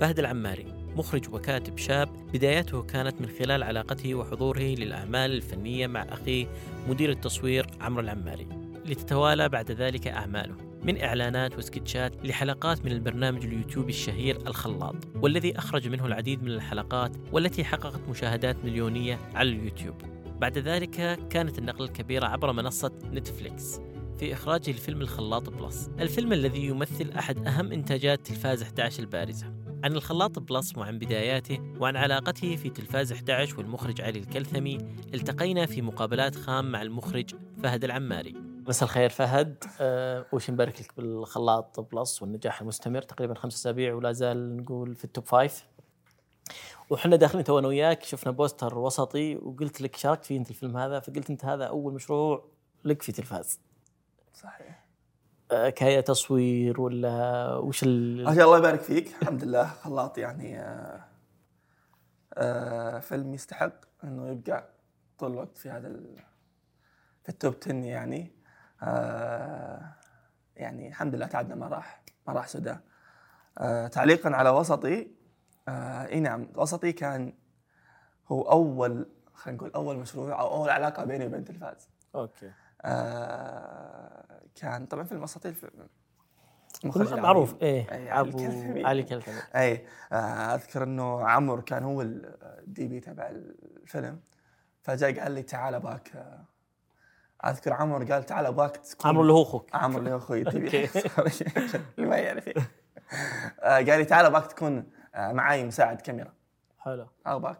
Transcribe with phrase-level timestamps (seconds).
[0.00, 6.46] فهد العماري مخرج وكاتب شاب بداياته كانت من خلال علاقته وحضوره للأعمال الفنية مع أخيه
[6.88, 8.46] مدير التصوير عمرو العماري
[8.86, 15.88] لتتوالى بعد ذلك أعماله من إعلانات وسكتشات لحلقات من البرنامج اليوتيوبي الشهير الخلاط والذي أخرج
[15.88, 19.94] منه العديد من الحلقات والتي حققت مشاهدات مليونية على اليوتيوب.
[20.40, 23.80] بعد ذلك كانت النقلة الكبيرة عبر منصة نتفليكس
[24.18, 29.59] في إخراجه لفيلم الخلاط بلس الفيلم الذي يمثل أحد أهم إنتاجات تلفاز 11 البارزة.
[29.84, 34.78] عن الخلاط بلس وعن بداياته وعن علاقته في تلفاز 11 والمخرج علي الكلثمي
[35.14, 38.34] التقينا في مقابلات خام مع المخرج فهد العماري.
[38.68, 39.64] مساء الخير فهد.
[39.80, 45.04] أه وش نبارك لك بالخلاط plus والنجاح المستمر؟ تقريبا خمس أسابيع ولا زال نقول في
[45.04, 45.66] ال top five
[46.90, 51.00] وحنا داخلين تو أنا وياك شفنا poster وسطي وقلت لك شاركت فيه انت الفيلم هذا
[51.00, 52.44] فقلت انت هذا أول مشروع
[52.84, 53.60] لك في تلفاز.
[54.34, 54.79] صحيح.
[55.52, 58.28] أه كهيئة تصوير ولا وش ال...
[58.28, 59.64] الله يبارك فيك الحمد لله.
[59.66, 61.04] خلاط يعني آه
[62.34, 63.72] آه فيلم يستحق
[64.04, 64.68] إنه يبقى
[65.18, 66.16] طول الوقت في هذا ال...
[67.22, 68.32] في ال top 10 يعني.
[68.82, 69.92] آه
[70.56, 72.76] يعني الحمد لله تعبنا ما راح ما راح سدى
[73.58, 75.10] آه تعليقا على وسطي
[75.68, 77.32] آه إي نعم وسطي كان
[78.28, 81.88] هو أول خلينا نقول أول مشروع أو أول علاقة بيني وبين تلفاز.
[82.14, 82.50] okay.
[82.82, 84.19] آه
[84.54, 85.70] كان طبعا فيلم اساطير في
[87.16, 87.62] معروف.
[87.62, 88.86] إيه أي، أبو الكلثمي.
[88.86, 94.20] علي كلثمي أي آه، أذكر إنه عمرو كان هو ال DP تبع الفيلم.
[94.82, 96.44] فجاء قال لي تعال ابغاك آه،
[97.44, 99.74] أذكر عمرو قال تعال ابغاك تكون عمرو اللي هو أخوك.
[99.74, 100.68] عمرو اللي هو أخوي ال DP.
[101.98, 102.48] اللي ما يعرف.
[103.60, 106.32] آه، قال لي تعال ابغاك تكون معاي مساعد كاميرا.
[106.78, 107.06] حلو.
[107.26, 107.58] ابغاك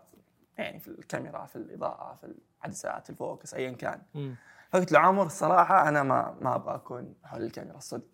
[0.59, 4.03] يعني في الكاميرا في الإضاءة في العدسات ال focus ايا كان.
[4.15, 4.37] مم.
[4.73, 8.09] فقلت له عمر الصراحه أنا ما ما أبغى أكون حول الكاميرا الصدق.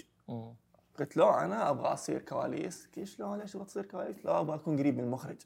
[0.98, 4.78] قلت له أنا أبغى أصير كواليس كيف شلون ليش تبغى تصير كواليس؟ لا أبغى أكون
[4.78, 5.36] قريب من المخرج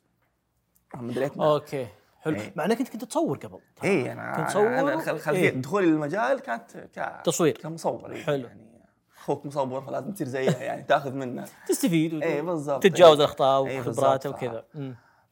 [0.95, 1.87] ما دريت okay
[2.21, 2.53] حلو إيه.
[2.57, 5.55] مع إنك أنت كنت تصور قبل اي أنا كنت تصور؟ أنا خل- خلفية إيه.
[5.55, 7.21] دخولي للمجال كانت ك...
[7.25, 7.59] تصوير.
[7.59, 8.23] كمصور إيه.
[8.23, 8.47] حلو.
[8.47, 8.71] يعني
[9.19, 13.19] أخوك مصور فلازم تصير زيه يعني تأخذ منه تستفيد اي بالضبط تتجاوز.
[13.19, 14.31] الأخطاء إيه وخبراته.
[14.31, 14.65] وكذا.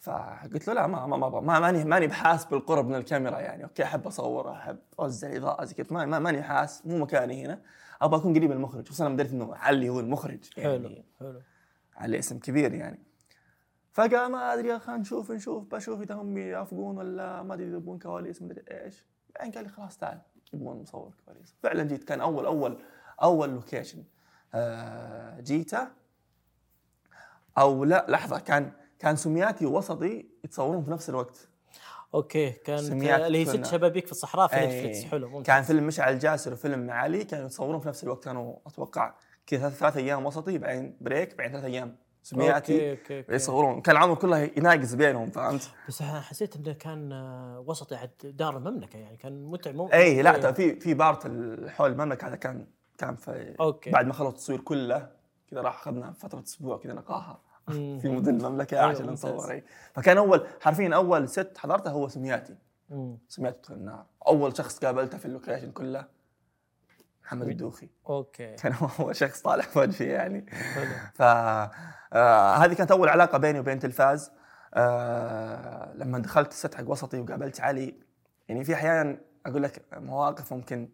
[0.01, 1.41] فقلت له لا ما ما ما.
[1.41, 3.65] ما ماني ماني بحاس بالقرب من الكاميرا يعني.
[3.65, 5.87] okay أحب اصور أحب أوزع الاضاءه زي كذا.
[5.91, 7.61] ما ما- ماني حاس مو مكاني هنا.
[8.03, 10.51] أبغى أكون قريب من المخرج خصوصا لما دريت إنه علي هو المخرج.
[10.57, 11.41] حلو يعني حلو.
[11.97, 12.99] عليه اسم كبير يعني.
[13.93, 15.65] فقال ما أدري يا أخي نشوف نشوف.
[15.75, 19.05] بشوف إذا هم يوافقون ولا ما أدري يبون كواليس ما أدري إيش.
[19.35, 20.19] بعدين قال لي خلاص تعال
[20.53, 21.55] يبون مصور كواليس.
[21.63, 22.05] فعلا جيت.
[22.05, 22.79] كان اول اول
[23.23, 24.05] أول location
[24.55, 25.89] آه جيته.
[27.59, 31.49] أو لا لحظة كان كان سمياتي ووسطي يتصورون في نفس الوقت
[32.15, 33.65] okay سميات اللي هي ست.
[33.65, 34.57] شبابيك في الصحراء في.
[34.57, 38.57] نتفلكس حلو ممتاز كان فيلم مشعل جاسر وفيلم علي كانوا يتصورون في نفس الوقت كانوا
[38.67, 39.15] أتوقع
[39.47, 43.35] كذا ثلاث أيام وسطي بعدين break بعدين ثلاث أيام سمياتي okay okay, okay.
[43.35, 48.11] يصورون كان العمر كله يناقز بينهم فهمت؟ بس أنا حسيت إنه كان آه، وسطي عند
[48.25, 50.41] دار المملكة يعني كان متعب مو اي لا إيه.
[50.41, 51.27] ترى في في part
[51.69, 52.67] حول المملكة هذا كان
[52.99, 53.91] كان في okay.
[53.91, 55.09] بعد ما خلص التصوير كله
[55.51, 57.48] كذا راح أخذنا فترة أسبوع كذا نقاهة مم.
[57.73, 59.07] في مدن المملكة أيوة، عشان.
[59.07, 59.65] نصور اي
[59.95, 62.55] فكان أول حرفيا أول set حضرته هو سمياتي.
[63.29, 66.05] سمياتي تدخل النار أول شخص قابلته في ال location كله
[67.25, 67.89] محمد الدوخي.
[68.09, 68.55] okay.
[68.63, 70.47] كان هو اول شخص طالع وجهي يعني.
[71.15, 74.33] ف آه هذه كانت أول علاقة بيني وبين تلفاز.
[74.75, 77.95] آه لما دخلت ال set حق وسطي وقابلت علي
[78.49, 80.89] يعني في أحيانا أقول لك مواقف ممكن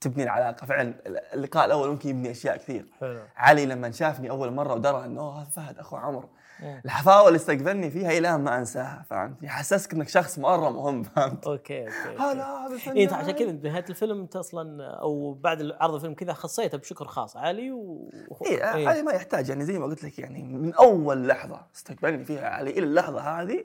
[0.00, 0.66] تبني العلاقة.
[0.66, 0.94] فعلا
[1.34, 2.86] اللقاء الأول ممكن يبني أشياء كثير.
[3.00, 3.20] حلو.
[3.36, 6.28] علي لما شافني أول مرة ودرى إنه هذا فهد أخو عمرو.
[6.60, 6.80] مم.
[6.84, 11.82] الحفاوه اللي استقبلني فيها إلى ما أنساها فهمت؟ يحسسك إنك شخص مرة مهم فهمت؟ okay
[11.82, 12.66] okay هلا.
[12.66, 16.78] هذا اي أنت عشان كذا بنهايه الفيلم أنت أصلا أو بعد عرض الفيلم كذا خصيته
[16.78, 17.36] بشكر خاص.
[17.36, 18.10] علي و
[18.46, 18.88] اي إيه.
[18.88, 22.70] علي ما يحتاج يعني زي ما قلت لك يعني من أول لحظة استقبلني فيها علي
[22.70, 23.64] إلى اللحظة هذه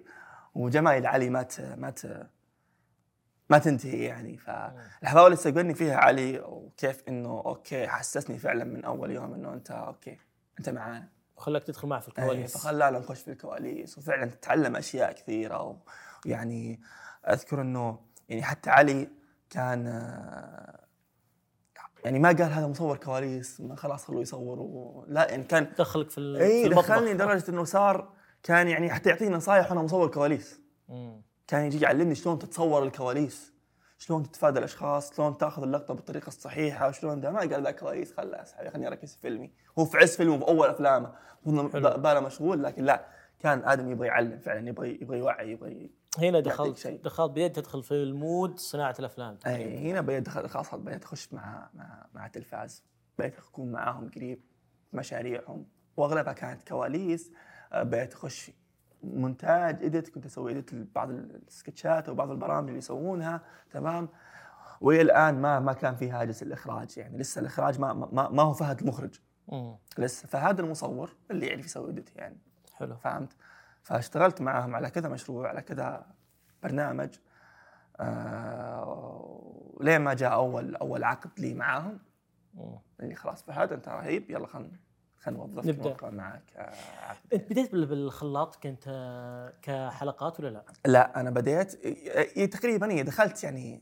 [0.56, 1.62] وجمايل علي ما ت...
[1.78, 2.28] ما ت...
[3.52, 4.38] ما تنتهي يعني.
[4.38, 9.72] فالحفاوه اللي استقبلني فيها علي وكيف إنه okay حسسني فعلا من أول يوم إنه أنت
[9.72, 10.18] okay
[10.60, 11.08] أنت معانا.
[11.38, 12.58] وخلاك تدخل معه في إيه، الكواليس.
[12.58, 13.98] فخلانا نخش في الكواليس.
[13.98, 15.82] وفعلا تتعلم أشياء كثيرة
[16.26, 16.82] ويعني
[17.30, 18.00] أذكر إنه
[18.30, 19.10] يعني حتى علي
[19.50, 19.86] كان
[22.06, 24.60] يعني ما قال هذا مصور كواليس ما خلاص خلوه يصور.
[24.60, 25.06] و...
[25.08, 28.14] لا يعني كان دخلك في, اي دخلني لدرجة إنه صار
[28.44, 30.62] كان يعني حتى يعطيني نصايح وأنا مصور كواليس.
[30.90, 31.31] مم.
[31.52, 33.54] كان يجي يعلمني شلون تتصور الكواليس
[33.98, 37.32] شلون تتفادى الأشخاص شلون تاخذ اللقطة بالطريقة الصحيحة شلون ده.
[37.32, 39.52] ما قال ذا كواليس خلاص خليني أركز في فيلمي.
[39.80, 41.14] هو في عز فيلمه في أول أفلامه.
[41.96, 43.06] باله مشغول لكن لا
[43.40, 45.90] كان آدم يبغى يعلم فعلا يبغى يبغى يوعي يبغى
[46.20, 47.02] هنا دخلت شيء.
[47.04, 49.38] دخلت بديت تدخل في ال mood صناعة الأفلام.
[49.48, 52.84] أي هنا بديت أدخل- خلاص بديت اخش مع مع مع تلفاز.
[53.20, 54.42] بديت اكون معاهم قريب
[54.94, 55.66] مشاريعهم.
[55.98, 57.32] وأغلبها كانت كواليس.
[57.74, 58.52] آه، بقيت اخش
[59.04, 64.10] مونتاج edit كنت أسوي edit لبعض السكتشات أو بعض البرامج اللي يسوونها تمام؟
[64.82, 68.54] وإلى الآن ما ما كان في هاجس الإخراج يعني لسه الإخراج ما ما, ما هو
[68.54, 69.20] فهد المخرج.
[69.48, 69.76] مم.
[69.98, 72.38] لسه فهذا المصور اللي يعرف يسوي اديت يعني.
[72.74, 72.96] حلو.
[72.96, 73.34] فهمت؟
[73.84, 76.06] فاشتغلت معاهم على كذا مشروع على كذا
[76.64, 77.10] برنامج
[78.00, 82.00] آه لين ما جاء أول أول عقد لي معاهم.
[83.00, 84.80] اللي خلاص فهد أنت رهيب يلا خلينا
[85.22, 85.90] خلينا نوظفك نبدأ.
[85.90, 86.74] نوقع معك آه،
[87.34, 91.72] أنت بديت بال- بالخلاط كنت آه، كحلقات ولا لا؟ لا أنا بديت
[92.54, 93.82] تقريبا دخلت يعني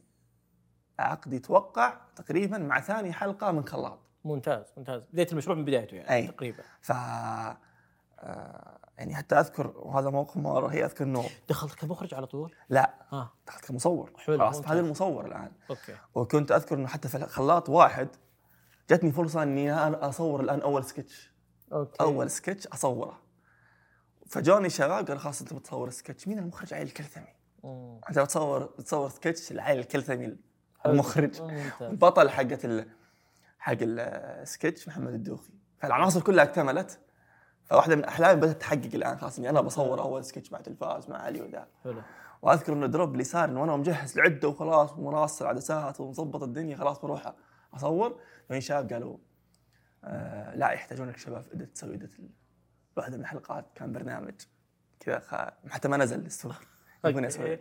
[1.00, 6.09] عقدي يتوقع تقريبا مع ثاني حلقة من خلاط ممتاز ممتاز بديت المشروع من بدايته يعني
[6.09, 6.27] أي.
[6.27, 12.27] تقريبا ف آه، يعني حتى أذكر وهذا موقف مرة رهيب أذكر إنه دخلت كمخرج على
[12.27, 14.68] طول؟ لا آه دخلت كمصور حلو، خلاص.
[14.68, 18.07] هذا المصور الآن okay وكنت أذكر إنه حتى في خلاط واحد
[18.89, 21.31] جتني فرصة إني أنا أصور الآن أول sketch.
[21.73, 22.03] okay.
[22.03, 23.19] أول سكتش أصوره.
[24.27, 26.27] فجوني شباب قالوا خلاص أنت بتصور سكتش.
[26.27, 27.36] مين المخرج؟ عيل الكلثمي.
[28.09, 30.38] أنت بتصور بتصور سكتش العيل الكلثمي.
[30.86, 31.41] المخرج.
[31.81, 32.89] البطل حقت ال...
[33.59, 35.53] حق السكتش محمد الدوخي.
[35.80, 37.00] فالعناصر كلها اكتملت.
[37.65, 41.18] فواحدة من احلامي بدأت تحقق الآن خلاص إني أنا بصور أول سكتش مع تلفاز مع
[41.18, 41.68] علي وذا.
[41.83, 42.01] حلو.
[42.42, 47.00] وأذكر إنه دروب اللي صار انه أنا مجهز العده وخلاص ومراص العدسات ومظبط الدنيا خلاص
[47.00, 47.33] بروح
[47.74, 49.18] أصور فين شباب قالوا
[50.04, 52.30] آه لا يحتاجونك شباب في تسوي ال-
[52.98, 54.33] واحدة من الحلقات كان برنامج
[55.00, 55.54] كذا.
[55.69, 56.24] حتى ما نزل
[57.06, 57.27] okay.
[57.27, 57.60] أسوي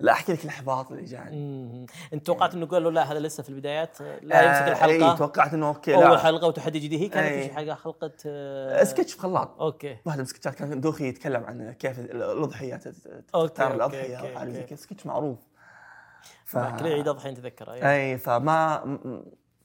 [0.00, 1.86] لا أحكي لك الاحباط اللي جاني.
[2.12, 5.54] أنت توقعت إنه قالوا لا هذا لسه في البدايات لا يمسك آه، إيه، الحلقة توقعت
[5.54, 7.26] إنه okay أول لا حلقة وتحدي جديد هي كانت.
[7.32, 11.72] إيش حلقه حلقة آه، سكتش في خلاط okay واحدة من السكتشات كان دوخي يتكلم عن
[11.72, 12.78] كيف okay،
[13.32, 14.62] تختار الأضحية وحاجه زي.
[14.62, 15.38] كذا سكتش معروف
[16.44, 16.58] ف...
[16.58, 18.12] كل عيد اضحى أنت تذكرها يعني.
[18.12, 18.84] إي فما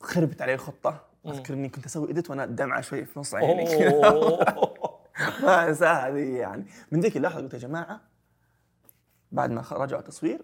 [0.03, 1.05] خربت علي الخطة.
[1.25, 1.31] مم.
[1.31, 3.63] اذكر اني كنت أسوي اديت وأنا الدمعه شوي في نص عيني.
[5.43, 6.65] ما أنساها هذه يعني.
[6.91, 8.01] من ذيك اللحظة قلت يا جماعة
[9.31, 10.41] بعد ما رجعوا تصوير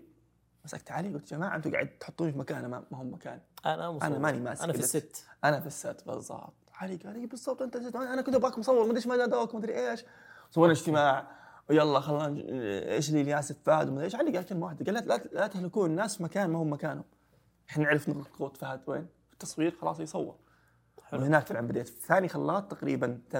[0.65, 3.39] مسكت علي قلت يا جماعة أنتم قاعد تحطوني في مكان ما هو مكان.
[3.65, 4.07] أنا مصور.
[4.07, 4.79] أنا ماني ماسك أنا في.
[4.79, 5.25] الست.
[5.43, 6.53] أنا في السات بالضبط.
[6.73, 9.59] علي قال اي بالضبط أنت أنا كنت أبغاك مصور ما أدري إيش ما اداك ما
[9.59, 10.05] أدري إيش.
[10.51, 11.27] سوينا اجتماع.
[11.69, 12.43] ويلا خلينا
[12.93, 14.15] إيش اللي ياسف فهد وما أدري إيش.
[14.15, 17.03] علي قال كلمة واحدة قال لا تهلكون الناس في مكان ما هو مكانهم.
[17.69, 19.07] إحنا نعرف نقطه فهد وين؟
[19.39, 20.35] التصوير خلاص يصور.
[21.03, 21.21] حلو.
[21.21, 23.35] وهناك فعلا بديت في ثاني خلاط تقريبا 80%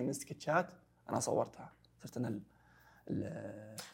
[0.00, 0.70] من السكتشات
[1.10, 1.72] أنا صورتها.
[2.02, 2.40] صرت أنا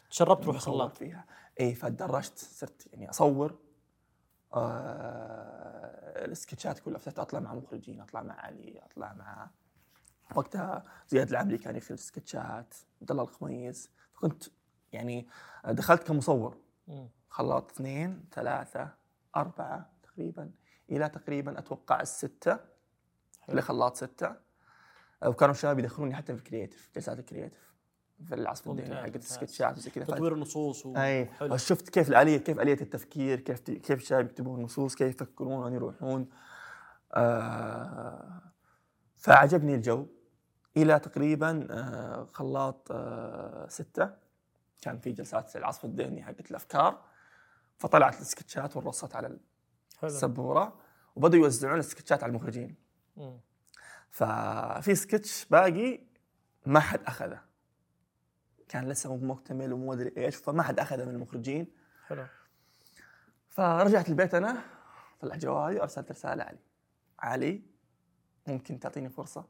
[0.09, 1.25] تشربت المصور خلاط فيها.
[1.59, 3.59] اي فتدرجت صرت يعني أصور
[4.53, 6.99] آه السكتشات كلها.
[6.99, 9.49] صرت أطلع مع مخرجين أطلع مع علي أطلع مع
[10.35, 14.43] وقتها زياد العمري كان يخرج سكتشات عبد الله الخميس كنت
[14.91, 15.27] يعني
[15.65, 16.57] دخلت كمصور.
[17.29, 18.89] خلاط اثنين ثلاثة
[19.35, 20.51] أربعة تقريبا.
[20.89, 22.59] إلى تقريبا أتوقع الستة
[23.41, 23.57] حلو.
[23.57, 24.35] لخلاط ستة.
[25.25, 27.73] وكانوا الشباب يدخلوني حتى في ال creative جلسات ال creative
[28.25, 29.23] في العصف الذهني حقت ممتاز.
[29.23, 30.05] السكتشات وزي كذا.
[30.05, 30.97] تطوير النصوص و...
[30.97, 31.29] أي.
[31.55, 36.29] شفت كيف الآلية كيف آلية التفكير كيف كيف الشباب يكتبون نصوص كيف يفكرون وين يروحون.
[37.13, 38.41] آه
[39.17, 40.07] فعجبني الجو.
[40.77, 44.09] إلى تقريبا آه خلاط آه ستة.
[44.81, 47.01] كان في جلسات العصف الذهني حقت الأفكار.
[47.77, 49.37] فطلعت السكتشات والرصت على
[50.03, 50.11] حلو.
[50.11, 50.79] السبوره
[51.15, 52.75] وبدأوا يوزعون السكتشات على المخرجين.
[53.17, 53.39] مم.
[54.09, 55.99] ففي سكتش باقي
[56.65, 57.41] ما حد أخذه.
[58.67, 61.67] كان لسه مو مكتمل ومو أدري إيش فما حد أخذه من المخرجين.
[62.07, 62.25] حلو.
[63.47, 64.61] فرجعت البيت أنا
[65.19, 66.59] طلعت جوالي وأرسلت رسالة علي.
[67.19, 67.61] علي
[68.47, 69.45] ممكن تعطيني فرصة؟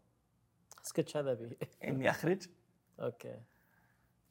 [0.83, 2.47] سكتش هذا بي إني أخرج.
[2.99, 3.41] okay.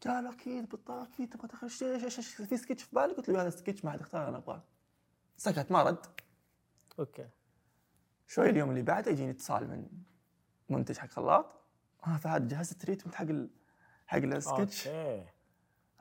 [0.06, 3.50] قال أكيد بالطاقة أكيد تبغى تخرج إيش إيش في سكتش في بالي قلت له هذا
[3.50, 4.62] سكتش ما حد اختار أنا أبغاه.
[5.36, 6.06] سكت ما رد.
[6.98, 7.28] أوكي.
[8.26, 9.86] شوي اليوم اللي بعده يجيني اتصال من
[10.68, 11.46] منتج حق خلاط.
[12.02, 13.50] ها فهد جهزت ال treatment حق ال...
[14.06, 14.88] حق السكتش.
[14.88, 15.24] أوكي.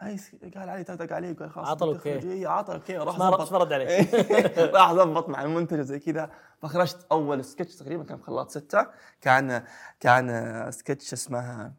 [0.02, 0.18] اي
[0.56, 2.08] قال علي تدق عليه قال خلاص عطى بتخرج.
[2.08, 2.34] ال okay.
[2.34, 4.14] اي عطى okay راح ما رد رد عليك.
[4.76, 6.32] راح ظبط مع المنتج وزي كذا.
[6.62, 8.88] فخرجت أول سكتش تقريبا كان خلاط ستة.
[9.22, 9.66] كان
[10.00, 11.74] كان سكتش اسمه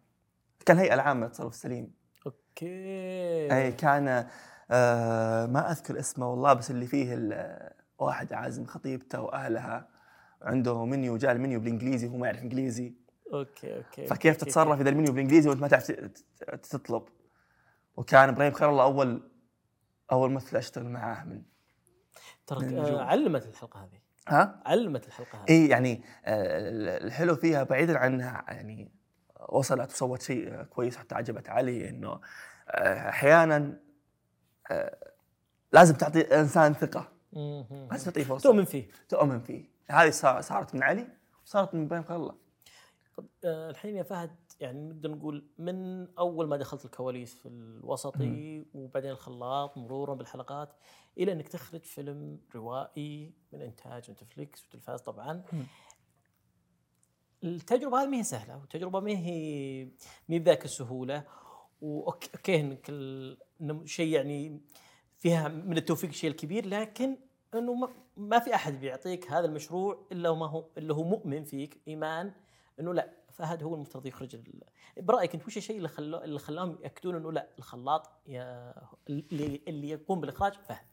[0.66, 1.94] كان هيئه العامه للتصرف السليم
[2.26, 3.56] okay.
[3.56, 4.28] اي كان
[4.72, 7.28] آه ما أذكر اسمه والله بس اللي فيه
[7.98, 9.88] واحد عازم خطيبته وأهلها.
[10.42, 12.94] عنده منيو جاء المنيو بالإنجليزي وهو ما يعرف إنجليزي.
[13.32, 14.06] okay okay.
[14.06, 14.44] فكيف okay.
[14.44, 15.92] تتصرف إذا المنيو بالإنجليزي وأنت ما تعرف
[16.70, 17.02] تطلب.
[17.96, 19.30] وكان إبراهيم خير الله أول
[20.12, 21.42] أول ممثل أشتغل معاه من
[22.46, 23.02] ترى آه،.
[23.02, 24.00] علمت الحلقة هذه.
[24.28, 25.50] ها؟ علمت الحلقة هذه.
[25.50, 28.92] إي يعني آه، الحلو فيها بعيدا عنها يعني
[29.48, 32.20] وصلت وسوت شيء كويس حتى عجبت علي إنه
[32.68, 33.78] آه، أحيانا
[35.72, 37.08] لازم تعطي الإنسان ثقة.
[37.90, 38.42] لازم تعطيه فرصة.
[38.42, 38.88] تؤمن فيه.
[39.08, 39.64] تؤمن فيه.
[39.90, 41.06] هذه صار- صارت من علي
[41.46, 42.34] وصارت من إبراهيم خير الله.
[43.16, 48.64] طب آه، الحين يا فهد يعني نقدر نقول من أول ما دخلت الكواليس في الوسطي
[48.74, 50.72] وبعدين الخلاط مرورا بالحلقات
[51.18, 55.44] إلى إنك تخرج فيلم روائي من إنتاج نتفليكس وتلفاز طبعا.
[55.52, 55.62] مم.
[57.44, 59.84] التجربة هذه ما هي سهلة والتجربة ما هي
[60.28, 61.24] ما بذاك السهولة.
[61.80, 62.86] و okay إنك
[63.84, 64.60] شيء يعني
[65.18, 67.16] فيها من التوفيق الشيء الكبير لكن
[67.54, 72.32] إنه ما, في أحد بيعطيك هذا المشروع إلا وما هو إلا هو مؤمن فيك إيمان
[72.80, 74.36] إنه لا فهد هو المفترض يخرج
[74.96, 78.10] برأيك انت وش الشيء اللي خلاه اللي خلاهم يأكدون إنه لا الخلاط
[79.08, 80.86] اللي اللي يقوم بالإخراج فهد.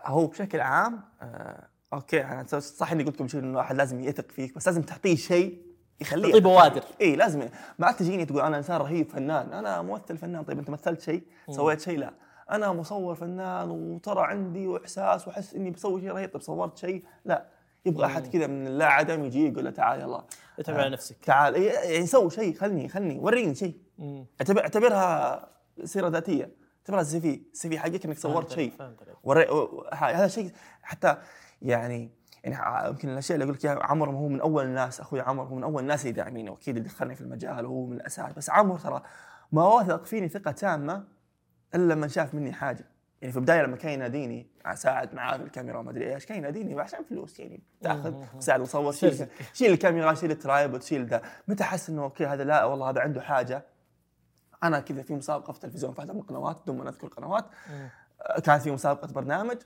[0.00, 4.30] هو بشكل عام آه okay أنا صح إني قلت لكم شيء إنه الواحد لازم يثق
[4.30, 5.71] فيك بس لازم تعطيه شيء
[6.02, 6.82] يخليه تعطيه بوادر.
[7.00, 7.48] إي لازم.
[7.78, 9.52] ما تجيني تقول أنا إنسان رهيب فنان.
[9.52, 10.44] أنا ممثل فنان.
[10.44, 12.12] طيب أنت مثلت شيء؟ سويت شيء؟ لا.
[12.50, 16.30] أنا مصور فنان وترى عندي احساس وأحس إني بسوي شيء رهيب.
[16.32, 17.46] طيب صورت شيء؟ لا.
[17.86, 20.24] يبغى أحد كذا من اللا عدم يجي يقول له تعال يلا.
[20.58, 21.16] اتعب على نفسك.
[21.24, 21.62] تعال.
[21.62, 22.54] يعني سوي شيء.
[22.54, 23.18] خلني خلني.
[23.18, 23.76] وريني شيء.
[24.40, 25.48] اعتبر أعتبرها
[25.84, 26.50] سيرة ذاتية.
[26.78, 27.42] أعتبرها سي في.
[27.52, 28.72] السي في حقك إنك صورت شيء.
[29.22, 29.46] وري...
[29.92, 30.50] هذا شيء
[30.82, 31.16] حتى
[31.62, 32.10] يعني
[32.44, 35.54] يعني يمكن الأشياء اللي أقول لك إياها عمر هو من أول الناس أخوي عمر هو
[35.54, 38.32] من أول الناس اللي داعميني وأكيد اللي دخلني في المجال وهو من الأساس.
[38.32, 39.02] بس عمر ترى
[39.52, 41.04] ما وثق فيني ثقة تامة
[41.74, 42.84] إلا لما شاف مني حاجة.
[43.22, 46.26] يعني في البداية لما كان يناديني اساعد معاه في الكاميرا وما أدري إيش.
[46.26, 49.26] كان يناديني عشان فلوس يعني تأخذ تساعد وتصور شيل.
[49.52, 51.22] شيل الكاميرا شيل ال tripod شيل ذا.
[51.48, 53.64] متى حس إنه okay هذا لا والله هذا عنده حاجة.
[54.62, 57.88] أنا كذا في مسابقة في التلفزيون في من القنوات بدون ما نذكر قنوات مم.
[58.44, 59.56] كانت في مسابقة برنامج.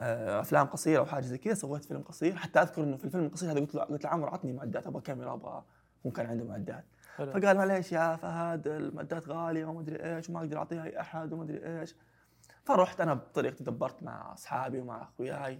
[0.00, 3.50] أفلام قصيرة أو حاجة زي كذا سويت فيلم قصير حتى أذكر إنه في الفيلم القصير
[3.52, 5.64] هذا قلت له قلت له عمرو عطني معدات أبغى كاميرا أبغى
[6.06, 6.84] هو كان عنده معدات
[7.16, 7.30] حلو.
[7.32, 11.44] فقال معليش يا فهد المعدات غالية وما أدري إيش وما أقدر أعطيها أي أحد وما
[11.44, 11.94] أدري إيش
[12.64, 15.58] فرحت أنا بطريقتي دبرت مع أصحابي ومع أخوياي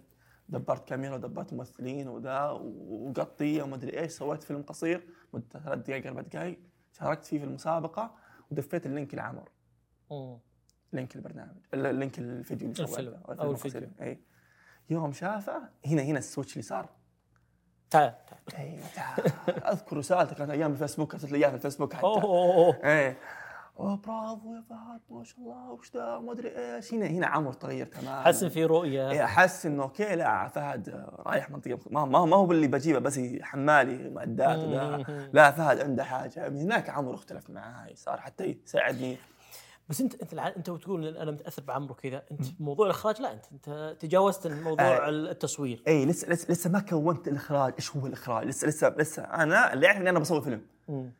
[0.48, 6.06] دبرت كاميرا ودبرت ممثلين وذا وقطية وما أدري إيش سويت فيلم قصير مدته ثلاث دقائق
[6.06, 6.58] أربع دقائق
[6.92, 8.14] شاركت فيه في المسابقة
[8.50, 9.48] ودفيت ال link لعمر.
[10.92, 13.82] link البرنامج ال- link الفيديو اللي الفيلم سويته القصير.
[13.82, 13.88] الفيديو.
[14.06, 14.20] اي
[14.90, 16.88] يوم شافه هنا هنا ال switch اللي صار.
[17.90, 18.66] تعال تعال.
[18.66, 19.32] اي تعال.
[19.64, 22.06] أذكر رسالته كانت أيام الفيسبوك ارسلت لي اياها في الفيسبوك حتى.
[22.06, 22.78] أوه.
[22.84, 23.18] إيه.
[23.78, 26.94] أوه برافو يا فهد ما شاء الله وش ذا ما أدري إيش.
[26.94, 28.22] هنا هنا عمر تغير تماما.
[28.22, 29.10] حس في رؤية.
[29.10, 30.88] إيه، احس إنه okay لا فهد
[31.26, 34.58] رايح منطقة ما ما ما هو باللي بجيبه بس حمالي معدات.
[35.32, 36.48] لا فهد عنده حاجة.
[36.48, 39.16] من هناك عمر اختلف معاي صار حتى يساعدني.
[39.90, 43.96] بس انت انت انت وتقول أنا متاثر بعمرو كذا انت موضوع الإخراج لا انت انت
[44.00, 45.08] تجاوزت موضوع آه.
[45.08, 45.82] التصوير.
[45.88, 47.72] إي لسه لسه لسه ما كونت الإخراج.
[47.78, 50.62] إيش هو الإخراج؟ لسه لسه لسه أنا اللي اعرف إني أنا بسوي فيلم.
[50.88, 51.12] مم.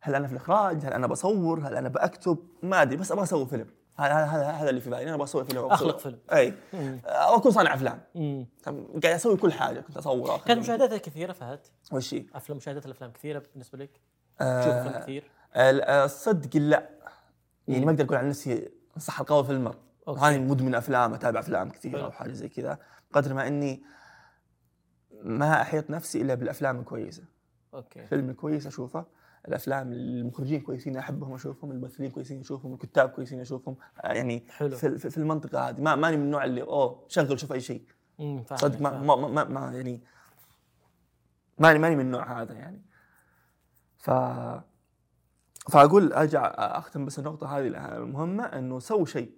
[0.00, 3.46] هل أنا في الإخراج؟ هل أنا بصور؟ هل أنا بكتب ما أدري بس أبغى أسوي
[3.46, 3.66] فيلم.
[3.98, 6.18] هذا هذا هذا اللي في بالي أنا أبغى أسوي فيلم أسوي- فيلم.
[6.32, 6.54] إي.
[7.04, 8.00] أو أكون صانع أفلام.
[9.02, 11.60] قاعد أسوي كل حاجة كنت اصور كانت مشاهداتها كثيرة فهد؟
[11.92, 13.90] وش؟ أفلام مشاهدات الأفلام كثيرة بالنسبة لك؟
[14.40, 15.24] آه، تشوف افلام كثير.
[15.56, 16.88] ال- آه، الصدق لا
[17.68, 19.76] يعني ما أقدر أقول عن نفسي صح القول في المر.
[20.08, 22.04] هاني مدمن أفلام أتابع أفلام كثيره حلو.
[22.04, 22.78] أو حاجة زي كذا
[23.12, 23.82] قدر ما إني
[25.22, 27.24] ما أحيط نفسي إلا بالأفلام الكويسة
[27.74, 29.06] أوكي الفيلم الكويس أشوفه
[29.48, 34.76] الأفلام المخرجين كويسين أحبهم أشوفهم الممثلين كويسين أشوفهم الكتاب كويسين أشوفهم آه، يعني حلو.
[34.76, 37.84] في, في المنطقة هذه ما ماني من النوع اللي أوه شغل شوف أي شيء
[38.54, 38.98] صدق ما.
[38.98, 40.00] ما, ما, ما يعني
[41.58, 42.82] ماني ماني من النوع هذا يعني
[43.98, 44.10] ف
[45.70, 47.66] فأقول أرجع أختم بس النقطة هذه
[47.96, 49.32] المهمة إنه سووا شيء.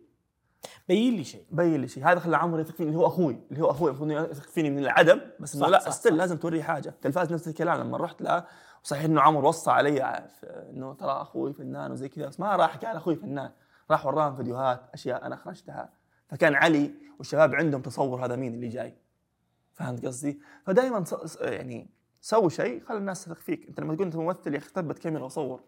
[0.88, 1.44] بين لي شيء.
[1.50, 2.04] بين لي شيء.
[2.04, 4.78] هذا خلى عمرو يثق فيني اللي هو أخوي اللي هو أخوي المفروض يثق فيني من
[4.78, 6.12] العدم بس إنه لا صح.
[6.12, 6.94] لازم توريه حاجة.
[7.02, 8.44] تلفاز نفس الكلام لما رحت له
[8.82, 10.02] صحيح إنه عمرو وصى علي
[10.44, 13.50] إنه ترى أخوي فنان وزي كذا بس ما راح قال أخوي فنان.
[13.90, 15.92] راح وراهم فيديوهات أشياء أنا اخرجتها
[16.28, 18.96] فكان علي والشباب عندهم تصور هذا مين اللي جاي.
[19.72, 21.04] فهمت قصدي؟ فدائما
[21.40, 21.90] يعني
[22.20, 23.68] سوي شيء خلي الناس تثق فيك.
[23.68, 25.60] أنت لما تقول أنت ممثل يا أخي ثبت كاميرا وصور.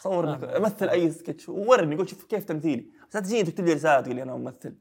[0.00, 0.62] صور انك فاهم.
[0.62, 4.16] مثل أي سكتش وورني قول شوف كيف تمثيلي بس لا تجيني تكتب لي رسالة تقول
[4.16, 4.74] لي أنا ممثل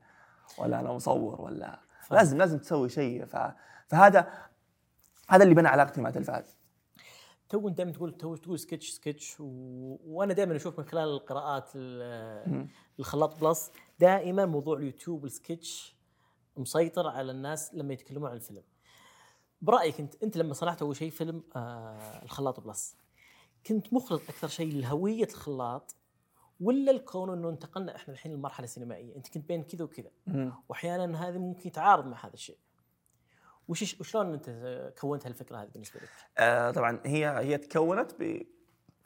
[0.57, 2.17] ولا أنا مصور ولا فاهم.
[2.19, 3.37] لازم لازم تسوي شيء ف...
[3.87, 4.27] فهذا
[5.29, 6.57] هذا اللي بنى علاقتي مع تلفاز
[7.49, 9.45] تو أنت دائما تقول تو تقول سكتش سكتش و...
[10.05, 12.67] وأنا دائما أشوف من خلال القراءات ال-
[12.99, 15.95] الخلاط plus دائما موضوع اليوتيوب السكتش
[16.57, 18.63] مسيطر على الناس لما يتكلمون عن الفيلم.
[19.61, 22.95] برأيك أنت أنت لما صنعت أول شيء فيلم آه الخلاط plus
[23.67, 25.95] كنت مخلص أكثر شيء لهوية الخلاط
[26.61, 30.09] ولا الكون إنه انتقلنا إحنا الحين للمرحله السينمائيه، أنت كنت بين كذا وكذا
[30.69, 32.57] واحيانا هذا ممكن يتعارض مع هذا الشيء.
[33.67, 34.49] وش وشلون أنت
[34.99, 38.41] كونت هالفكرة هذه بالنسبة لك؟ آه طبعا هي هي تكونت ب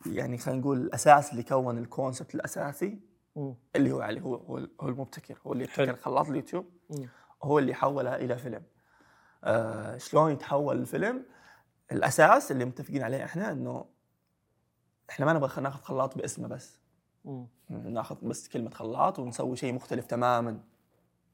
[0.06, 3.00] يعني خلينا نقول الأساس اللي كون ال concept الأساسي
[3.36, 3.56] مم.
[3.76, 5.64] اللي هو علي هو هو, المبتكر هو اللي.
[5.64, 7.10] ابتكر خلاط اليوتيوب مم.
[7.44, 8.64] هو اللي حولها إلى فيلم
[9.44, 11.26] آه شلون يتحول الفيلم
[11.92, 13.86] الأساس اللي متفقين عليه إحنا إنه
[15.10, 16.80] إحنا ما نبغى ناخذ خلاط باسمه بس.
[17.26, 17.48] مم.
[17.70, 20.60] ناخذ بس كلمة خلاط ونسوي شيء مختلف تماما.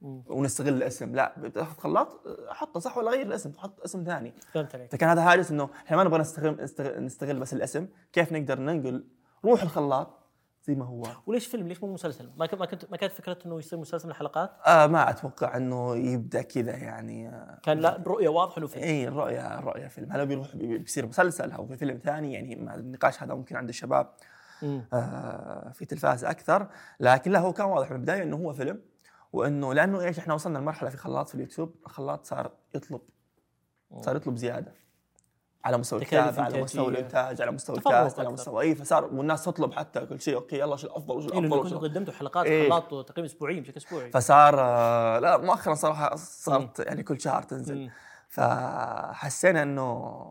[0.01, 0.23] مم.
[0.27, 1.15] ونستغل الاسم.
[1.15, 4.33] لا بتاخذ خلاط حطه صح ولا غير الاسم حط اسم ثاني.
[4.53, 4.91] فهمت عليك.
[4.91, 7.87] فكان هذا هاجس إنه إحنا ما نبغى نستغل نستغل, نستغل بس الاسم.
[8.13, 9.05] كيف نقدر ننقل
[9.45, 10.20] روح الخلاط
[10.63, 11.03] زي ما هو.
[11.25, 14.05] وليش فيلم؟ ليش مو مسلسل؟ ما كنت ما كنت ما كانت فكرة إنه يصير مسلسل
[14.07, 17.59] من الحلقات؟ آه ما أتوقع إنه يبدأ كذا يعني آه.
[17.63, 18.83] كان لا رؤية واضحة إنه فيلم.
[18.83, 20.11] إي الرؤيه الرؤيه فيلم.
[20.11, 23.69] هل بيروح بي- بيصير مسلسل أو في فيلم ثاني يعني مع النقاش هذا ممكن عند
[23.69, 24.13] الشباب.
[24.93, 26.67] آه في تلفاز أكثر.
[26.99, 28.81] لكن لا هو كان واضح من البداية إنه هو فيلم
[29.33, 33.01] وإنه لأنه إيش إحنا وصلنا لمرحلة في خلاط في اليوتيوب الخلاط صار يطلب
[34.01, 34.73] صار يطلب زيادة.
[35.65, 36.87] على مستوى الكتابه على مستوى.
[36.87, 38.29] الإنتاج على مستوى ال cast على.
[38.29, 40.35] مستوى أي فصار والناس تطلب حتى كل شيء.
[40.35, 41.75] okay يلا شو الأفضل وشو إيه الأفضل وشو.
[41.75, 42.69] كنتوا قدمتوا حلقات إيه.
[42.69, 44.11] خلاط تقريبا اسبوعيا بشكل أسبوعي.
[44.11, 47.77] فصار آه، لا مؤخرا صراحة صارت يعني كل شهر تنزل.
[47.77, 47.91] مم.
[48.29, 50.21] فحسينا إنه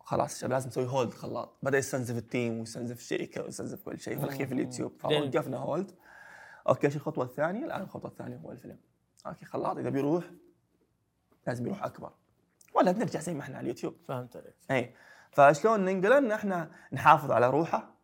[0.00, 4.18] خلاص الشباب لازم نسوي hold خلاط بدأ يستنزف ال team ويستنزف الشركة ويستنزف كل شيء
[4.18, 4.92] في الاخير في اليوتيوب.
[4.98, 5.90] فوقفنا hold
[6.68, 8.78] okay إيش الخطوه الثانية؟ الآن الخطوة الثانية هو الفيلم.
[9.26, 9.78] okay خلاط.
[9.78, 10.24] إذا بيروح
[11.46, 12.10] لازم يروح أكبر.
[12.74, 13.96] ولا بنرجع زي ما إحنا على اليوتيوب.
[14.08, 14.54] فهمت عليك.
[14.70, 14.94] اي
[15.32, 17.94] فشلون ننقله ان إحنا نحافظ على روحه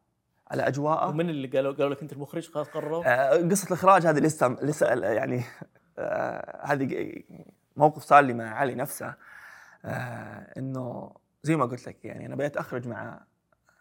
[0.51, 1.09] على أجواءه.
[1.09, 4.87] ومن اللي قالوا قالوا لك أنت المخرج؟ خلاص قرروا آه، قصة الإخراج هذه لسه لسه
[4.87, 5.45] يعني
[5.99, 7.15] آه، هذه
[7.77, 9.15] موقف صار لي مع علي نفسه
[9.85, 13.21] آه، إنه زي ما قلت لك يعني أنا بديت أخرج مع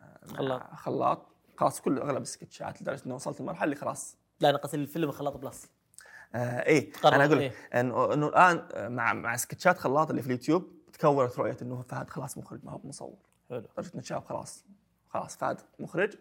[0.01, 0.74] مع خلاط.
[0.74, 1.27] خلاط.
[1.58, 4.17] خلاص كل أغلب السكتشات لدرجة إنه وصلت لمرحلة اللي خلاص.
[4.39, 5.70] لا أنا قصدي الفيلم خلاط plus.
[6.36, 6.91] آه إيه.
[7.06, 7.50] أنا أقول إيه.
[7.50, 11.82] لك انه إنه الآن آه، مع مع سكتشات خلاط اللي في اليوتيوب تكونت رؤية إنه
[11.82, 13.18] فهد خلاص مخرج ما هو مصور
[13.50, 13.58] حلو.
[13.60, 14.66] لدرجه ان الشباب خلاص
[15.10, 16.13] خلاص فهد مخرج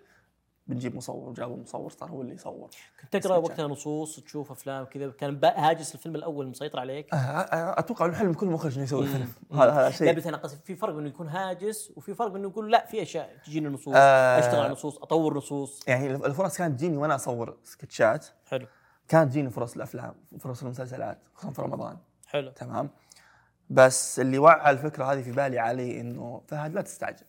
[0.67, 2.71] بنجيب مصور وجابوا مصور صار هو اللي يصور.
[3.01, 3.37] كنت تقرأ.
[3.37, 8.15] وقتها نصوص تشوف أفلام كذا كان هاجس الفيلم الأول مسيطر عليك؟ آه، آه، أتوقع إنه
[8.15, 9.07] حلم كل مخرج إنه يسوي.
[9.07, 9.29] فيلم.
[9.53, 12.49] هذا هذا لا شيء بس أنا قصدي في فرق إنه يكون هاجس وفي فرق إنه
[12.49, 14.39] يقول لا في أشياء تجيني نصوص آه.
[14.39, 15.89] أشتغل على نصوص أطور نصوص.
[15.89, 18.27] يعني الفرص كانت تجيني وأنا أصور سكتشات.
[18.47, 18.67] حلو.
[19.09, 21.97] كانت تجيني فرص الأفلام فرص المسلسلات خصوصا في رمضان.
[22.27, 22.51] حلو.
[22.51, 22.91] تمام.
[23.71, 27.27] بس اللي وعى الفكرة هذه في بالي علي إنه فهد لا تستعجل.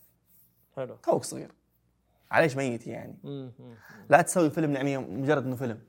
[0.76, 0.95] حلو.
[0.95, 1.52] توك صغير.
[2.32, 3.76] عليش ميت يعني؟ مم، مم،.
[4.10, 5.80] لا تسوي فيلم يعني مجرد إنه فيلم.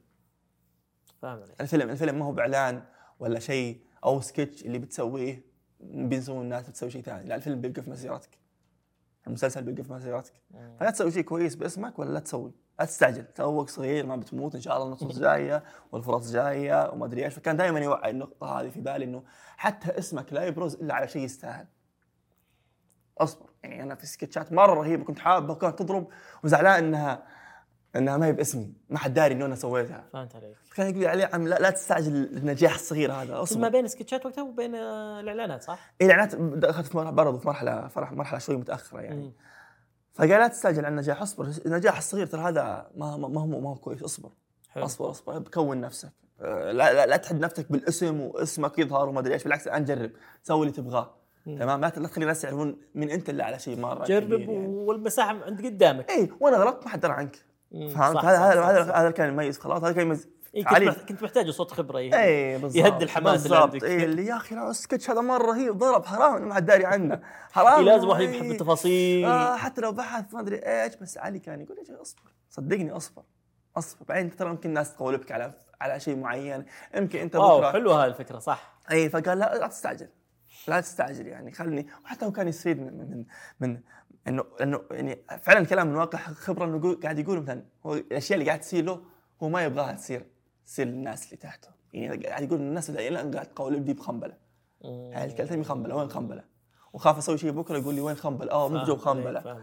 [1.22, 1.60] فاهم عليك.
[1.60, 2.82] الفيلم الفيلم ما هو بإعلان
[3.18, 5.44] ولا شيء أو سكتش اللي بتسويه
[5.80, 7.28] بينسون الناس بتسوي شيء ثاني.
[7.28, 8.38] لا الفيلم بيوقف مسيرتك
[9.26, 10.32] المسلسل بيوقف مسيرتك.
[10.80, 12.52] فلا تسوي شيء كويس باسمك ولا لا تسوي.
[12.78, 15.62] لا تستعجل توك صغير ما بتموت إن شاء الله النصوص جاية
[15.92, 19.22] والفرص جاية وما أدري إيش فكان دائما يوعي النقطة هذه في بالي إنه
[19.56, 21.66] حتى اسمك لا يبرز إلا على شيء يستاهل.
[23.18, 26.08] أصبر يعني أنا في سكتشات مرة رهيبة كنت حابه وكانت تضرب
[26.44, 27.22] وزعلان إنها
[27.96, 30.04] إنها ما هي باسمي ما حد داري انه أنا سويتها.
[30.12, 30.56] فهمت عليك.
[30.74, 34.26] كان يقول لي علي عم لا, لا تستعجل النجاح الصغير هذا بس ما بين السكتشات
[34.26, 38.56] وقتها وبين آه، الإعلانات صح؟ الاعلانات دخلت في مرحلة برضه في مرحلة فرح مرحلة شوي
[38.56, 39.22] متأخرة يعني.
[39.22, 39.32] مم.
[40.18, 41.50] فقال لا تستعجل على النجاح اصبر.
[41.66, 44.02] النجاح الصغير ترى هذا ما ما هو ما هو كويس.
[44.02, 44.30] اصبر.
[44.70, 44.84] حلو.
[44.84, 45.38] اصبر اصبر.
[45.38, 46.12] كون نفسك.
[46.40, 49.44] آه، لا لا, لا تحد نفسك بالاسم واسمك يظهر وما أدري إيش.
[49.44, 50.10] بالعكس الآن جرب.
[50.42, 51.14] سوي اللي تبغاه.
[51.44, 54.66] تمام؟ لا تخلي الناس يعرفون من أنت اللي على شيء مرة جرب يعني.
[54.66, 56.10] والمساحة عند قدامك.
[56.10, 57.36] اي وأنا غلطت ما حد درى عنك.
[57.72, 58.92] فهمت؟ هذا هذا.
[58.92, 60.92] هذا كان يميز خلاص هذا كان يميز إيه كنت, علي.
[61.08, 62.16] كنت محتاج صوت خبرة يهدي.
[62.16, 63.56] اي بالضبط يهدي الحماس اللي.
[63.56, 63.84] عندك.
[63.84, 66.86] اي اللي يا أخي لا السكتش هذا مرة رهيب ضرب حرام إنه ما حد داري
[66.86, 67.20] عنه.
[67.52, 67.78] حرام.
[67.78, 68.28] إيه لازم واحد إيه.
[68.28, 69.24] يبحث بالتفاصيل.
[69.24, 72.22] آه حتى لو بحث ما أدري إيش بس علي كان يقول لي أصبر.
[72.50, 73.22] صدقني أصبر.
[73.76, 74.04] أصبر.
[74.08, 76.64] بعدين ترى يمكن الناس تقولبك على على شيء معين.
[76.94, 77.72] يمكن أنت بكرة.
[77.72, 78.78] حلوة هاي الفكرة صح.
[78.90, 80.08] اي فقال لا لا تستعجل.
[80.68, 81.52] لا تستعجل يعني.
[81.52, 83.24] خلني وحتى هو كان يستفيد من من
[83.60, 83.80] من
[84.28, 88.50] إنه إنه يعني فعلا الكلام من واقع خبرة إنه قاعد يقول مثلا هو الأشياء اللي
[88.50, 89.02] قاعد تصير له
[89.42, 90.26] هو ما يبغاها تصير.
[90.68, 91.68] تصير للناس اللي تحته.
[91.92, 94.36] يعني قاعد يقول الناس اللي الان قاعد تقول دي بخنبلة.
[94.80, 96.44] يعني كلمتين خنبله وين خنبلة؟
[96.92, 99.60] وخاف أسوي شيء بكرة يقول لي وين خنبلة؟ آه مو جو خنبلة.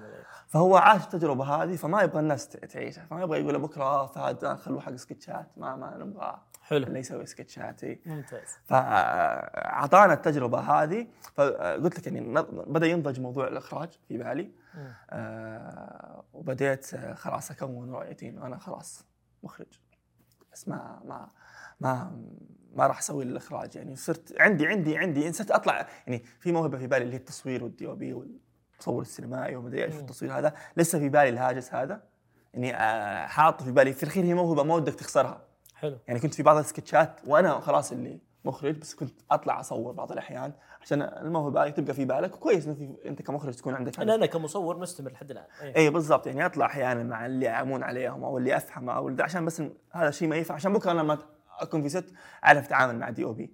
[0.48, 4.56] فهو عاش التجربة هذه فما يبغى الناس تعيشها فما يبغى يقول بكرة آه فهد آه،
[4.56, 5.48] خلوه حق سكتشات.
[5.58, 6.88] ما ما نبغاه حلو.
[6.88, 7.84] اللي يسوي سكتشات.
[7.84, 8.00] إيه.
[8.06, 8.58] ممتاز.
[8.66, 11.08] فاعطانا التجربة هذه.
[11.34, 14.52] فقلت لك يعني بدأ ينضج موضوع الإخراج في بالي.
[15.10, 19.06] آه وبديت آه، خلاص أكون رؤيتي إنه أنا خلاص
[19.44, 19.80] مخرج.
[20.56, 21.28] بس ما ما
[21.80, 22.12] ما
[22.76, 23.76] ما راح أسوي الإخراج.
[23.76, 27.64] يعني صرت عندي عندي عندي صرت أطلع يعني في موهبة في بالي اللي هي التصوير
[27.64, 29.96] والدي أو بي والتصور السينمائي وما أدري إيش.
[29.96, 30.54] التصوير هذا.
[30.78, 32.04] لسه في بالي الهاجس هذا.
[32.54, 35.42] يعني آه، حاط في بالي في الأخير هي موهبة ما ودك تخسرها.
[35.76, 35.98] حلو.
[36.08, 40.54] يعني كنت في بعض السكتشات وأنا خلاص اللي مخرج بس كنت أطلع أصور بعض الأحيان
[40.82, 42.36] عشان الموهبة تبقى في بالك.
[42.36, 45.46] وكويس إنه أنت كمخرج تكون عندك أنا أنا كمصور مستمر لحد الآن.
[45.62, 46.28] اي بالضبط.
[46.28, 50.10] يعني أطلع أحيانا مع اللي أمون عليهم أو اللي افهم أو اللي عشان بس هذا
[50.10, 50.56] الشيء ما ينفع.
[50.56, 51.18] عشان بكرة أنا لما
[51.60, 52.14] أكون في set
[52.46, 53.54] أعرف أتعامل مع DOP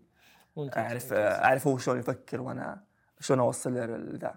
[0.77, 1.13] أعرف.
[1.13, 2.83] أعرف هو شلون يفكر وأنا
[3.19, 4.35] شلون أوصل له ذا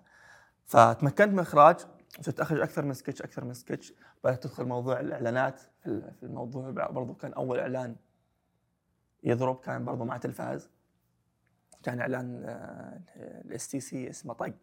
[0.66, 1.76] فتمكنت من الاخراج
[2.20, 3.92] صرت أخرج أكثر من سكتش أكثر من سكتش.
[4.24, 6.70] بدأت تدخل موضوع الإعلانات في ال- في الموضوع.
[6.70, 7.96] برضو كان أول إعلان
[9.24, 10.70] يضرب كان برضو مع تلفاز.
[11.82, 12.44] كان إعلان
[13.16, 14.54] ال STC اسمه طق.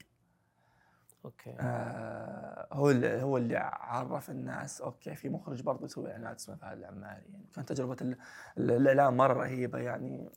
[1.26, 1.56] okay.
[1.60, 6.78] آه، هو اللي هو اللي عرف الناس okay في مخرج برضه يسوي اعلانات اسمه فهد
[6.78, 7.22] العماري.
[7.32, 8.18] يعني كانت تجربة ال-
[8.58, 9.80] ال- الإعلان مرة رهيبة.
[9.80, 10.30] يعني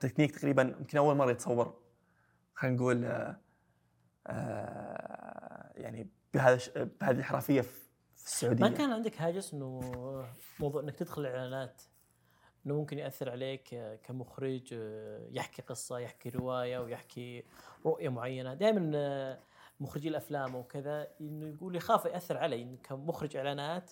[0.00, 1.80] تكنيك تقريبا يمكن أول مرة يتصور.
[2.54, 3.36] خلينا نقول آه،
[4.26, 6.58] آه، يعني بهذا
[7.00, 7.84] بهذه الحرفية في
[8.16, 8.64] في السعودية.
[8.64, 9.80] ما كان عندك هاجس إنه
[10.60, 11.82] موضوع إنك تدخل إعلانات
[12.66, 14.74] إنه ممكن يأثر عليك كمخرج
[15.30, 17.44] يحكي قصة يحكي رواية ويحكي
[17.86, 18.54] رؤية معينة.
[18.54, 19.38] دائما
[19.80, 22.76] مخرجي الأفلام وكذا إنه يقول يخاف يأثر علي.
[22.84, 23.90] كمخرج إعلانات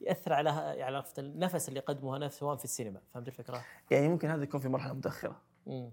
[0.00, 0.50] يأثر على
[0.82, 3.00] على النفس اللي يقدمه نفسه سواء في السينما.
[3.14, 5.40] فهمت الفكرة؟ يعني ممكن هذا يكون في مرحلة متأخرة.
[5.66, 5.90] مم.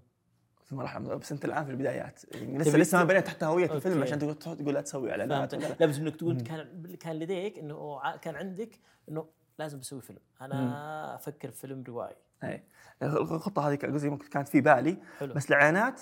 [0.64, 2.34] في مرحلة بس أنت الآن في البدايات.
[2.34, 4.02] يعني لسه لسه ما بنيت حتى هوية الفيلم.
[4.02, 5.54] عشان تقول تقول لا تسوي إعلانات.
[5.54, 10.18] لا بس إنك تقول كان كان لديك إنه كان عندك إنه لازم بسوي فيلم.
[10.40, 12.64] أنا أفكر في فيلم روائي أي.
[13.02, 15.34] الخطة هذه قصدي ممكن كانت في بالي حلو.
[15.34, 16.00] بس الاعلانات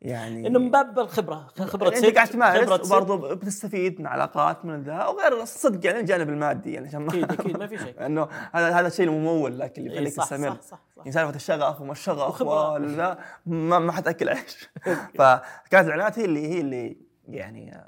[0.00, 1.46] يعني إنه من باب الخبرة.
[1.58, 2.92] خبرة انت ست قاعد تمارس.
[2.92, 7.56] وبرضه بتستفيد من علاقات من ذا وغير الصدق يعني الجانب المادي يعني عشان أكيد أكيد
[7.56, 10.50] ما في شيء إنه هذا هذا الشيء الممول لك اللي يخليك صح تستمر.
[10.50, 10.98] صح صح, صح.
[10.98, 12.42] يعني سالفة الشغف وما الشغف.
[12.42, 14.70] ولا ما ما حتاكل عيش.
[15.18, 16.96] فكانت الاعلانات هي اللي هي اللي
[17.28, 17.84] يعني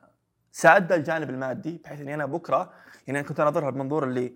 [0.53, 2.73] سادة الجانب المادي بحيث إني أنا بكرة
[3.07, 4.33] يعني أنا كنت اناظرها بمنظور اللي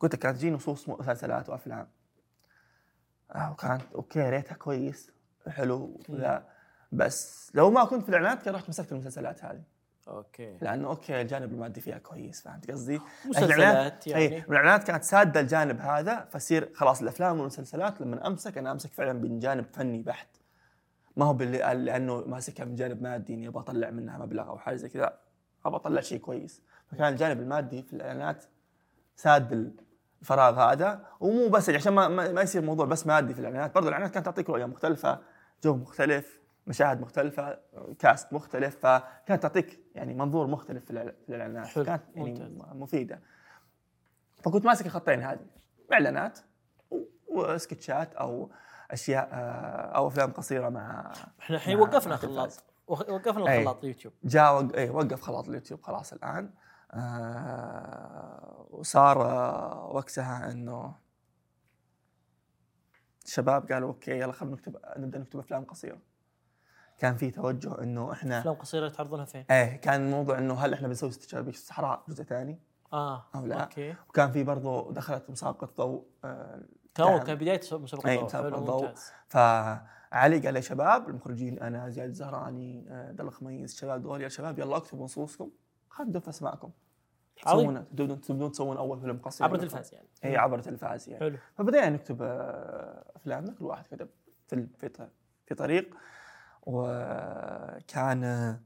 [0.00, 1.88] قلت لك كانت تجي نصوص مسلسلات وأفلام.
[3.34, 5.10] آه وكانت okay rate ها كويس
[5.48, 6.42] حلو لا
[6.92, 9.62] بس لو ما كنت في الإعلانات كان رحت مسكت المسلسلات هذه.
[10.08, 10.58] okay.
[10.60, 14.22] لأنه okay الجانب المادي فيها كويس فهمت قصدي؟ مسلسلات يعني.
[14.22, 19.12] اي الإعلانات كانت سادة الجانب هذا فصير خلاص الأفلام والمسلسلات لما أمسك أنا أمسك فعلا
[19.12, 20.28] من جانب فني بحت.
[21.16, 24.76] ما هو باللي لأنه ماسكها من جانب مادي إني أبغى أطلع منها مبلغ أو حاجة
[24.76, 25.18] زي كذا.
[25.64, 26.62] أبغى أطلع شيء كويس.
[26.86, 28.44] فكان الجانب المادي في الإعلانات
[29.16, 29.72] ساد
[30.20, 34.14] الفراغ هذا ومو بس عشان ما, ما يصير موضوع بس مادي في الإعلانات برضه الإعلانات
[34.14, 35.18] كانت تعطيك رؤية مختلفة
[35.64, 37.58] جو مختلف مشاهد مختلفة
[37.98, 41.66] كاست مختلف فكانت تعطيك يعني منظور مختلف في الإعلا- في الإعلانات.
[41.66, 42.52] حلو، كانت يعني ممتاز.
[42.76, 43.20] مفيدة.
[44.42, 45.46] فكنت ماسك الخطين هذه.
[45.92, 46.38] إعلانات
[46.90, 48.50] و- وسكتشات أو
[48.90, 53.58] أشياء آه، أو أفلام قصيرة مع إحنا الحين وقفنا خلاط وقفنا أي.
[53.58, 54.14] الخلاط اليوتيوب.
[54.24, 54.74] جاء وق...
[54.76, 56.44] إيه وقف خلاص اليوتيوب خلاص الآن.
[56.44, 56.67] آه
[58.70, 60.94] وصار آه وقتها إنه
[63.26, 65.98] الشباب قالوا okay يلا خلينا نكتب نبدأ نكتب أفلام قصيرة
[66.98, 70.88] كان في توجه إنه إحنا أفلام قصيرة تعرضونها فين؟ إيه كان الموضوع إنه هل إحنا
[70.88, 72.60] بنسوي استشهاد في الصحراء جزء ثاني
[72.92, 73.60] آه أو لا.
[73.62, 76.62] okay وكان في برضه دخلت مسابقة ضوء آه
[76.94, 77.82] تو كان- بداية مسابقة.
[77.82, 78.82] مسابقة حلو الضوء.
[78.86, 84.22] ممتاز فعلي قال يا شباب المخرجين أنا زياد الزهراني آه، عبد الله خميس الشباب دول
[84.22, 85.50] يا شباب يلا أكتبوا نصوصكم
[86.28, 86.70] أسماءكم.
[87.46, 87.70] عظيم.
[87.70, 89.56] تسوون تبدون تبدون تسوون أول فيلم قصير عبر.
[89.56, 90.08] التلفاز يعني.
[90.24, 91.20] اي عبر التلفاز يعني.
[91.20, 91.36] حلو.
[91.58, 93.52] فبدينا نكتب آه، أفلامنا.
[93.58, 94.08] كل واحد كتب
[94.48, 95.08] في في
[95.46, 95.94] في طريق.
[96.62, 98.56] وكان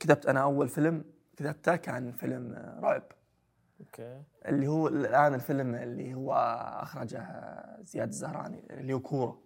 [0.00, 1.04] كتبت أنا أول فيلم
[1.36, 3.02] كتبته كان فيلم آه، رعب.
[3.80, 4.22] okay.
[4.46, 6.32] اللي هو الآن الفيلم اللي هو
[6.82, 7.26] أخرجه
[7.82, 9.38] زياد الزهراني اللي هو كوره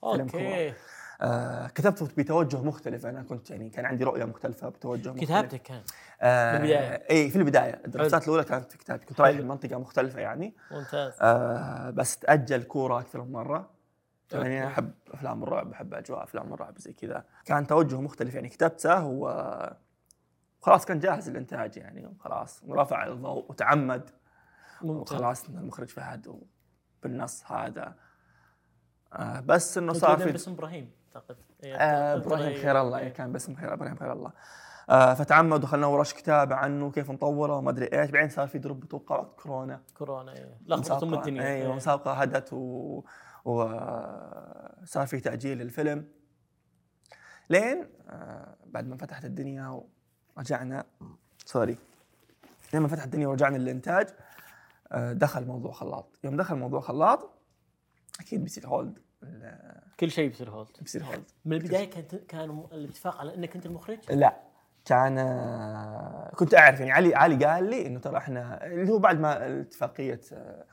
[0.00, 0.74] فيلم okay.
[1.20, 3.06] آه كتبته بتوجه مختلف.
[3.06, 5.24] أنا كنت يعني كان عندي رؤية مختلفة بتوجه مختلف.
[5.24, 5.82] كتابتك كان
[6.20, 7.06] آه في البداية.
[7.10, 7.82] اي في البداية.
[7.84, 9.06] الدرافتات الأولى كانت كتابتي.
[9.06, 9.38] كنت رايح.
[9.38, 10.54] لمنطقة مختلفة يعني.
[10.70, 11.12] ممتاز.
[11.20, 13.70] آه بس تأجل كورة أكثر من مرة.
[14.32, 14.66] يعني أنا.
[14.66, 17.24] أحب أفلام الرعب أحب أجواء أفلام الرعب زي كذا.
[17.44, 18.34] كان توجه مختلف.
[18.34, 19.70] يعني كتبته و
[20.60, 22.06] خلاص كان جاهز للإنتاج يعني.
[22.06, 24.10] وخلاص ورفع الضوء وتعمد.
[24.82, 25.16] ممتاز.
[25.16, 26.40] وخلاص المخرج فهد
[27.02, 27.94] بالنص هذا.
[29.12, 30.97] آه بس إنه صار في باسم إبراهيم.
[31.18, 31.36] أعتقد.
[31.64, 32.98] إيه، آه، إبراهيم خير الله.
[32.98, 33.04] إيه.
[33.04, 34.32] إيه كان باسم خير إبراهيم خير الله.
[34.90, 38.10] آه فتعمد ودخلنا ورش كتابه عنه كيف نطوره وما أدري إيش.
[38.10, 39.82] بعدين صار في دروب أتوقع وقت كورونا.
[39.94, 40.34] كورونا.
[40.66, 41.74] لخبطت ام الدنيا أيوه.
[41.74, 43.02] مسابقة هدت و...
[43.44, 46.08] وصار في تأجيل للفيلم
[47.50, 49.82] لين آه بعد ما فتحت الدنيا
[50.36, 50.84] ورجعنا
[51.44, 51.78] sorry.
[52.72, 54.08] لين ما فتحت الدنيا ورجعنا للإنتاج
[54.92, 56.18] آه دخل موضوع خلاط.
[56.24, 57.30] يوم دخل موضوع خلاط
[58.20, 58.98] أكيد بيصير hold.
[60.00, 60.68] كل شيء بيصير hold.
[60.80, 61.24] بيصير hold.
[61.44, 64.36] من البداية كان كان الاتفاق على إنك أنت المخرج؟ لا.
[64.84, 69.20] كان آه، كنت أعرف يعني علي علي قال لي إنه ترى إحنا اللي هو بعد
[69.20, 70.64] ما اتفاقية آه،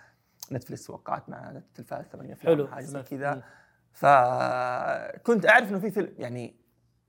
[0.51, 2.67] نتفلكس وقعت مع التلفاز ثمانية أفلام حلو.
[2.67, 3.03] حاجة زي.
[3.03, 3.43] كذا.
[3.91, 6.55] فكنت أعرف إنه في فيلم يعني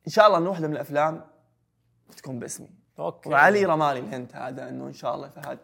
[0.07, 1.25] إن شاء الله إنه واحدة من الأفلام
[2.11, 2.70] بتكون باسمي.
[2.98, 3.31] okay.
[3.31, 5.59] وعلي رماني ال hint هذا إنه إن شاء الله فهد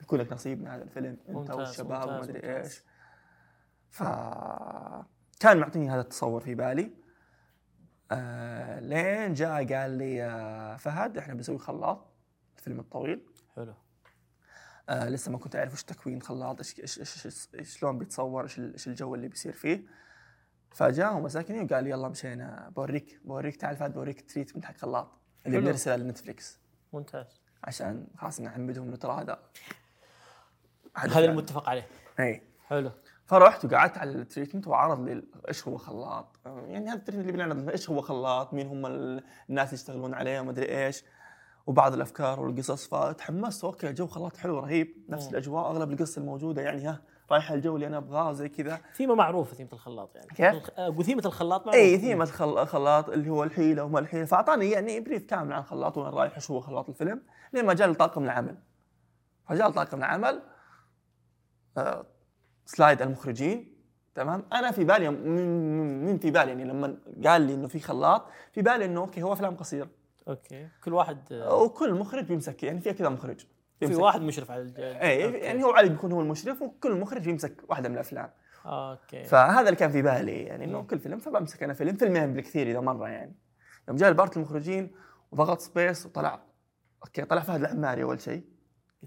[0.00, 1.16] بيكون لك نصيب من هذا الفيلم.
[1.28, 2.56] أنت والشباب وما أدري.
[2.56, 2.82] إيش.
[3.90, 4.02] ف
[5.40, 6.90] كان معطيني هذا التصور في بالي.
[8.10, 12.14] آه لين جاء قال لي يا فهد إحنا بنسوي خلاط
[12.58, 13.74] الفيلم الطويل حلو.
[14.88, 18.58] آه لسه ما كنت أعرف إيش تكوين خلاط إيش إيش إيش إيش شلون بيتصور إيش
[18.58, 19.86] إيش الجو اللي بيصير فيه.
[20.70, 25.60] فجاء ومسكني وقال لي يلا مشينا بوريك بوريك تعال فهد بوريك treatment حق خلاط اللي.
[25.60, 26.60] بنرسله لنتفليكس.
[26.92, 27.40] ممتاز.
[27.64, 29.36] عشان خلاص نعمدهم نتراضى
[30.96, 31.18] هذا.
[31.18, 31.88] المتفق عليه.
[32.20, 32.90] اي حلو.
[33.28, 37.44] فرحت وقعدت على ال treatment وعرض لي إيش هو خلاط؟ يعني هذا ال treatment اللي
[37.44, 41.04] بنعرض إيش هو خلاط؟ مين هم ال- الناس اللي يشتغلون عليه؟ وما أدري إيش.
[41.66, 45.04] وبعض الأفكار والقصص فتحمست okay جو خلاط حلو رهيب.
[45.08, 45.30] نفس مم.
[45.30, 48.80] الأجواء أغلب القصة الموجودة يعني ها رايحة الجو اللي أنا أبغاه زي كذا.
[48.96, 50.28] ثيمة معروفة ثيمة الخلاط يعني.
[50.28, 51.78] كيف؟ آه، ثيمة الخلاط معروفة.
[51.78, 54.24] اي الخل- الخلاط اللي هو الحيلة وما الحيلة.
[54.24, 57.22] فأعطاني يعني brief كامل عن الخلاط وين رايح إيش هو خلاط الفيلم.
[57.52, 58.58] لين ما جاء طاقم العمل.
[59.48, 60.42] فجاء طاقم العمل
[61.78, 62.06] آه،
[62.70, 63.74] slide المخرجين
[64.14, 68.26] تمام؟ أنا في بالي من, من في بالي يعني لما قال لي إنه في خلاط
[68.52, 69.88] في بالي إنه okay هو افلام قصيره
[70.28, 70.68] okay.
[70.84, 73.46] كل واحد آه، وكل مخرج بيمسك يعني في كذا مخرج
[73.80, 73.94] في.
[73.94, 75.36] واحد مشرف على الج- اي okay.
[75.38, 78.30] يعني هو علي بيكون هو المشرف وكل مخرج يمسك واحدة من الأفلام.
[78.66, 79.24] okay.
[79.24, 80.86] فهذا اللي كان في بالي يعني إنه مم.
[80.86, 83.34] كل فيلم فبمسك أنا فيلم فيلمين بالكثير إذا مرة يعني.
[83.88, 84.90] يوم جاء ال part المخرجين
[85.32, 86.40] وضغط space وطلع
[87.04, 88.42] okay طلع فهد العماري أول شيء.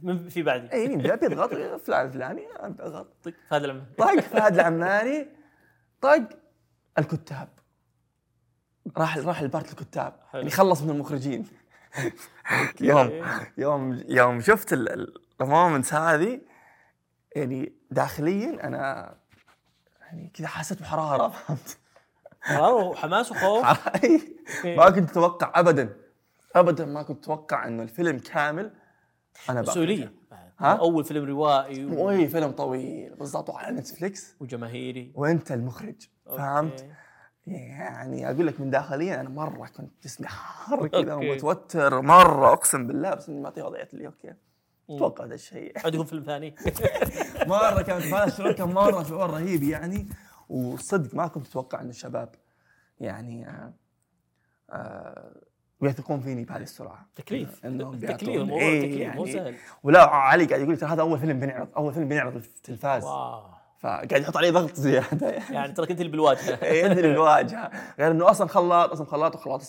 [0.01, 0.71] من في بعدي.
[0.73, 1.53] اي مين جاء بيضغط
[1.85, 5.29] فلان الفلاني اضغط طق هذا لما طق فهد العماري
[6.01, 6.29] طق
[6.97, 7.49] الكتاب.
[8.97, 10.19] راح راح ال part الكتاب.
[10.31, 10.41] حلو.
[10.41, 11.47] يعني خلص من المخرجين.
[12.81, 13.25] يوم
[13.57, 14.73] يوم يوم شفت
[15.41, 16.41] ال moments هذه
[17.35, 19.15] يعني داخليا أنا
[20.01, 21.77] يعني كذا حسيت بحرارة فهمت؟
[22.41, 23.65] حراره وحماس وخوف.
[24.77, 25.97] ما كنت أتوقع ابدا.
[26.55, 28.73] ابدا ما كنت أتوقع إنه الفيلم كامل
[29.49, 29.61] أنا.
[29.61, 30.13] مسؤوليه
[30.59, 32.05] ها؟ أول فيلم روائي و...
[32.05, 33.15] وأي فيلم طويل.
[33.15, 34.35] بالضبط وعلى نتفليكس.
[34.39, 35.11] وجماهيري.
[35.15, 36.07] وأنت المخرج.
[36.25, 36.89] فهمت؟
[37.47, 41.13] يعني أقول لك من داخليا أنا مرة كنت جسمي حار كذا.
[41.13, 44.33] ومتوتر مرة أقسم بالله بس إني ما أعطيه وضعية اللي أوكي.
[44.89, 45.73] أتوقع هذا الشيء.
[45.85, 46.55] عندكم فيلم ثاني.
[47.47, 50.07] مرة كانت معنا الشركة مرة شعور رهيب يعني.
[50.49, 52.35] وصدق ما كنت أتوقع إن الشباب
[52.99, 53.73] يعني آه
[54.69, 55.41] آه
[55.81, 57.09] بيثقون فيني بهذه السرعة.
[57.15, 57.65] تكليف.
[57.65, 58.41] انهم تكليف.
[58.41, 59.55] الموضوع إيه تكليف مو يعني سهل.
[59.83, 63.43] ولا علي قاعد يقول هذا أول فيلم بنعرض أول فيلم بنعرض في التلفاز واو.
[63.79, 65.29] فقاعد يحط علي ضغط زيادة.
[65.29, 66.59] يعني ترى كنت اللي بالواجهة.
[66.63, 69.61] اي أنت اللي الواجهه غير إنه أصلا خلاط أصلا خلاط وخلاط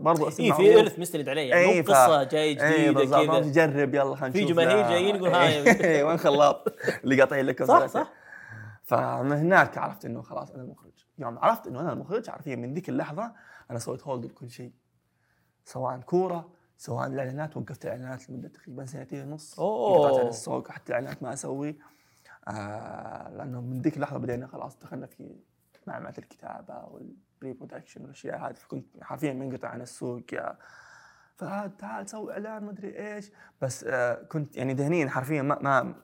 [0.00, 0.80] برضو اسم IP.
[0.80, 1.50] ارث مستند عليه.
[1.50, 3.40] يعني إيه، مو قصة جاية اي جديده كذا.
[3.40, 4.50] تجرب يلا خلينا نشوف.
[4.50, 4.90] جماهير ذا.
[4.90, 5.62] جايين يقول هاي.
[5.84, 8.12] إيه، وين خلاط؟ اللي قاطعين لك صح صح.
[8.84, 10.92] فمن هناك عرفت إنه خلاص أنا المخرج.
[11.18, 13.32] يوم عرفت إنه أنا المخرج حرفيا من ذيك اللحظة
[13.70, 14.72] أنا سويت hold لكل شيء.
[15.68, 19.60] سواء كورة سواء الإعلانات وقفت الإعلانات لمدة تقريبا سنتين ونص.
[19.60, 21.78] قطعت عن السوق حتى الاعلانات ما أسوي
[22.48, 25.36] آه لأنه من ذيك اللحظة بدينا خلاص دخلنا في
[25.86, 30.22] معمعة الكتابة وال pre-production والأشياء هذه فكنت حرفيا منقطع عن السوق
[31.36, 33.30] فهد تعال سوي إعلان ما أدري إيش
[33.62, 35.94] بس آه كنت يعني ذهنيا حرفيا ما, ما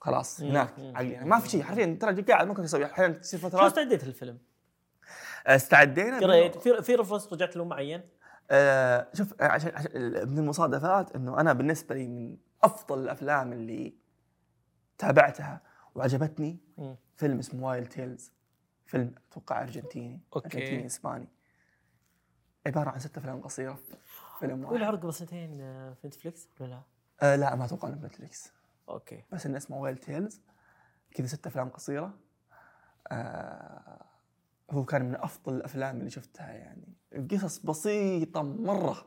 [0.00, 0.40] خلاص.
[0.40, 0.74] هناك.
[0.78, 4.04] عقلي ما في شيء حرفيا ترى قاعد ما كنت أسوي أحيانا تصير شو فترات استعديت
[4.04, 4.38] للفيلم؟
[5.46, 8.02] استعدينا قريت في في reference رجعت له معين؟
[8.50, 9.92] آه شوف آه، عشان, عشان
[10.28, 13.94] من المصادفات إنه أنا بالنسبة لي من أفضل الأفلام اللي
[14.98, 15.60] تابعتها
[15.94, 16.58] وعجبتني.
[17.16, 18.32] فيلم اسمه وايلد تيلز
[18.86, 20.46] فيلم أتوقع أرجنتيني أوكي.
[20.46, 21.28] أرجنتيني إسباني
[22.66, 23.96] عبارة عن ست أفلام قصيرة في
[24.40, 26.82] فيلم واحد عرض قبل سنتين آه، في نتفلكس ولا لا؟
[27.22, 28.52] آه لا ما أتوقع إنه نتفليكس
[28.88, 30.40] أوكي بس إنه اسمه وايلد تيلز
[31.10, 32.14] كذا ست أفلام قصيرة
[33.08, 34.04] آه
[34.70, 36.94] هو كان من أفضل الأفلام اللي شفتها يعني.
[37.30, 39.06] قصص بسيطة مرة.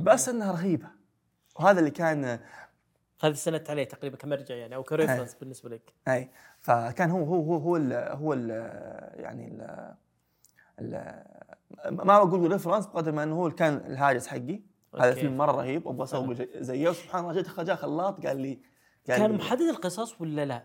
[0.00, 0.88] بس إنها رهيبة.
[1.56, 2.24] وهذا اللي كان
[3.20, 5.92] هذه استندت عليه تقريبا كمرجع يعني أو ك reference بالنسبة لك.
[6.08, 6.30] أي.
[6.58, 8.50] فكان هو هو هو هو ال هو ال
[9.20, 9.48] يعني
[10.80, 11.24] ال
[11.90, 14.60] ما بقول reference بقدر ما إنه هو كان الهاجس حقي.
[14.94, 15.20] هذا أوكي.
[15.20, 16.88] فيلم مرة رهيب أبغى أسوي زي- زيه.
[16.88, 18.58] وسبحان الله جيت خلاط قال لي
[19.08, 20.62] قال كان محدد القصص ولا لا؟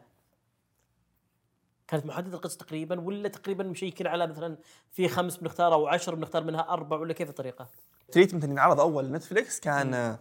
[1.89, 4.57] كانت محددة القصة تقريبا ولا تقريبا مشيكين على مثلا
[4.91, 7.67] في خمس بنختار أو عشر بنختار منها أربع ولا كيف الطريقة؟
[8.11, 10.17] treatment اللي انعرض أول نتفليكس كان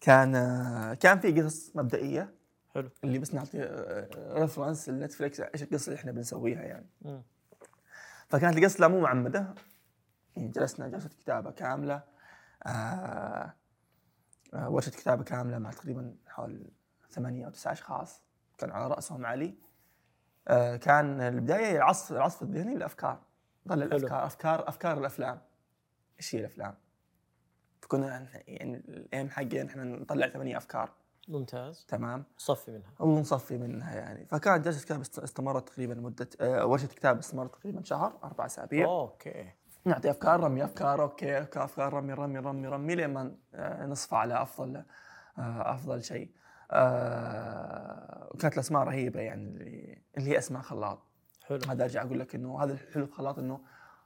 [0.00, 0.32] كان
[0.94, 2.34] كان في قصص مبدئية.
[2.74, 2.90] حلو.
[3.04, 3.58] اللي بس نعطي
[4.16, 6.86] reference لنتفليكس إيش القصة اللي إحنا بنسويها يعني.
[7.02, 7.22] مم.
[8.28, 9.54] فكانت القصة لا مو معتمدة.
[10.36, 12.02] يعني جلسنا جلسة كتابة كاملة.
[12.66, 13.54] آه
[14.54, 16.70] آه ورشة كتابة كاملة مع تقريبا حوالي
[17.10, 18.22] ثمانية أو تسعة أشخاص.
[18.58, 19.46] كان على رأسهم علي.
[19.46, 19.71] آه
[20.76, 23.18] كان البداية العصف العصف الذهني للافكار
[23.68, 25.40] ظل الافكار افكار أفكار الأفلام.
[26.18, 26.74] إيش هي الأفلام؟
[27.80, 30.90] فكنا يعني ال aim حقي إحنا نطلع ثمانية أفكار.
[31.28, 31.84] ممتاز.
[31.88, 32.24] تمام.
[32.38, 32.90] صفي منها.
[33.00, 34.26] ونصفي منها يعني.
[34.26, 38.86] فكانت جلسة كتابة است- استمرت تقريبا مده آه ورشة كتابة استمرت تقريبا شهر أربع أسابيع.
[38.86, 39.50] أوكي.
[39.84, 44.76] نعطي أفكار رمي أفكار أوكي أفكار رمي رمي رمي رمي لما آه، نصفى على أفضل
[45.38, 46.30] آه، أفضل شيء.
[46.72, 50.98] آه، وكانت الأسماء رهيبة يعني اللي اللي هي أسماء خلاط.
[51.44, 51.58] حلو.
[51.68, 53.60] هذا أرجع أقول لك إنه هذا الحلو في خلاط إنه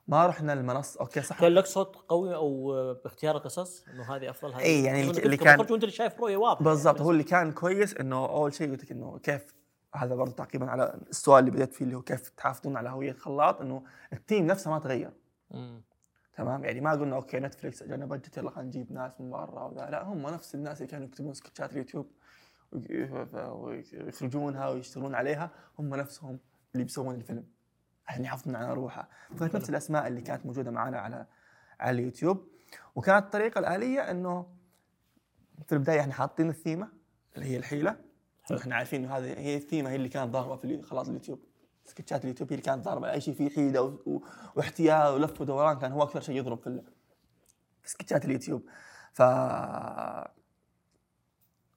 [0.09, 1.41] ما رحنا المنصه أوكي صح.
[1.41, 2.73] كان لك صوت قوي أو
[3.05, 6.65] باختيار القصص؟ إنه هذه أفضل هذه إي، يعني اللي كان- وأنت اللي شايف رؤية واضحة.
[6.65, 9.55] بالضبط يعني هو اللي كان كويس إنه أول شيء قلت لك إنه كيف
[9.95, 13.61] هذا برضه تعقيبا على السؤال اللي بديت فيه اللي هو كيف تحافظون على هوية خلاط
[13.61, 15.11] إنه ال team نفسه ما تغير.
[15.51, 15.83] مم.
[16.37, 19.91] تمام؟ يعني ما قلنا أوكي نتفلكس اجانا budget يلا خلينا نجيب ناس من برا وذا.
[19.91, 22.11] لا هم نفس الناس اللي كانوا يكتبون سكتشات اليوتيوب.
[22.73, 26.39] ويخرجونها ويشتغلون عليها هم نفسهم
[26.75, 27.45] اللي بيسوون الفيلم.
[28.09, 29.09] عشان يحافظون على روحها.
[29.37, 31.27] فكانت نفس الأسماء اللي كانت موجودة معنا على
[31.81, 32.49] على اليوتيوب.
[32.95, 34.47] وكانت الطريقة الآلية إنه
[35.67, 36.89] في البداية إحنا حاطين الثيمة
[37.37, 37.97] اللي هي الحيلة.
[38.59, 41.39] إحنا عارفين إنه هذه هي الثيمة هي اللي كانت ضاربه في خلاص اليوتيوب.
[41.85, 44.23] سكتشات اليوتيوب هي اللي كانت ضاربه أي شيء فيه حيلة و- و-
[44.57, 46.85] واحتيال ولف ودوران كان هو أكثر شيء يضرب في ال-
[47.83, 48.63] في سكتشات اليوتيوب.
[49.13, 49.23] ف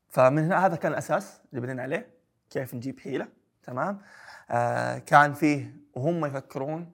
[0.10, 2.10] فمن هنا هذا كان الأساس اللي بدينا عليه
[2.50, 3.28] كيف نجيب حيلة
[3.64, 4.02] تمام؟
[4.50, 6.92] آه كان فيه وهم يفكرون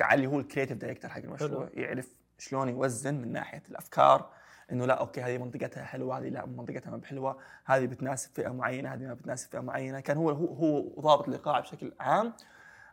[0.00, 1.82] علي هو ال creative director حق المشروع حلو.
[1.82, 2.08] يعرف
[2.38, 4.30] شلون يوزن من ناحية الأفكار
[4.72, 8.94] إنه لا أوكي هذه منطقتها حلوة هذه لا منطقتها ما بحلوة هذه بتناسب فئة معينة
[8.94, 10.00] هذه ما بتناسب فئة معينة.
[10.00, 12.32] كان هو هو هو ضابط الايقاع بشكل عام.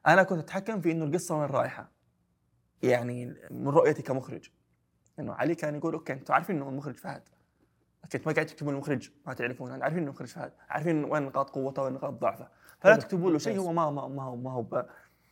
[0.07, 1.89] أنا كنت أتحكم في إنه القصة وين رايحة.
[2.83, 4.49] يعني من رؤيتي كمخرج.
[5.19, 7.23] إنه علي كان يقول أوكي أنتم عارفين إنه المخرج فهد.
[8.03, 11.81] أنتم ما قاعد تكتبون المخرج ما تعرفون أنا عارفين المخرج فهد عارفين وين نقاط قوته
[11.83, 12.47] وين نقاط ضعفه
[12.79, 12.95] فلا.
[12.95, 13.59] تكتبوا له شيء.
[13.59, 14.85] هو ما ما ما هو ما هو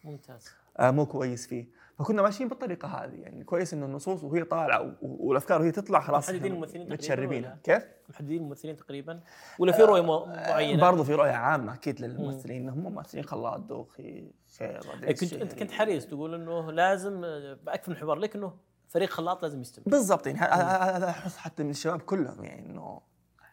[0.03, 0.49] ممتاز
[0.79, 1.65] آه، مو كويس فيه
[1.99, 6.51] فكنا ماشيين بالطريقة هذه يعني كويس إنه النصوص وهي طالعة والأفكار وهي تطلع خلاص محددين
[6.51, 9.19] الممثلين تقريباً متشربين؟ كيف؟ محددين الممثلين تقريبا
[9.59, 14.81] ولا في رؤية معينة برضو في رؤية عامة أكيد للممثلين إنهم ممثلين خلاط دوخي خير
[15.03, 18.53] إيه، كنت انت كنت حريص تقول إنه لازم آه، بأكثر من حوار لك انه
[18.95, 19.85] فريق خلاط لازم يستمر.
[19.87, 23.01] بالضبط يعني هذا احس حتى من الشباب كلهم يعني إنه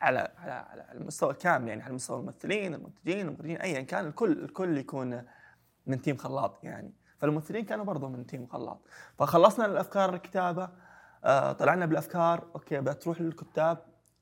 [0.00, 4.78] على على على المستوى الكامل يعني على مستوى الممثلين المنتجين المخرجين ايا كان الكل الكل
[4.78, 5.22] يكون
[5.86, 6.94] من team خلاط يعني.
[7.18, 8.80] فالممثلين كانوا برضو من team خلاط.
[9.18, 10.68] فخلصنا الأفكار الكتابة
[11.24, 13.78] آه طلعنا بالأفكار أوكي بتروح للكتاب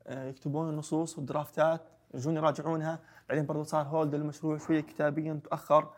[0.07, 1.83] آه يكتبون النصوص وال draftات
[2.15, 5.91] يجون يراجعونها بعدين برضو صار هولد المشروع شوية كتابيا تاخر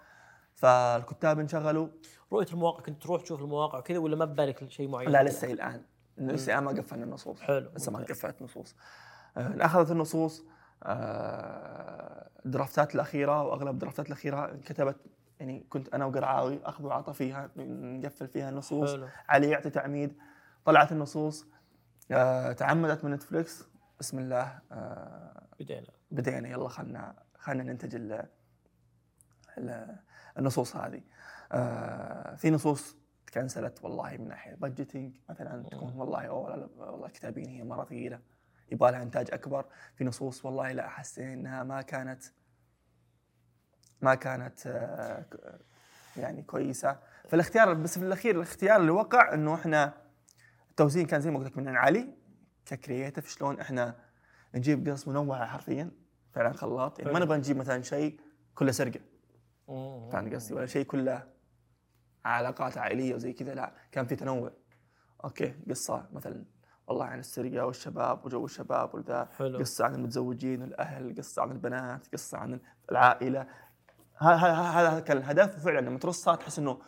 [0.54, 1.88] فالكتاب انشغلوا.
[2.32, 5.52] رؤية المواقع كنت تروح تشوف المواقع وكذا ولا ما ببالك شيء معين؟ لا لسه إلى
[5.52, 5.82] الآن.
[6.18, 7.40] لسه ما قفلنا النصوص.
[7.40, 7.98] حلو، لسه ما.
[7.98, 8.76] قفلت نصوص
[9.36, 10.44] آه، أخذت النصوص
[10.82, 14.96] آه، الدرافتات الأخيرة وأغلب الدرافتات الأخيرة كتبت
[15.40, 18.92] يعني كنت أنا وقرعاوي اخذ وعطى فيها نقفل فيها النصوص.
[18.92, 19.08] حلو.
[19.28, 20.16] علي يعطي تعميد.
[20.64, 21.46] طلعت النصوص.
[22.10, 23.64] آه، اعتمدت من نتفلكس
[24.00, 25.86] بسم الله آه، بدينا.
[26.10, 26.48] بدينا.
[26.48, 28.28] يلا خلنا خلنا ننتج ال
[29.58, 29.96] ال
[30.38, 31.00] النصوص هذه.
[31.52, 36.30] آه في نصوص تcancelت والله من ناحية budgeting مثلا تكون والله لا
[36.76, 38.20] والله كتابيا هي مرة ثقيلة.
[38.70, 39.64] يبغى لها إنتاج أكبر.
[39.94, 42.22] في نصوص والله لا حسينا إنها ما كانت
[44.02, 45.24] ما كانت آه
[46.16, 46.98] يعني كويسة.
[47.28, 49.94] فالاختيار بس في الأخير الاختيار اللي وقع إنه إحنا
[50.70, 52.08] التوزيع كان زي ما قلت لك من علي
[52.66, 53.94] ك creative شلون إحنا
[54.54, 55.90] نجيب قصص منوعه حرفيا
[56.32, 56.98] فعلا خلاط.
[56.98, 57.18] يعني ما.
[57.18, 58.20] نبغى نجيب مثلا شيء
[58.54, 59.00] كله سرقة.
[59.66, 61.28] فاهم قصدي؟ ولا شيء كله
[62.24, 64.52] علاقات عائلية وزي كذا لا كان في تنوع.
[65.24, 66.44] أوكي قصة مثلا
[66.86, 69.58] والله عن السرقة والشباب وجو الشباب وذا حلو.
[69.58, 73.46] قصة عن المتزوجين والأهل قصة عن البنات قصة عن العائلة.
[74.16, 76.82] هذا كان الهدف وفعلا لما ترصها تحس إنه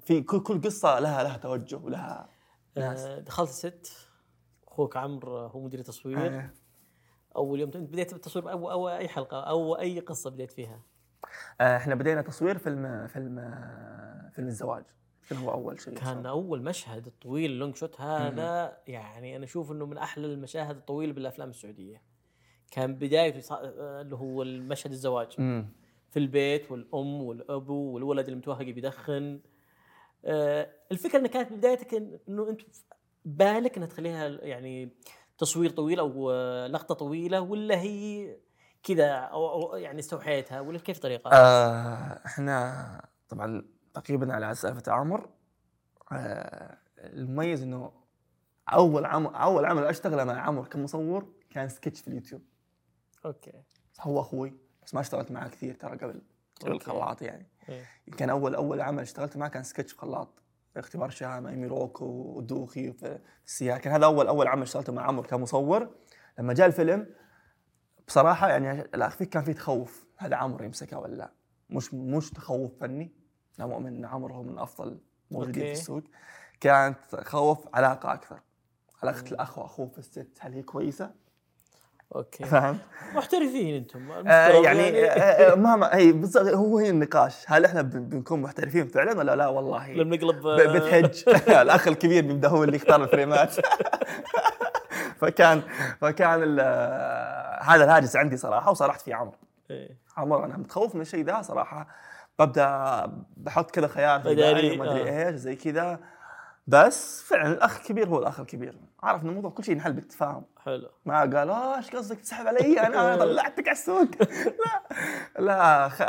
[0.00, 2.28] في كل كل قصة لها لها توجه ولها
[2.76, 3.00] ناس.
[3.00, 4.08] آه، دخلت الست
[4.68, 6.38] أخوك عمرو هو مدير التصوير.
[6.38, 6.50] آه.
[7.36, 10.80] أول يوم بديت بالتصوير أو أو أي حلقة أو أي قصة بديت فيها؟
[11.60, 13.34] إحنا بدينا تصوير فيلم فيلم
[14.32, 14.84] فيلم الزواج.
[15.30, 19.86] كان هو أول شيء؟ كان أول مشهد الطويل اللونج شوت هذا يعني أنا أشوف إنه
[19.86, 22.02] من أحلى المشاهد الطويلة بالأفلام السعودية.
[22.70, 25.34] كان بدايته آه، اللي هو المشهد الزواج.
[25.38, 25.68] امم
[26.10, 29.40] في البيت والأم والابو والولد المتوهق بيدخن.
[30.24, 31.94] آه، الفكرة انها كانت بدايتك
[32.28, 32.60] إنه أنت
[33.24, 34.88] بالك إنها تخليها يعني
[35.38, 38.36] تصوير طويل أو آه، لقطة طويلة ولا هي
[38.84, 43.64] كذا أو, أو يعني استوحيتها ولا كيف طريقة؟ آه إحنا طبعا
[43.94, 45.28] تقريبا على سالفة عمر
[46.12, 47.92] آه المميز إنه
[48.72, 52.42] أول عمل أول عمل أشتغله مع عمر كمصور كان سكتش في اليوتيوب
[53.24, 53.62] okay
[54.00, 56.22] هو أخوي بس ما اشتغلت معاه كثير ترى قبل
[56.60, 56.72] قبل.
[56.72, 57.84] الخلاط يعني إيه.
[58.16, 60.42] كان أول أول عمل اشتغلت معاه كان سكتش في خلاط
[60.76, 65.94] اختبار شهامة ايميروكو ودوخي في السيارة كان هذا أول أول عمل اشتغلته مع عمر كمصور
[66.38, 67.06] لما جاء الفيلم
[68.08, 71.30] بصراحة يعني الاخير كان في تخوف هذا عمر يمسكه ولا لا.
[71.70, 73.12] مش مش تخوف فني
[73.58, 74.98] أنا مؤمن إن عمر هو من أفضل
[75.30, 75.64] موجودين.
[75.64, 76.02] في السوق.
[76.60, 78.40] كانت خوف علاقة أكثر.
[79.02, 81.10] علاقة الأخ وأخوه في الست هل هي كويسة؟
[82.16, 82.44] أوكي.
[82.44, 82.78] فهمت؟
[83.14, 87.44] محترفين أنتم آه المفترض يعني آه آه، مهما هي بالضبط هو هي النقاش.
[87.46, 89.92] هل إحنا بن- بنكون محترفين فعلا ولا لا؟ والله.
[89.92, 91.24] لما نقلب ب- بتهج.
[91.62, 93.56] الأخ الكبير بيبدا هو اللي يختار الفريمات.
[95.16, 95.62] فكان
[96.00, 99.36] فكان آه، هذا الهاجس عندي صراحة وصرحت فيه عمرو.
[99.70, 99.98] إيه.
[100.16, 101.86] عمر أنا متخوف من الشيء ده صراحة.
[102.38, 103.06] ببدأ
[103.36, 105.28] بحط كذا خيار في بالي وما أدري آه.
[105.28, 105.98] إيش زي كذا.
[106.66, 108.78] بس فعلا الأخ الكبير هو الأخ الكبير.
[109.02, 110.44] عارف إن الموضوع كل شيء ينحل بالتفاهم.
[110.64, 110.90] حلو.
[111.04, 114.08] ما قال آه إيش قصدك؟ تسحب علي؟ أنا طلعتك على السوق.
[115.38, 115.42] لا.
[115.44, 116.02] لا خ...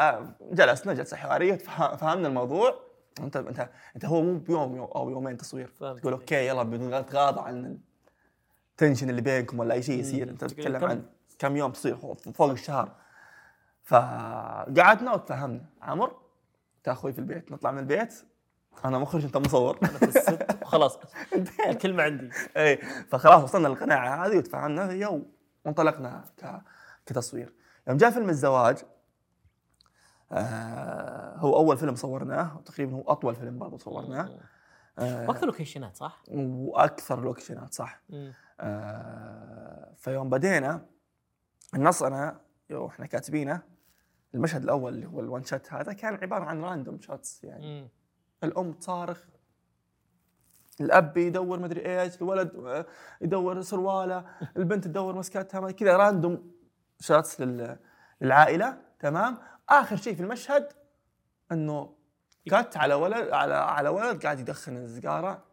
[0.52, 1.58] جلسنا جلسة حوارية
[1.98, 2.76] فهمنا الموضوع.
[3.20, 5.72] انت انت أنت هو مو بيوم يوم أو يومين تصوير.
[5.80, 7.78] تقول okay يلا بنتغاضى عن
[8.76, 10.30] ال tension اللي بينكم ولا أي شيء يصير.
[10.30, 11.06] أنت تتكلم عن
[11.40, 12.92] كم يوم تصوير فوق- الشهر.
[13.84, 16.16] فقعدنا وتفهمنا عمر
[16.78, 18.14] انت أخوي في البيت نطلع من البيت.
[18.86, 19.78] أنا مخرج أنت مصور.
[19.84, 21.00] أنا في ال set وخلاص
[21.70, 22.30] الكلمة عندي.
[22.58, 22.78] اي
[23.10, 25.26] فخلاص وصلنا للقناعة هذه وتفاهمنا فيها و-
[25.66, 26.24] وانطلقنا.
[27.06, 27.54] كتصوير.
[27.88, 28.78] يوم جاء فيلم الزواج
[30.32, 34.40] آه هو أول فيلم صورناه وتقريبا هو أطول فيلم برضه صورناه.
[35.00, 38.00] آه وأكثر لوكيشنات صح؟ وأكثر لوكيشنات صح.
[38.10, 38.34] مم.
[38.60, 40.86] آه فيوم بدينا
[41.76, 43.62] النص أنا يو إحنا كاتبينه
[44.36, 47.82] المشهد الأول اللي هو ال one shot هذا كان عبارة عن random shots يعني.
[47.82, 47.90] مم.
[48.44, 49.24] الأم تصارخ
[50.82, 52.86] الأب يدور مدري إيش الولد آه،
[53.22, 54.26] يدور سروالة
[54.58, 56.52] البنت تدور مسكرتها ما- كذا random
[57.00, 57.78] shots لل-
[58.22, 59.38] للعائلة تمام؟
[59.70, 60.74] آخر شيء في المشهد
[61.52, 61.96] إنه
[62.50, 65.44] cut على ولد على على ولد قاعد يدخن السيجاره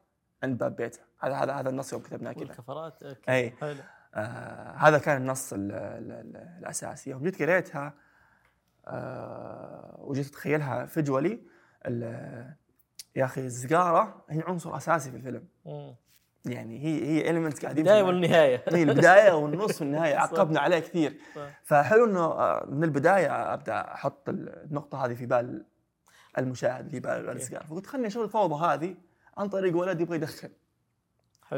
[0.42, 1.00] عند باب بيته.
[1.22, 3.76] هذا هذا هذا النص يوم كتبناه كذا والكفرات okay اي حلو.
[4.14, 7.10] آه هذا كان النص ال ال ال الأساسي.
[7.10, 7.94] يوم جيت قريتها
[8.86, 11.40] آه وجيت أتخيلها visually
[11.86, 12.54] ال-
[13.16, 15.44] يا أخي السيجاره هي عنصر أساسي في الفيلم.
[15.66, 15.94] مم.
[16.46, 18.64] يعني هي هي element قاعدين البدايه في- والنهاية.
[18.76, 21.16] هي البداية والنص والنهاية عقبنا عليه كثير.
[21.36, 21.60] صح.
[21.64, 25.64] فحلو إنه آه، من البداية أبدأ أحط النقطة هذه في بال
[26.38, 28.94] المشاهد اللي بال السيجاره فقلت خليني أشوف الفوضى هذه
[29.36, 30.48] عن طريق ولد يبغى يدخن.
[30.48, 30.52] حلو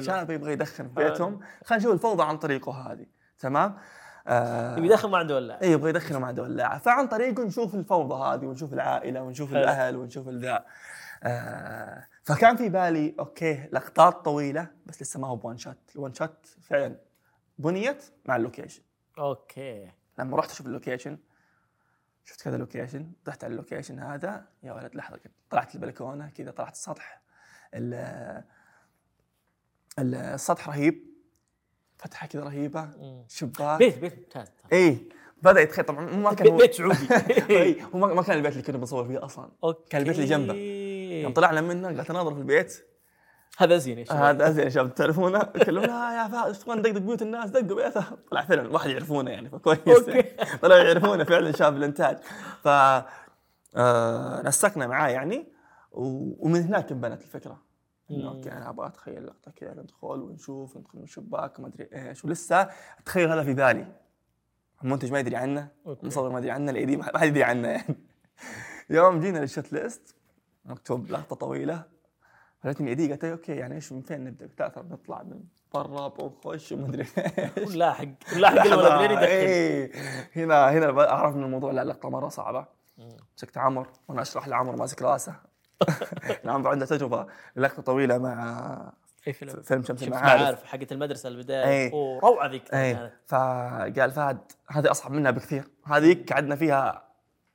[0.00, 1.08] شاب يبغى يدخن في حلو.
[1.10, 1.40] بيتهم.
[1.64, 3.06] خلينا نشوف الفوضى عن طريقه هذه.
[3.38, 3.76] تمام؟
[4.26, 6.78] آه يبي يدخل ما عنده ولا اي يبغى يدخنه مع ولاعة.
[6.78, 9.58] فعن طريقه نشوف الفوضى هذه ونشوف العائلة ونشوف حلو.
[9.58, 10.64] الأهل ونشوف الذا.
[11.22, 16.01] آه فكان في بالي okay لقطات طويلة بس لسه ما هو ب one shot ال
[16.01, 16.96] one shot فعلا
[17.58, 18.82] بنيت مع اللوكيشن.
[19.18, 19.90] أوكي.
[20.18, 21.18] لما رحت أشوف ال location
[22.24, 24.44] شفت كذا location رحت على ال location هذا.
[24.62, 25.20] يا ولد لحظة
[25.50, 27.22] طلعت البلكونة كذا طلعت السطح
[27.74, 28.44] ال- ال-
[29.98, 31.14] السطح رهيب.
[31.98, 32.88] فتحة كذا رهيبة.
[33.28, 33.78] شباك.
[33.78, 34.48] بيت بيت ممتاز.
[34.72, 35.08] اي
[35.42, 37.08] بدأ يتخيل طبعا ما كان هو بيت سعودي
[37.50, 39.50] إي، هو ما كان البيت اللي كنا بنصور فيه أصلا.
[39.64, 40.54] okay كان البيت اللي جنبه.
[41.22, 42.84] يوم طلعنا منه قاعد أناظر في البيت.
[43.58, 44.22] هذا زين يا شباب.
[44.22, 44.94] هذا ازين شباب.
[44.94, 49.30] تعرفونه كلمونا يا فهد إيش تبغى ندقدق بيوت الناس دقوا بيته طلع فعلا واحد يعرفونه
[49.30, 49.78] يعني فكويس.
[49.88, 50.22] okay.
[50.62, 52.18] طلعوا يعرفونه فعلا شاف الإنتاج.
[52.62, 52.68] ف
[53.76, 55.52] آه، نسقنا معاه يعني
[55.92, 57.63] ومن هناك انبنت الفكرة.
[58.10, 58.28] إنه.
[58.28, 62.68] okay أنا أبغى أتخيل لقطة كذا ندخل ونشوف ندخل من الشباك وما أدري إيش ولسه
[62.98, 63.86] أتخيل هذا في بالي
[64.84, 65.68] المنتج ما يدري عنه.
[65.86, 67.96] المصور ما يدري عنه ال AD ما حد يدري عنه يعني
[68.90, 70.16] يوم جينا لل shot list
[70.64, 71.82] مكتوب لقطة طويلة
[72.62, 75.40] خلتني AD قالت لي okay يعني إيش من فين نبدأ؟ قلت بنطلع من
[75.74, 77.06] برا ونخش وما أدري
[77.58, 79.92] إيش الولد لحظة، لين يدخل إيه.
[80.36, 82.66] هنا هنا أعرف إن الموضوع لا اللقطه مرة صعبة.
[83.36, 85.36] مسكت عمر وأنا أشرح لعمر ماسك راسه
[86.28, 88.92] لأن عمر عنده تجربة لقطة طويلة مع
[89.26, 90.32] أي فيلم؟ فيلم شمس المعارف.
[90.32, 91.64] المعارف حقت المدرسة البداية.
[91.64, 91.92] إيه.
[91.92, 94.38] أوه روعة ذيك كانت فقال فهد
[94.70, 95.64] هذه أصعب منها بكثير.
[95.84, 97.04] هذيك قعدنا فيها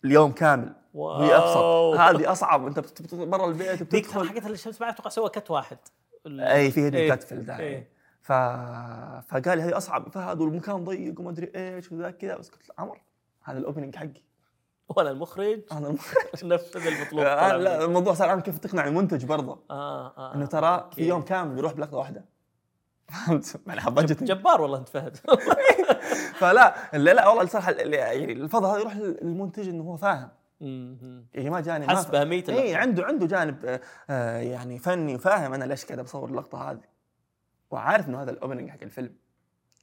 [0.05, 0.75] اليوم كامل.
[0.93, 1.93] وهي واو.
[1.93, 2.67] ابسط هذه أصعب.
[2.67, 2.79] أنت
[3.13, 4.29] برا البيت بتدخل.
[4.29, 5.77] حقت الشمس معارف أتوقع سوى كت واحد.
[6.27, 7.13] اي في هدي إيه.
[7.13, 7.89] كتف الداعي إيه.
[8.21, 8.31] ف...
[9.31, 10.09] فقال لي هذه أصعب.
[10.09, 12.37] فهد والمكان ضيق وما أدري إيش وذا كذا.
[12.37, 13.01] بس قلت له عمر
[13.43, 14.28] هذا الأوبننج حقي.
[14.89, 15.97] وأنا المخرج؟ أنا الم...
[16.53, 17.85] نفذ المطلوب آه، لا.
[17.85, 19.59] الموضوع صار عن كيف تقنع المنتج برضه.
[19.71, 20.89] آه آه إنه ترى.
[20.95, 22.25] في يوم كامل يروح بلقطة واحدة.
[23.09, 25.17] فهمت؟ معناها بجت جبار والله انت فهد.
[26.39, 30.29] فلا لا لا والله الصراحه ال- يعني الفضل هذا يروح للمنتج إنه هو فاهم.
[31.33, 32.75] يعني ما جاني حس باهميه اي.
[32.75, 35.53] عنده عنده جانب آه، آه، يعني فني وفاهم.
[35.53, 36.81] أنا ليش قاعد بصور اللقطة هذه؟
[37.71, 39.15] وعارف إنه هذا ال opening حق الفيلم.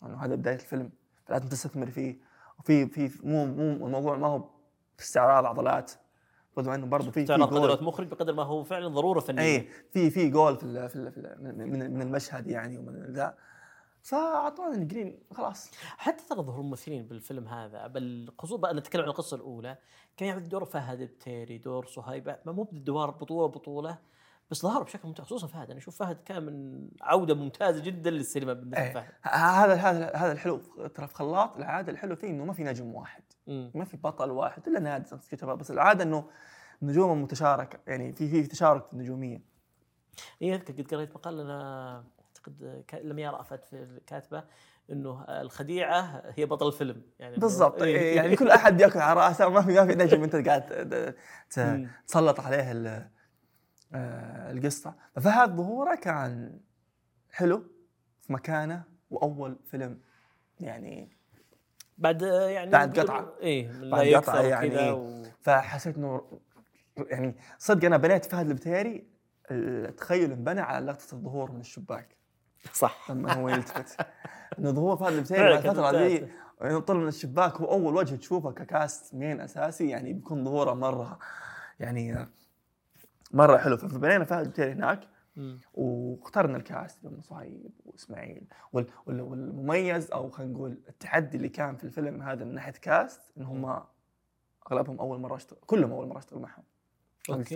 [0.02, 0.90] إنه هذا بداية الفيلم.
[1.26, 2.18] فلازم تستثمر فيه.
[2.58, 4.44] وفي في مو مو الموضوع ما هو
[5.00, 5.92] استعراض عضلات.
[6.56, 9.42] برضو إنه برضه في في تعرض قدرة مخرج بقدر ما هو فعلا ضرورة فنية.
[9.42, 13.12] اي في في جول في ال- في, ال- في ال- من من- المشهد يعني ومن
[13.12, 13.34] ذا.
[14.02, 15.70] فأعطونا ال green خلاص.
[15.96, 19.78] حتى ترى ظهور الممثلين بالفيلم هذا بل خصوصا بقى نتكلم عن القصة الأولى.
[20.16, 23.98] كان يعمل دور فهد التيري دور صهيب ما مو بالدوار بطولة بطولة
[24.50, 25.70] بس ظهر بشكل ممتاز خصوصا فهد.
[25.70, 28.90] أنا أشوف فهد كان من عودة ممتازة جدا للسينما بالنسبة إيه.
[28.90, 29.08] لفهد.
[29.22, 30.56] هذا هذا هذا الحلو
[30.94, 31.56] ترى في خلاط.
[31.56, 33.22] العادة الحلو فيه إنه ما في نجم واحد.
[33.46, 33.70] مم.
[33.74, 36.28] ما في بطل واحد إلا نادر كتبها بس العادة إنه
[36.82, 39.40] نجوم متشاركة يعني في في تشارك في النجومية.
[40.42, 41.94] اي اذكر قد قريت مقال أنا
[42.26, 44.44] أعتقد ك- لم يرى فهد في الكاتبة
[44.90, 47.02] إنه الخديعة هي بطل الفيلم.
[47.18, 47.82] يعني بالضبط.
[47.82, 47.96] إيه.
[47.98, 50.22] إيه، يعني كل أحد بياكل على رأسه ما في ما في نجم.
[50.22, 51.14] أنت قاعد.
[52.06, 53.10] تسلط عليه
[53.94, 54.94] آه، القصة.
[55.16, 56.60] ففهد ظهوره كان
[57.30, 57.64] حلو
[58.22, 60.00] في مكانه وأول فيلم.
[60.60, 61.15] يعني
[61.98, 63.04] بعد يعني بعد من
[63.80, 64.68] لا بعد قطعة يعني.
[64.68, 65.22] وكذا و...
[65.40, 66.40] فحسيت إنه
[66.96, 69.06] يعني صدق أنا بنيت فهد البتيري
[69.50, 72.16] التخيل انبنى على لقطة الظهور من الشباك
[72.72, 74.00] صح لما هو يلتفت
[74.58, 76.28] إنه ظهور فهد البتيري بعد الفترة ذي.
[76.60, 80.74] يعني طلع من الشباك هو أول وجه تشوفه ك cast main أساسي يعني بيكون ظهوره
[80.74, 81.18] مرة
[81.80, 82.26] يعني
[83.32, 85.00] مرة حلو فبنينا فهد البتيري هناك.
[85.74, 91.76] واخترنا ال cast من صهيب وإسماعيل وال- وال- والمميز أو خلينا نقول التحدي اللي كان
[91.76, 93.82] في الفيلم هذا من ناحية cast إن هم
[94.72, 96.62] أغلبهم أول مرة أشتغل كلهم أول مرة أشتغل معهم.
[97.30, 97.54] okay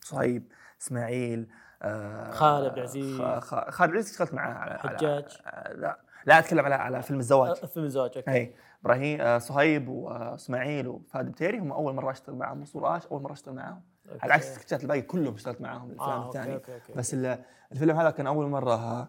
[0.00, 1.48] صهيب إسماعيل
[1.82, 2.78] آه خالد.
[3.22, 5.38] خ- خ- خالد العزيز اشتغلت معاه على على- حجاج.
[5.46, 9.38] آه، لا لا أتكلم على على فيلم الزواج أه، فيلم الزواج okay اي إبراهيم آه،
[9.38, 13.91] صهيب وإسماعيل وفهد بتيري هم أول مرة أشتغل معهم وصوراش أول مرة أشتغل معهم okay.
[14.22, 16.92] على عكس السكتشات الباقي كلهم اشتغلت معاهم الافلام آه، okay، الثانية okay، okay.
[16.92, 19.08] بس ال- الفيلم هذا كان أول مرة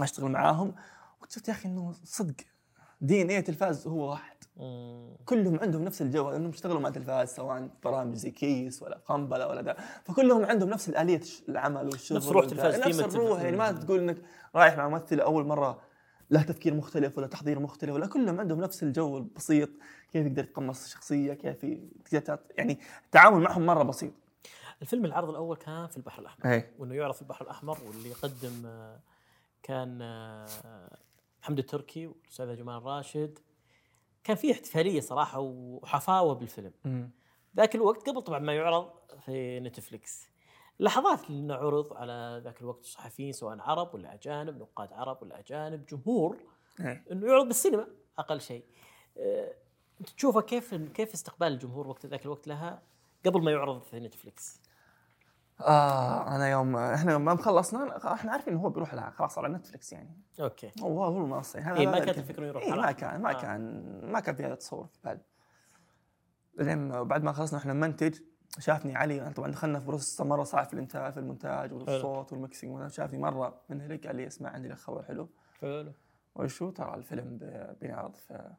[0.00, 0.74] أشتغل معاهم
[1.20, 2.34] واكتشفت يا أخي إنه صدق
[3.00, 5.16] DNA تلفاز هو واحد مم.
[5.24, 9.60] كلهم عندهم نفس الجو لأنهم اشتغلوا مع تلفاز سواء برامج زي كيس ولا قنبله ولا
[9.62, 12.70] ده فكلهم عندهم نفس الآلية العمل والشغل نفس روح والبتاع.
[12.70, 13.72] تلفاز، نفس الروح يعني ما.
[13.72, 14.16] تقول إنك
[14.54, 15.80] رايح مع ممثل أول مرة
[16.30, 19.68] له تفكير مختلف ولا تحضير مختلف ولا كلهم عندهم نفس الجو البسيط.
[20.12, 21.56] كيف يقدر يتقمص الشخصيه كيف
[22.10, 24.12] تقدر يعني التعامل معهم مرة بسيط.
[24.82, 26.52] الفيلم العرض الأول كان في البحر الأحمر.
[26.52, 29.00] اي وإنه يعرض في البحر الأحمر واللي يقدم آه،
[29.62, 30.46] كان آه،
[31.42, 33.38] حمد التركي والاستاذه جمال راشد.
[34.24, 36.72] كان في احتفالية صراحة وحفاوة بالفيلم.
[37.56, 38.90] ذاك الوقت قبل طبعا ما يعرض
[39.24, 40.28] في نتفليكس.
[40.80, 45.86] لحظات انه عرض على ذاك الوقت الصحفيين سواء عرب ولا أجانب نقاد عرب ولا أجانب
[45.86, 46.36] جمهور
[46.80, 47.86] اي إنه يعرض بالسينما
[48.18, 48.64] أقل شيء.
[49.18, 49.54] آه،
[50.16, 52.82] تشوفه كيف كيف استقبال الجمهور وقت ذاك الوقت لها
[53.26, 54.60] قبل ما يعرض في نتفليكس؟
[55.60, 59.48] آه أنا يوم إحنا يوم ما خلصنا إحنا عارفين انه هو بيروح على خلاص على
[59.48, 60.20] نتفلكس يعني.
[60.40, 60.72] okay.
[60.82, 61.76] هو هو المنصة.
[61.76, 63.40] إيه، ما كانت إنه يروح إيه ما كان ما آه.
[63.42, 65.20] كان ما كان في هذا التصور في بالي.
[66.58, 68.20] بعدين بعد ما خلصنا إحنا نمنتج
[68.58, 72.43] شافني علي أنا طبعا دخلنا في process مرة صعب في الإنتاج في المونتاج والصوت وال
[72.43, 75.28] mixing وأنا شافني مرة من هناك قال لي اسمع عندي لك خبر حلو.
[75.60, 75.92] حلو.
[76.34, 77.38] وشو؟ ترى الفيلم
[77.80, 78.54] بينعرض في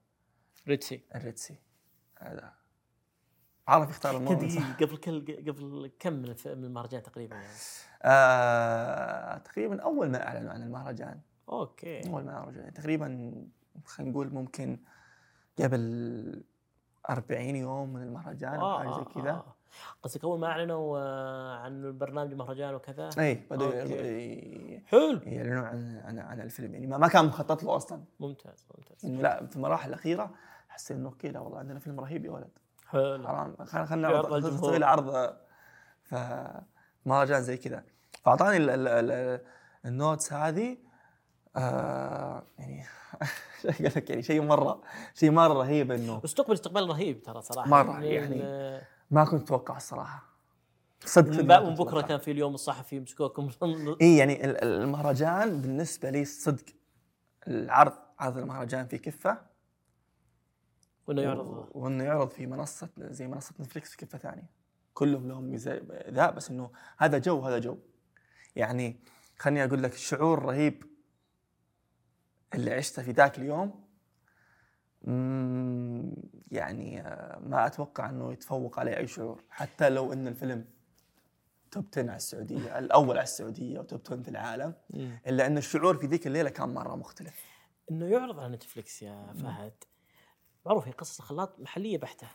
[0.68, 1.56] Red Sea ال Red Sea
[2.20, 2.54] هذا.
[3.68, 4.50] عرف يختار الموضوع
[4.82, 7.48] قبل كل قبل كم من الف- من المهرجان تقريبا يعني؟
[8.04, 11.20] آه تقريبا أول ما أعلنوا عن المهرجان.
[11.50, 12.10] okay.
[12.10, 13.34] أول ما رجع تقريبا
[13.86, 14.80] خلينا نقول ممكن
[15.60, 16.44] قبل
[17.10, 19.32] 40 يوم من المهرجان أو آه حاجة زي آه كذا.
[19.32, 19.56] آه.
[20.04, 23.32] قصدك أول ما أعلنوا آه، عن البرنامج المهرجان وكذا؟ إي.
[23.62, 25.20] ي- حلو.
[25.24, 26.74] يعلنون عن عن عن الفيلم.
[26.74, 28.04] يعني ما كان مخطط له أصلا.
[28.20, 29.06] ممتاز ممتاز.
[29.06, 30.32] إنه لا في المراحل الأخيرة
[30.70, 32.50] حسيت إنه أوكي لا والله عندنا فيلم رهيب يا ولد.
[32.88, 33.28] حلو.
[33.28, 33.56] حرام.
[33.66, 34.34] خلينا نعرض.
[34.46, 35.34] نسوي له عرض
[36.04, 36.16] ف
[37.06, 37.84] مهرجان زي كذا.
[38.24, 39.42] فأعطاني ال- ال- ال-
[39.86, 40.78] ال notes هذه
[41.56, 42.84] آه يعني
[43.64, 44.82] قال لك؟ يعني شيء مره
[45.14, 47.84] شيء مرة رهيب إنه واستقبل استقبال رهيب ترى صراحة.
[47.84, 48.82] من- يعني آه،
[49.12, 50.30] ما كنت أتوقع الصراحه
[51.06, 52.02] صدق من بكرة.
[52.02, 53.50] كان في اليوم الصحفي يمسكوكم.
[54.02, 56.66] إي يعني ال- ال- المهرجان بالنسبة لي صدق
[57.48, 59.42] العرض عرض المهرجان في كفة.
[61.08, 64.50] وإنه و- يعرض وإنه يعرض في منصة زي منصة نتفلكس في كفة ثانية.
[64.94, 67.78] كلهم لهم ميزة ذا بس إنه هذا جو هذا جو.
[68.56, 69.00] يعني
[69.38, 70.84] خليني أقول لك الشعور الرهيب
[72.56, 73.89] اللي عشته في ذاك اليوم.
[76.52, 80.66] يعني آه، ما أتوقع إنه يتفوق عليه أي شعور حتى لو إن الفيلم
[81.72, 84.74] top 10 على السعودية الأول على السعودية و top 10 في العالم.
[85.28, 87.46] إلا إن الشعور في ذيك الليلة كان مرة مختلف.
[87.92, 89.74] إنه يعرض على نتفلكس يا فهد.
[90.66, 92.28] معروف هي قصص الخلاط محلية بحتة.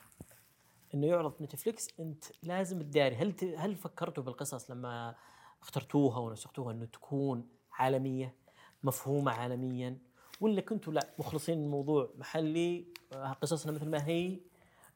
[0.95, 3.45] إنه يعرض نتفلكس أنت لازم تداري هل ت...
[3.45, 5.15] هل فكرتوا بالقصص لما
[5.63, 8.35] اخترتوها ونسختوها إنه تكون عالمية
[8.83, 9.99] مفهومة عالميا؟
[10.45, 14.41] ولا كنتوا لا مخلصين الموضوع محلي؟ آه، قصصنا مثل ما هي.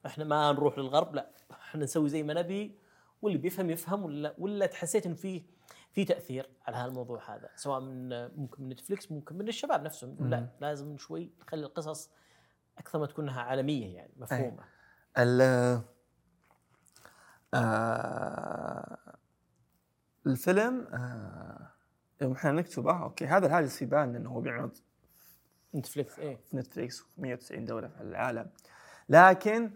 [0.06, 1.30] إحنا ما نروح للغرب لا.
[1.50, 2.78] إحنا نسوي زي ما نبي.
[3.22, 5.42] واللي بيفهم يفهم ولا ولا تحسيت انه في
[5.92, 10.16] في تأثير على هذا الموضوع هذا سواء من ممكن من نتفلكس ممكن من الشباب نفسهم.
[10.20, 12.10] لا لازم شوي نخلي القصص
[12.78, 14.64] أكثر ما تكونها عالمية يعني مفهومة.
[15.18, 15.40] ال
[17.54, 18.98] آه
[20.26, 21.70] الفيلم آه
[22.22, 24.76] يوم إحنا نكتبه okay هذا الهاجس في بالنا إنه هو بيعرض
[25.74, 28.46] نتفليكس إيه في نتفليكس في 190 دولة في العالم
[29.08, 29.70] لكن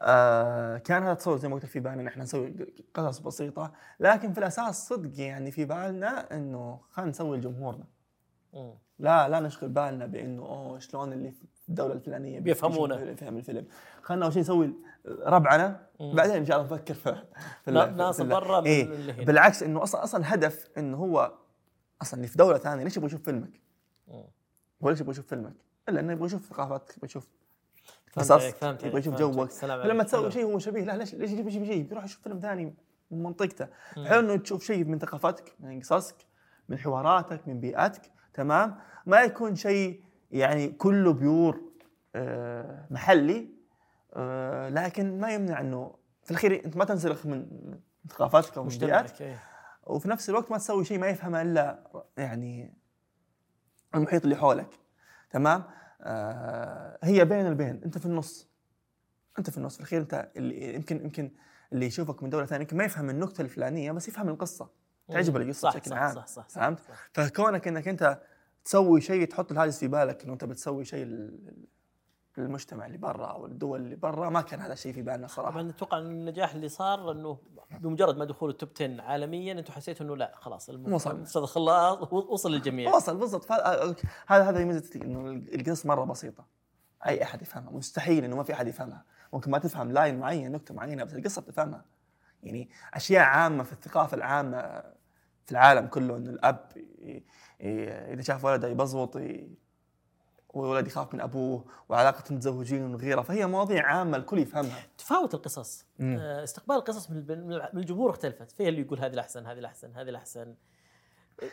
[0.00, 2.54] آه كان هذا تصور زي ما قلت في بالنا إن إحنا نسوي
[2.94, 7.84] قصص بسيطة لكن في الأساس صدق يعني في بالنا إنه خلينا نسوي لجمهورنا.
[8.98, 12.96] لا لا نشغل بالنا بإنه أوه شلون اللي في الدولة الفلانية بيفهمونه.
[12.96, 13.66] بيفهم الفيلم
[14.02, 14.74] خلينا أول شيء نسوي
[15.06, 16.14] ربعنا مم.
[16.14, 17.22] بعدين إن شاء الله نفكر في,
[17.64, 19.24] في نا- في- ناس برا إيه.
[19.24, 21.32] بالعكس إنه أصلا أصلا هدف إنه هو
[22.02, 23.60] أصلا اللي في دولة ثانية ليش يبغى يشوف فيلمك؟
[24.08, 24.24] مم.
[24.82, 25.54] ليش يبغى يشوف فيلمك؟
[25.88, 27.28] إلا انه يبغى يشوف ثقافتك يبغى يشوف
[28.16, 30.06] قصص يبغى يشوف جوك فلما عليك.
[30.06, 30.30] تسوي.
[30.30, 32.74] شيء هو شبيه لا ليش ليش يجيب شيء بيروح يشوف فيلم ثاني
[33.10, 33.68] من منطقته.
[33.94, 36.16] حلو إنه تشوف شيء من ثقافتك من قصصك
[36.68, 38.02] من حواراتك من بيئتك
[38.34, 38.76] تمام
[39.06, 41.60] ما يكون شيء يعني كله بيور
[42.14, 43.48] آه، محلي
[44.14, 47.46] آه، لكن ما يمنع إنه في الأخير أنت ما تنسلخ من
[48.08, 49.42] ثقافتك أو من بيئتك إيه.
[49.86, 52.77] وفي نفس الوقت ما تسوي شيء ما يفهمه إلا يعني
[53.94, 54.78] المحيط اللي حولك
[55.30, 55.64] تمام؟
[56.00, 58.48] آه هي بين البين انت في النص.
[59.38, 59.74] انت في النص.
[59.74, 61.30] في الأخير انت اللي يمكن يمكن
[61.72, 64.70] اللي يشوفك من دولة ثانية يمكن ما يفهم النكتة الفلانية بس يفهم القصة.
[65.08, 67.08] تعجبه القصة صح بشكل صح عام صح صح فهمت؟ صح.
[67.12, 68.20] فكونك إنك أنت
[68.64, 71.30] تسوي شيء تحط الهاجس في بالك إنه أنت بتسوي شيء
[72.38, 75.50] للمجتمع اللي برا أو الدول اللي برا ما كان هذا الشيء في بالنا صراحة.
[75.50, 77.38] طبعا أتوقع أن النجاح اللي صار أنه
[77.80, 81.26] بمجرد ما دخول التوب 10 عالميا أنتم حسيتوا أنه لا خلاص وصل.
[81.46, 81.56] خلاص
[82.12, 82.94] وصل للجميع.
[82.94, 83.44] وصل بالضبط.
[83.44, 83.94] فهذا-
[84.26, 86.46] هذا هذا ميزه أنه القصص مرة بسيطة.
[87.06, 87.70] أي أحد يفهمها.
[87.70, 89.04] مستحيل أنه ما في أحد يفهمها.
[89.32, 91.84] ممكن ما تفهم لاين معين نكتة معينة بس القصة بتفهمها.
[92.42, 94.62] يعني أشياء عامة في الثقافة العامة
[95.46, 96.68] في العالم كله إنه الأب
[97.60, 99.16] إذا شاف ولده يبزوط
[100.58, 106.18] والولد يخاف من أبوه وعلاقة المتزوجين وغيره فهي مواضيع عامة الكل يفهمها تفاوت القصص مم.
[106.20, 107.20] آه، استقبال القصص من
[107.76, 110.54] الجمهور اختلفت في اللي يقول هذه الأحسن هذه الأحسن هذه الأحسن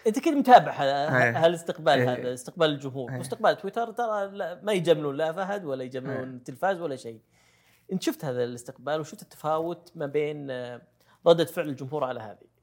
[0.08, 0.72] أنت كذا متابع.
[0.72, 2.14] هالاستقبال أيه.
[2.14, 3.18] هذا استقبال الجمهور أيه.
[3.18, 4.28] واستقبال تويتر ترى
[4.64, 6.24] ما يجاملون لا فهد ولا يجاملون أيه.
[6.24, 7.22] التلفاز ولا شيء
[7.92, 10.82] أنت شفت هذا الاستقبال وشفت التفاوت ما بين آه،
[11.28, 12.56] ردة فعل الجمهور على هذه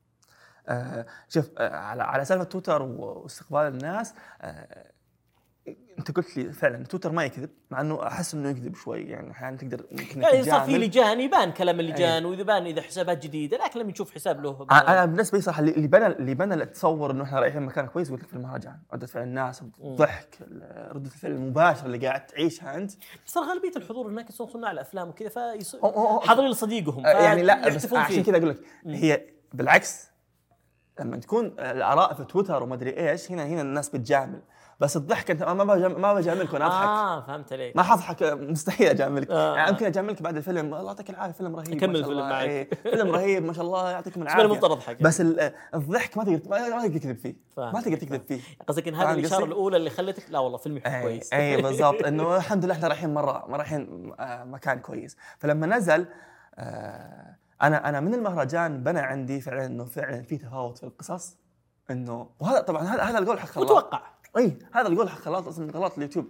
[0.69, 4.93] آه شوف آه على على سالفة تويتر واستقبال الناس آه
[5.99, 9.57] انت قلت لي فعلا تويتر ما يكذب مع إنه أحس إنه يكذب شوي يعني أحيانا
[9.57, 10.79] تقدر يمكن يعني صار في.
[10.79, 15.05] لجان يبان كلام اللجان وإذا بان إذا حسابات جديدة لكن لما نشوف حساب له أنا
[15.05, 18.29] بالنسبة لي صراحة اللي بنى اللي بنى التصور إنه إحنا رايحين مكان كويس قلت لك
[18.29, 20.39] في المهرجان ردة فعل الناس الضحك
[20.91, 22.93] ردة الفعل المباشرة اللي قاعد تعيشها أنت.
[23.27, 25.81] بس غالبية الحضور هناك يصيرون صناع الأفلام وكذا فيصير
[26.21, 28.23] حاضرين لصديقهم آه، يعني لا بس عشان.
[28.23, 30.13] كذا أقول لك هي بالعكس
[31.01, 34.41] لما تكون الآراء في تويتر ومدري إيش هنا هنا الناس بتجامل.
[34.83, 36.87] بس الضحك أنت ما بجامل ما بجاملك وأنا أضحك.
[36.87, 37.77] آه فهمت عليك.
[37.77, 39.57] ما حضحك مستحيل اجاملك آه.
[39.57, 40.75] يعني يمكن اجاملك بعد الفيلم.
[40.75, 42.29] الله يعطيك العافية فيلم رهيب ما شاء الفيلم الله.
[42.29, 42.49] معك.
[42.49, 44.45] إيه، فيلم رهيب ما شاء الله يعطيكم بس العافية.
[44.45, 45.03] أنا مفترض أضحك.
[45.03, 47.35] بس ال- الضحك ما تقدر ما ما تقدر تكذب فيه.
[47.57, 48.41] ما تقدر تكذب فيه.
[48.69, 51.33] قصدك إن هذه الإشارة؟ الأولى اللي خلتك؟ لا والله فيلمي اي كويس.
[51.33, 52.05] اي بالضبط.
[52.07, 55.17] إنه الحمد لله إحنا رايحين مره ما رايحين آه، مكان كويس.
[55.39, 56.07] فلما نزل
[56.59, 61.37] آه، أنا أنا من المهرجان بنى عندي فعلا إنه فعلا في تفاوت في القصص.
[61.91, 64.01] إنه وهذا طبعا هذا هذا القول حق خلاط متوقع.
[64.37, 66.27] اي هذا القول حق خلاط أصلا غلط اليوتيوب.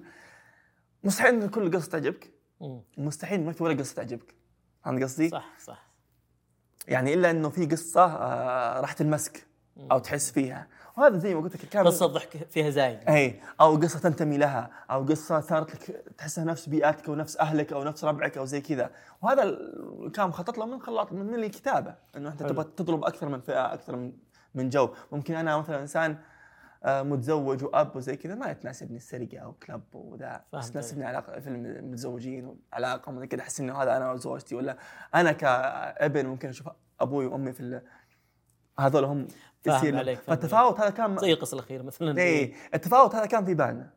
[1.04, 2.30] مستحيل إن كل قصة تعجبك.
[2.98, 4.34] مستحيل ما في ولا قصة تعجبك.
[4.84, 5.86] فهمت قصدي؟ صح صح.
[6.88, 9.46] يعني إلا إنه في قصة آه، راح تلمسك
[9.90, 10.66] أو تحس فيها.
[10.96, 13.08] وهذا زي ما قلت لك قصة ضحك فيها زايد.
[13.08, 17.72] اي أو قصة تنتمي لها أو قصة صارت لك تحسها نفس بيئتك أو نفس أهلك
[17.72, 18.90] أو نفس ربعك أو زي كذا.
[19.22, 19.58] وهذا
[20.14, 22.42] كان مخطط له من خلاط من الكتابة إنه أنت.
[22.42, 24.12] تبغى تطلب أكثر من فئة أكثر من
[24.54, 24.88] من جو.
[25.12, 26.18] ممكن أنا مثلا إنسان
[26.86, 30.44] متزوج وأب وزي كذا ما تناسبني السرقة أو كلب وذا.
[30.52, 34.76] بس تناسبني علاقة في المتزوجين وعلاقه ومن كذا أحس إنه هذا أنا وزوجتي ولا
[35.14, 36.68] أنا كأبن ممكن أشوف
[37.00, 37.80] أبوي وأمي في
[38.78, 39.26] هذول هم
[39.60, 42.20] فاهم يصير عليك، فالتفاوت هذا كان زي القصة الأخيرة مثلا.
[42.20, 43.90] اي التفاوت هذا كان في بالنا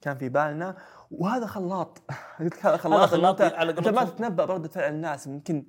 [0.00, 0.76] كان في بالنا
[1.10, 2.02] وهذا خلاط.
[2.40, 4.04] قلت هذا خلاط خلاط انت, على أنت ما.
[4.04, 5.66] تتنبأ برده فعل الناس ممكن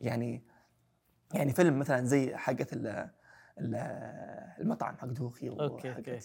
[0.00, 0.44] يعني
[1.34, 2.66] يعني فيلم مثلا زي حقه
[3.60, 6.20] المطعم حق دوخي وحقت okay.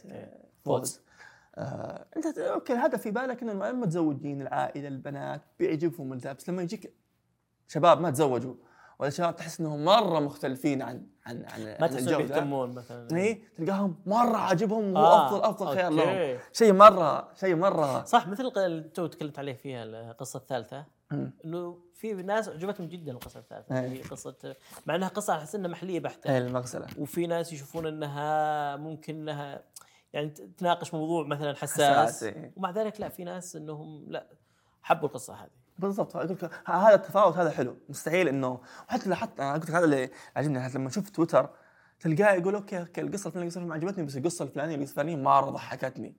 [0.66, 1.02] فوز
[1.56, 6.94] آه أنت okay الهدف في بالك إنه المتزوجين العائلة البنات بيعجبهم اللبس لما يجيك
[7.68, 8.56] شباب ما تزوجوا
[9.00, 12.18] ولا شباب تحس إنهم مرة مختلفين عن عن عن ما تحسون.
[12.18, 15.92] بيهتمون مثلا اي تلقاهم مرة عاجبهم وهو آه، أفضل افضل خيار.
[15.92, 18.52] لهم شيء مرة شيء مرة صح مثل
[18.94, 20.86] تو تكلمت عليه فيها القصة الثالثة.
[21.46, 23.90] إنه في ناس عجبتهم جدا القصة الثالثه أي.
[23.90, 24.56] هي قصة
[24.86, 26.32] مع إنها قصة احس إنها محلية بحتة.
[26.32, 29.64] إيه المغسله وفي ناس يشوفون إنها ممكن إنها
[30.14, 32.52] يعني تناقش موضوع مثلا حساس، حساس إيه.
[32.56, 34.28] ومع ذلك لا في ناس إنهم لا
[34.82, 35.50] حبوا القصة هذه.
[35.80, 36.16] بالضبط.
[36.16, 37.76] أقول لك هذا التفاوت هذا حلو.
[37.90, 38.60] مستحيل إنه
[38.90, 41.50] وحتى لاحظت أنا قلت لك هذا اللي عجبني حتى لما شفت تويتر
[42.00, 45.50] تلقاه يقول okay okay القصة الفلانية القصة الفلانية عجبتني بس القصة الفلانية القصة الفلانية مرة
[45.50, 46.16] ضحكتني.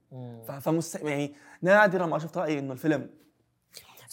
[0.49, 3.11] ف- فمست يعني نادرا ما شفت رأيي إنه الفيلم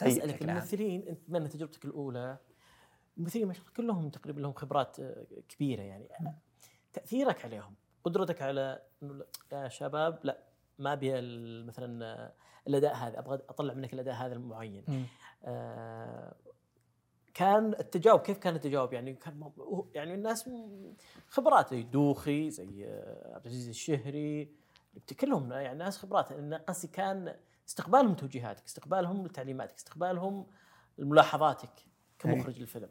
[0.03, 0.41] أسألك.
[0.41, 2.37] الممثلين انت ان تجربتك الأولى.
[3.17, 6.07] الممثلين ما شاء الله كلهم تقريبا لهم خبرات آه، كبيرة يعني.
[6.93, 10.43] تأثيرك عليهم قدرتك على إنه يا شباب لا
[10.79, 11.11] ما أبي
[11.63, 12.33] مثلا آه،
[12.67, 15.07] الأداء هذا أبغى أطلع منك الأداء هذا المعين.
[15.43, 16.35] آه،
[17.33, 19.51] كان التجاوب كيف كان التجاوب؟ يعني كان
[19.93, 20.49] يعني الناس
[21.27, 22.85] خبرات زي دوخي زي
[23.25, 24.51] عبد العزيز الشهري
[25.19, 26.33] كلهم يعني ناس خبرات.
[26.67, 27.35] قصدي كان
[27.71, 30.47] استقبالهم توجيهاتك استقبالهم لتعليماتك استقبالهم
[30.97, 31.69] لملاحظاتك
[32.19, 32.89] كمخرج للفيلم.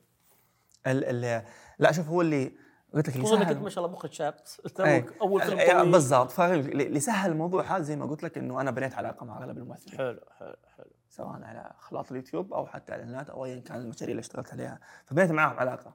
[0.87, 1.45] ال ال
[1.79, 2.53] لا شوف هو اللي
[2.95, 4.35] قلت لك خصوصا إنك أنت ما شاء الله مخرج شاب
[5.23, 6.31] أول فيلم بالضبط.
[6.31, 9.99] فاللي سهل الموضوع هذا زي ما قلت لك إنه أنا بنيت علاقة مع أغلب الممثلين.
[9.99, 10.91] حلو حلو حلو.
[11.09, 14.81] سواء على خلاط اليوتيوب أو حتى إعلانات أو ايا كان المشاريع اللي اشتغلت عليها.
[15.07, 15.95] فبنيت معاهم علاقة.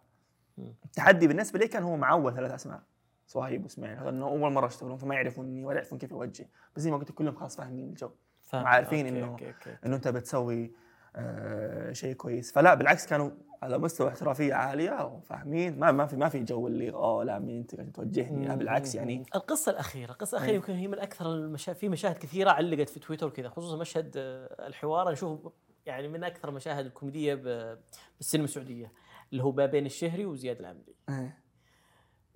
[0.86, 2.81] التحدي بالنسبة لي كان هو مع اول ثلاث أسماء
[3.27, 4.03] صهيب وإسماعيل.
[4.03, 6.49] لأنه أول مرة يشتغلون فما يعرفوني ولا يعرفون كيف أوجه.
[6.75, 8.09] بس زي ما قلت كلهم خلاص فاهمين الجو.
[8.54, 9.53] عارفين okay.
[9.86, 10.72] إنه أنت بتسوي
[11.16, 12.52] آه شيء كويس.
[12.52, 13.32] فلا بالعكس كانوا
[13.64, 15.80] على مستوى احترافية عالية وفاهمين.
[15.80, 19.26] ما ما في ما في جو اللي اوه لا مين أنت توجهني؟ لا بالعكس يعني
[19.36, 20.56] القصة الأخيرة القصة الأخيرة أي.
[20.56, 24.68] يمكن هي من أكثر المشاهد في مشاهد كثيرة علقت في تويتر وكذا خصوصا مشهد آه،
[24.68, 25.02] الحوار.
[25.02, 25.52] أنا أشوفه
[25.86, 27.80] يعني من أكثر المشاهد الكوميدية ب-
[28.18, 28.91] بالسينما السعودية
[29.32, 31.38] اللي هو ما بين الشهري وزياد العمري إيه.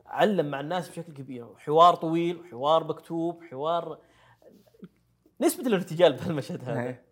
[0.06, 1.48] علق مع الناس بشكل كبير.
[1.58, 3.98] حوار طويل حوار مكتوب حوار
[5.42, 6.82] نسبة الارتجال بهالمشهد هذا.
[6.82, 7.04] إيه.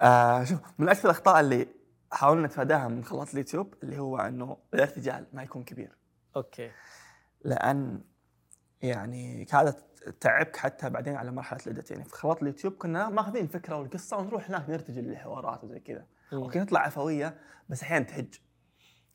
[0.00, 1.68] آه شوف من أكثر الأخطاء اللي
[2.12, 5.96] حاولنا نتفاداها من خلاط اليوتيوب اللي هو إنه الارتجال ما يكون كبير.
[6.36, 6.70] okay.
[7.44, 8.00] لأن
[8.82, 9.76] يعني هذا
[10.20, 11.90] تعبك حتى بعدين على مرحلة ال edit.
[11.90, 16.06] يعني في خلاط اليوتيوب كنا ماخذين الفكرة والقصة ونروح هناك نرتجل الحوارات وزي كذا.
[16.32, 16.38] مم.
[16.38, 17.38] okay نطلع عفوية
[17.68, 18.40] بس أحيانا تهج.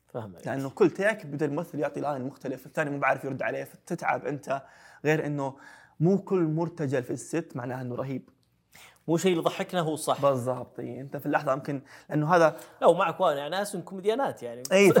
[0.08, 0.46] فاهم عليك.
[0.46, 4.62] لأنه كل take بدا الممثل يعطي line مختلف الثاني مو بعرف يرد عليه فتتعب أنت.
[5.04, 5.56] غير إنه
[6.00, 8.28] مو كل مرتجل في ال set معناه إنه رهيب.
[9.08, 10.22] مو شيء اللي ضحكنا هو صح.
[10.22, 10.80] بالضبط.
[10.80, 14.62] أنت في اللحظة ممكن لأنه هذا لا ومعك وأنا يعني ناس كوميديانات يعني.
[14.72, 14.92] إي.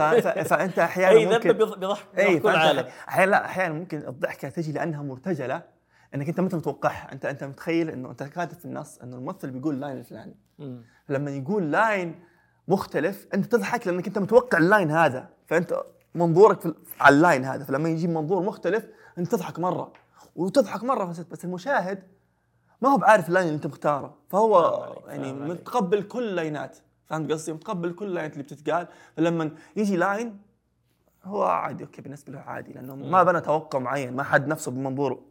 [0.44, 2.86] فأنت أي أحيانا ذنب ممكن بيض- بيضحك إي العالم.
[3.08, 5.62] أحيانا لا أحيانا ممكن الضحكة تجي لأنها مرتجلة
[6.14, 9.50] إنك أنت ما أنت متوقعها؟ انت أنت متخيل إنه أنت كاتب في النص إنه الممثل
[9.50, 10.36] بيقول line الفلاني.
[11.08, 12.20] لما يقول line
[12.68, 15.28] مختلف أنت تضحك لأنك أنت متوقع ال line هذا.
[15.46, 15.82] فأنت
[16.14, 17.64] منظورك في على ال line هذا.
[17.64, 18.86] فلما يجي منظور مختلف
[19.18, 19.92] أنت تضحك مرة.
[20.36, 22.02] وتضحك مرة بس, بس المشاهد
[22.82, 24.14] ما هو بعارف ال line اللي انت مختاره.
[24.28, 25.32] فهو يعني.
[25.32, 28.88] متقبل كل اللاينات فهمت قصدي؟ متقبل كل اللاينات اللي بتتقال.
[29.16, 30.38] فلما يجي line
[31.24, 34.16] هو عادي okay بالنسبة له عادي لأنه ما بنى توقع معين.
[34.16, 35.22] ما حد نفسه بمنظور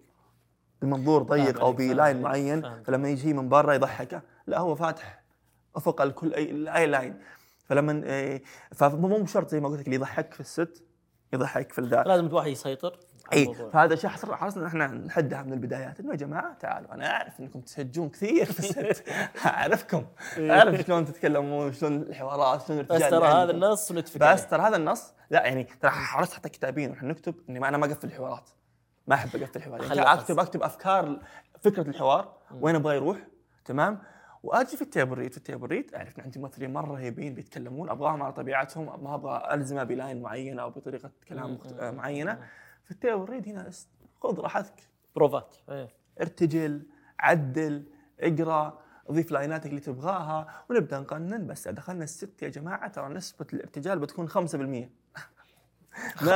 [0.82, 2.84] بمنظور ضيق أو ب line معين.
[2.84, 4.22] فلما يجي من برا يضحكه.
[4.48, 5.24] لا هو فاتح
[5.76, 7.20] أفق الكل أي أي line.
[7.66, 10.84] فلما إيه، فمو شرط زي ما قلت لك اللي يضحك في ال set
[11.34, 12.08] يضحك في الذات.
[12.08, 13.00] لازم الواحد يسيطر.
[13.34, 13.54] اي.
[13.74, 14.36] فهذا شيء حصل.
[14.36, 16.00] حرصنا إحنا نحدها من البدايات.
[16.00, 19.04] إنه يا جماعة تعالوا أنا أعرف إنكم تسجون كثير في ال set.
[19.46, 20.06] أعرفكم.
[20.40, 23.52] أعرف شلون تتكلمون شلون الحوارات شلون بس ترى هذا.
[23.52, 24.48] النص ونتفق بس.
[24.48, 28.08] ترى هذا النص لا يعني ترى حرصت حتى كتابين ونحن نكتب إني أنا ما أقفل
[28.08, 28.50] الحوارات.
[29.08, 31.20] ما أحب أقفل الحوار يعني اكتب أكتب أفكار
[31.62, 33.18] فكرة الحوار وين أبغى يروح
[33.66, 34.00] تمام؟
[34.44, 37.34] وأجي في ال table read في ال table read أعرف إن عندي ممثلين مرة رهيبين
[37.34, 41.58] بيتكلمون أبغاهم على طبيعتهم ما أبغى الزمه ب line معينة أو بطريقة كلام.
[41.82, 41.96] مم.
[41.96, 42.40] معينة.
[42.90, 43.70] في ال table read هنا
[44.22, 44.74] خذ راحتك.
[45.16, 45.90] بروفات إيه.
[46.22, 46.84] ارتجل
[47.20, 47.84] عدل
[48.20, 48.80] اقرأ
[49.10, 51.48] اضيف لايناتك اللي تبغاها ونبدأ نقنن.
[51.48, 54.90] بس دخلنا ال set يا جماعة ترى نسبة الارتجال بتكون 5% ما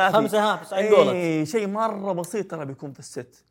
[0.07, 3.45] في- خمسة ها بس اي شيء مرة بسيط ترى بيكون في ال set.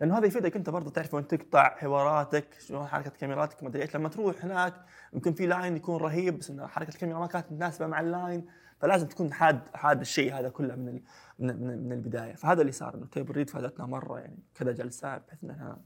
[0.00, 3.96] لأنه هذا يفيدك أنت برضه تعرف وين تقطع حواراتك شلون حركة كاميراتك ما أدري إيش.
[3.96, 4.74] لما تروح هناك
[5.12, 8.46] يمكن في line يكون رهيب بس إن حركة الكاميرا ما كانت متناسبه مع ال line
[8.82, 11.02] فلازم تكون حاد حاد الشيء هذا كله من ال
[11.38, 12.34] من, من, من البداية.
[12.34, 15.80] فهذا اللي صار إنه table read فادتنا مرة يعني كذا جلسات بحيث إنها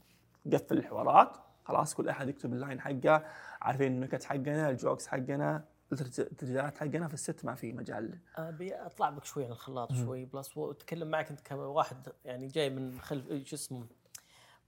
[0.45, 1.37] نقفل الحوارات.
[1.65, 3.25] خلاص كل أحد يكتب ال line حقه
[3.61, 8.19] عارفين النكت حقنا ال jokes حقنا الترجيعات حقنا في الست ما في مجال.
[8.35, 10.25] ابي أطلع بك شوي عن الخلاط شوي.
[10.25, 13.85] بلس وأتكلم معك أنت كواحد يعني جاي من خلف شو اسمه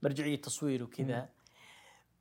[0.02, 1.28] مرجعية تصوير وكذا.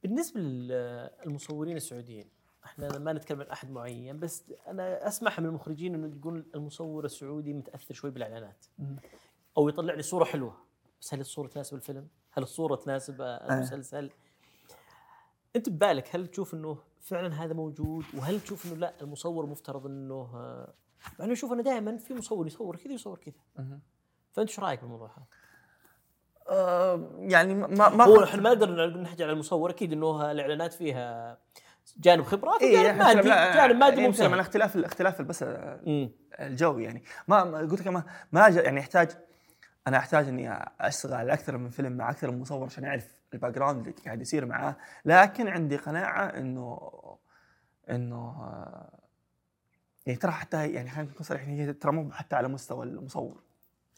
[0.04, 2.39] بالنسبة للمصورين السعوديين
[2.70, 7.54] إحنا ما نتكلم عن أحد معين بس أنا أسمح من المخرجين إنه يقول المصور السعودي
[7.54, 8.66] متأثر شوي بالإعلانات
[9.58, 10.58] أو يطلع لي صورة حلوة
[11.02, 14.10] بس هل الصورة تناسب الفيلم؟ هل الصورة تناسب المسلسل؟
[15.56, 20.32] أنت ببالك هل تشوف إنه فعلا هذا موجود وهل تشوف إنه لا المصور مفترض إنه
[21.20, 23.80] مع إنه شوف أنا دائما في مصور يصور كذا يصور كذا
[24.32, 25.26] فأنت إيش رأيك بالموضوع هذا؟
[26.50, 31.38] آه يعني ما ما هو إحنا ما نقدر نحكي على المصور أكيد إنه الإعلانات فيها
[31.98, 33.30] جانب خبرات إيه وجانب مادي.
[33.58, 34.40] جانب مادي مو يمكن من سهل.
[34.40, 35.46] اختلاف الاختلاف بس.
[36.40, 37.04] الجو يعني.
[37.28, 39.12] ما قلت لك ما ما يعني يحتاج
[39.88, 43.54] أنا أحتاج إني أشتغل على أكثر من فيلم مع أكثر من مصور عشان أعرف ال
[43.54, 44.76] background اللي قاعد يصير معاه.
[45.06, 46.92] لكن عندي قناعة انه
[47.90, 48.50] إنه
[50.06, 53.44] يعني ترى حتى يعني خلينا نكون صريحين هي ترى مو حتى على مستوى المصور.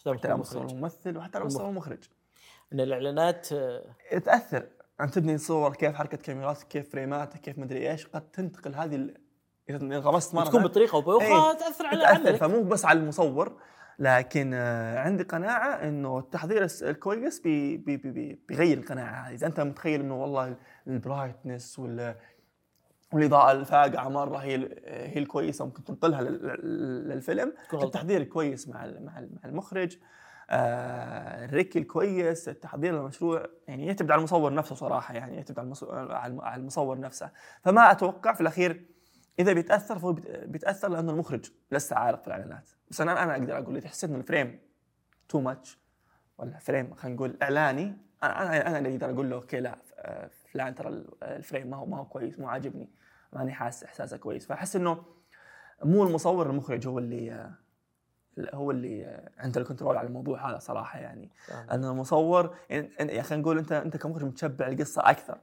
[0.08, 2.04] حتى على مستوى الممثل وحتى على مستوى المخرج.
[2.74, 3.86] إن الإعلانات آه،
[4.26, 4.68] تأثر.
[5.02, 8.08] انت تبني صور كيف حركة كاميرات كيف frame ات كيف مدري إيش.
[8.08, 9.18] قد تنتقل هذه ال-
[9.70, 12.36] إذا انغمست مرة تكون بطريقة أو باخرى إيه، تأثر على تاثر عملك.
[12.36, 13.58] فمو بس على المصور
[14.00, 19.34] لكن آه، عندي قناعة إنه التحضير الكويس بي بي بي بي بيغير القناعة هذه.
[19.34, 20.56] إذا أنت متخيل إنه والله
[20.88, 22.16] ال brightness وال
[23.14, 27.54] والإضاءة الفاقعه مرة هي هي الكويسة ممكن تنقلها لل- لل- للفيلم.
[27.74, 29.98] التحضير الكويس مع مع ال- مع المخرج.
[30.52, 35.84] ال recce الكويس التحضير المشروع يعني يعتمد على المصور نفسه صراحة يعني يعتمد على المص-
[35.84, 37.32] على الم- على المصور نفسه.
[37.62, 38.86] فما أتوقع في الأخير
[39.40, 42.70] إذا بيتأثر فهو بيت- بيتأثر لأنه المخرج لسه عارف في الإعلانات.
[42.90, 44.60] بس أنا أنا أقدر أقول إذا حسيت انه ال frame
[45.30, 45.80] too much
[46.38, 50.76] ولا frame خلينا نقول إعلاني أنا أنا اللي أقدر أقول له okay لا آه، فلان
[50.76, 52.90] ترى ال- ال frame ما هو ما هو كويس مو عاجبني
[53.34, 54.46] ماني حاسس إحساسه كويس.
[54.46, 55.04] فأحس إنه
[55.84, 57.52] مو المصور المخرج هو اللي آه،
[58.54, 61.30] هو اللي عنده ال control على الموضوع هذا صراحة يعني.
[61.46, 61.70] فاهم.
[61.70, 65.38] إن المصور يعني يعني خلينا نقول أنت أنت كمخرج متشبع القصة أكثر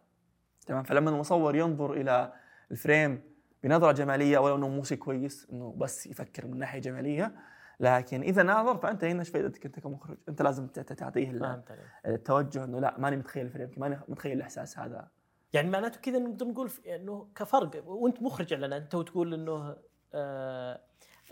[0.66, 2.32] تمام؟ فلما المصور ينظر إلى
[2.70, 3.22] ال frame
[3.62, 7.34] بنظرة جمالية ولو إنه مو شيء كويس إنه بس يفكر من ناحية جمالية
[7.80, 11.62] لكن إذا ناظر فأنت هنا إيش فائدتك أنت كمخرج؟ أنت لازم تعطيه
[12.06, 15.08] التوجه إنه لا ماني متخيل الفريم ماني متخيل الإحساس هذا.
[15.52, 19.76] يعني معناته كذا نقدر نقول إنه كفرق وأنت مخرج اعلانات أنت وتقول إنه
[20.14, 20.80] آه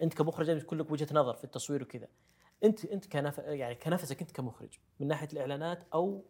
[0.03, 2.09] انت كمخرج لازم يكون لك وجهة نظر في التصوير وكذا.
[2.65, 6.25] انت انت كنف يعني كنفسك انت كمخرج من ناحية الإعلانات أو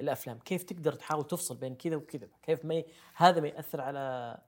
[0.00, 2.86] الأفلام كيف تقدر تحاول تفصل بين كذا وكذا؟ كيف ما ي...
[3.14, 4.38] هذا ما يأثر على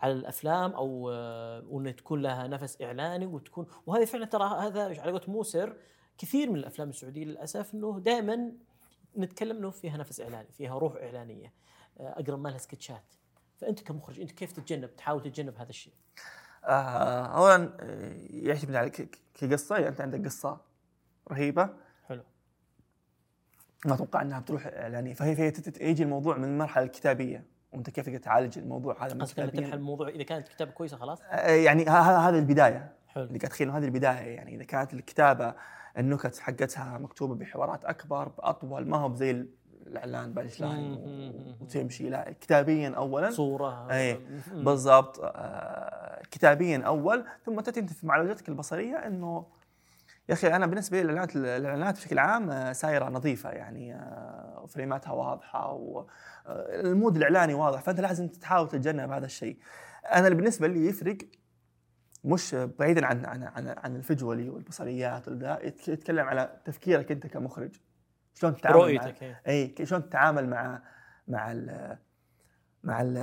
[0.00, 5.10] على الأفلام أو آه، وإن تكون لها نفس إعلاني وتكون وهذا فعلا ترى هذا على
[5.10, 5.76] قولة موسر
[6.18, 8.52] كثير من الأفلام السعودية للأسف إنه دائما
[9.18, 11.52] نتكلم إنه فيها نفس إعلاني فيها روح إعلانية
[12.00, 13.14] آه، أقرب ما لها سكتشات.
[13.56, 15.94] فأنت كمخرج أنت كيف تتجنب تحاول تتجنب هذا الشيء؟
[16.64, 20.60] آه اولا آه، يعتمد على ك- ك- كقصة يعني أنت عندك قصة
[21.32, 21.68] رهيبة.
[22.08, 22.22] حلو.
[23.86, 25.14] ما أتوقع إنها بتروح إعلانية.
[25.14, 27.44] فهي فهي يجي الموضوع من المرحلة الكتابية.
[27.72, 29.60] وأنت كيف تقدر تعالج الموضوع؟ هذا من قصدك كتابياً.
[29.60, 32.92] تنحل الموضوع إذا كانت كتابة كويسة خلاص؟ آه، يعني ه- ه- هذه البداية.
[33.08, 33.24] حلو.
[33.24, 34.36] اللي قاعد تخيل هذه البداية.
[34.36, 35.54] يعني إذا كانت الكتابة
[35.98, 39.46] النكت حقتها مكتوبة بحوارات أكبر اطول ما هو زي
[39.90, 41.56] الإعلان بانش لاين.
[41.60, 43.86] وتمشي لا كتابيا اولا صورة
[44.52, 44.64] مم.
[44.64, 49.46] بالضبط آه، كتابيا أول ثم تاتي انت في معالجتك البصرية إنه
[50.28, 54.99] يا أخي أنا بالنسبة لي الإعلانات الإعلانات بشكل عام آه، سايرة نظيفة يعني آه، frame
[54.99, 59.56] اتها واضحة وال mood الإعلاني واضح فأنت لازم تحاول تتجنب هذا الشيء.
[60.12, 61.16] أنا اللي بالنسبة لي يفرق
[62.24, 67.70] مش بعيدا عن عن عن, عن ال visually والبصريات يتك- يتكلم على تفكيرك أنت كمخرج
[68.34, 69.42] شلون تتعامل مع رؤيتك إيه.
[69.48, 70.82] اي ك- شلون تتعامل مع
[71.28, 71.98] مع ال
[72.84, 73.16] مع ال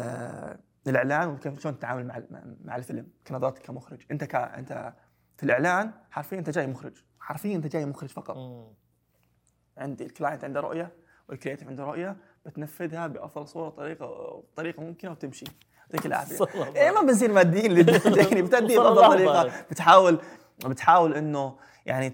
[0.88, 4.02] الإعلان وكيف شلون تتعامل مع مع- مع الفيلم كنظرتك كمخرج.
[4.12, 4.94] أنت ك أنت
[5.38, 7.04] في الإعلان حرفيا أنت جاي مخرج.
[7.20, 8.38] حرفيا أنت جاي مخرج فقط.
[8.38, 8.74] مم.
[9.78, 10.92] عندي ال client عنده رؤية
[11.30, 15.46] وال creative عنده رؤية بتنفذها بأفضل صورة طريقة طريقة ممكنة وتمشي.
[15.82, 16.46] يعطيك العافية.
[16.76, 19.62] إيه ما بنصير ماديين يعني بتأدي بافضل طريقة.
[19.72, 20.22] بتحاول
[20.66, 21.58] بتحاول إنه
[21.88, 22.10] يعني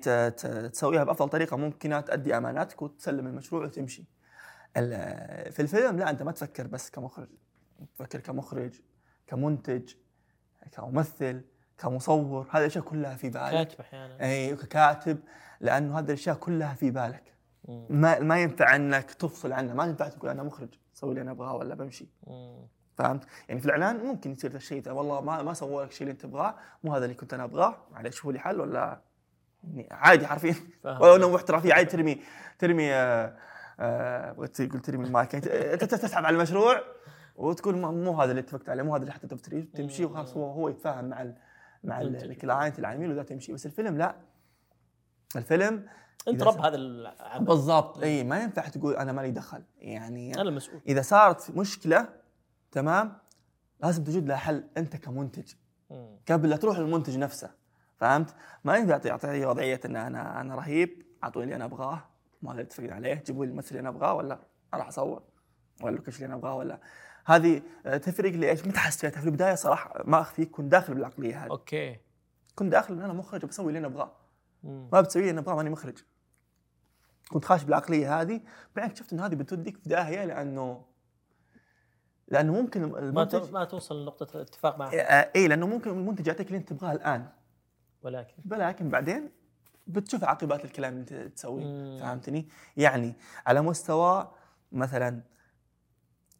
[0.69, 4.03] تسويها بأفضل طريقة ممكنة تؤدي أماناتك وتسلم المشروع وتمشي.
[4.73, 7.27] في الفيلم لا أنت ما تفكر بس كمخرج
[7.95, 8.71] تفكر كمخرج
[9.27, 9.93] كمنتج
[10.71, 11.41] كممثل
[11.77, 15.19] كمصور هذه الأشياء كلها في بالك كاتب أحيانا إي ككاتب
[15.61, 17.33] لأنه هذه الأشياء كلها في بالك
[17.67, 17.85] مم.
[17.89, 21.55] ما ما ينفع إنك تفصل عنها ما ينفع تقول أنا مخرج سوي اللي أنا أبغاه
[21.55, 22.67] ولا بمشي مم.
[22.95, 26.11] فهمت؟ يعني في الإعلان ممكن يصير ذا الشيء والله ما ما سووا لك الشيء اللي
[26.11, 29.01] أنت تبغاه مو هذا اللي كنت أنا أبغاه معلش شوفوا لي حل ولا
[29.63, 30.55] يعني عادي حرفيا.
[30.85, 32.21] ولو انه احترافيه عادي ترمي
[32.59, 33.37] ترمي آه
[33.79, 35.33] آه بغيت تقول ترمي المايك.
[35.33, 36.81] يعني ت- ت- تسحب على المشروع
[37.35, 40.33] وتقول مو هذا اللي اتفقت عليه مو هذا اللي حطيته في تمشي وخلاص.
[40.37, 41.35] هو هو يتفاهم مع ال
[41.83, 42.01] مع.
[42.01, 43.53] ال client العميل وذا تمشي.
[43.53, 44.15] بس الفيلم لا.
[45.35, 45.85] الفيلم
[46.27, 47.97] انت رب هذا العمل بالضبط.
[48.03, 49.63] إي ما ينفع تقول أنا مالي دخل.
[49.77, 52.07] يعني أنا المسؤول إذا صارت مشكلة
[52.71, 53.17] تمام
[53.83, 55.53] لازم توجد لها حل أنت كمنتج.
[56.31, 57.49] قبل لا تروح للمنتج نفسه.
[58.03, 61.03] فهمت؟ ما ينفع تعطي وضعية إن أنا أنا رهيب.
[61.23, 62.03] أعطوني اللي أنا أبغاه.
[62.41, 63.23] ما اللي اتفقنا عليه.
[63.25, 64.39] جيبوا لي الممثل اللي أنا أبغاه ولا
[64.73, 65.23] راح أصور؟
[65.81, 66.79] ولا ال location اللي أنا أبغاه ولا؟
[67.25, 71.49] هذه تفرق لي إيش متى حسيتها في البدايه صراحة ما اخفيك كنت داخل بالعقلية هذه.
[71.49, 71.99] okay.
[72.55, 74.11] كنت داخل إن أنا مخرج بسوي اللي أنا أبغاه.
[74.63, 75.97] ما بتسوي اللي أنا أبغاه ماني مخرج.
[77.29, 78.41] كنت خاش بالعقلية هذه.
[78.75, 80.85] بعدين اكتشفت انه هذه بتوديك في داهيه لأنه
[82.27, 84.91] لأنه ممكن المنتج ما توصل لنقطة الاتفاق معه.
[85.35, 87.29] اي لأنه ممكن المنتج يعطيك اللي أنت تبغاه الآن.
[88.03, 89.29] ولكن ولكن بعدين
[89.87, 91.99] بتشوف عاقبات الكلام اللي انت تسويه.
[91.99, 92.47] فهمتني؟
[92.77, 93.13] يعني
[93.45, 94.31] على مستوى
[94.71, 95.21] مثلا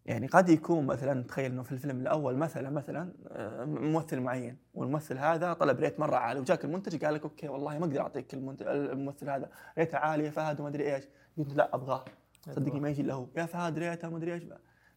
[0.05, 5.17] يعني قد يكون مثلا تخيل إنه في الفيلم الأول مثلا مثلا آه، ممثل معين والممثل
[5.17, 9.29] هذا طلب ريت مرة عالي وجاك المنتج قال لك أوكي والله ما أقدر أعطيك الممثل
[9.29, 11.03] هذا ريته عالي يا فهد وما أدري إيش.
[11.37, 12.05] قلت لا أبغاه.
[12.51, 13.27] صدقني ما يجي إلا هو.
[13.37, 14.43] يا فهد ريته ما أدري إيش.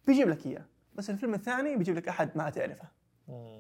[0.06, 0.64] بيجيب لك إياه.
[0.94, 2.88] بس الفيلم الثاني بيجيب لك أحد ما تعرفه.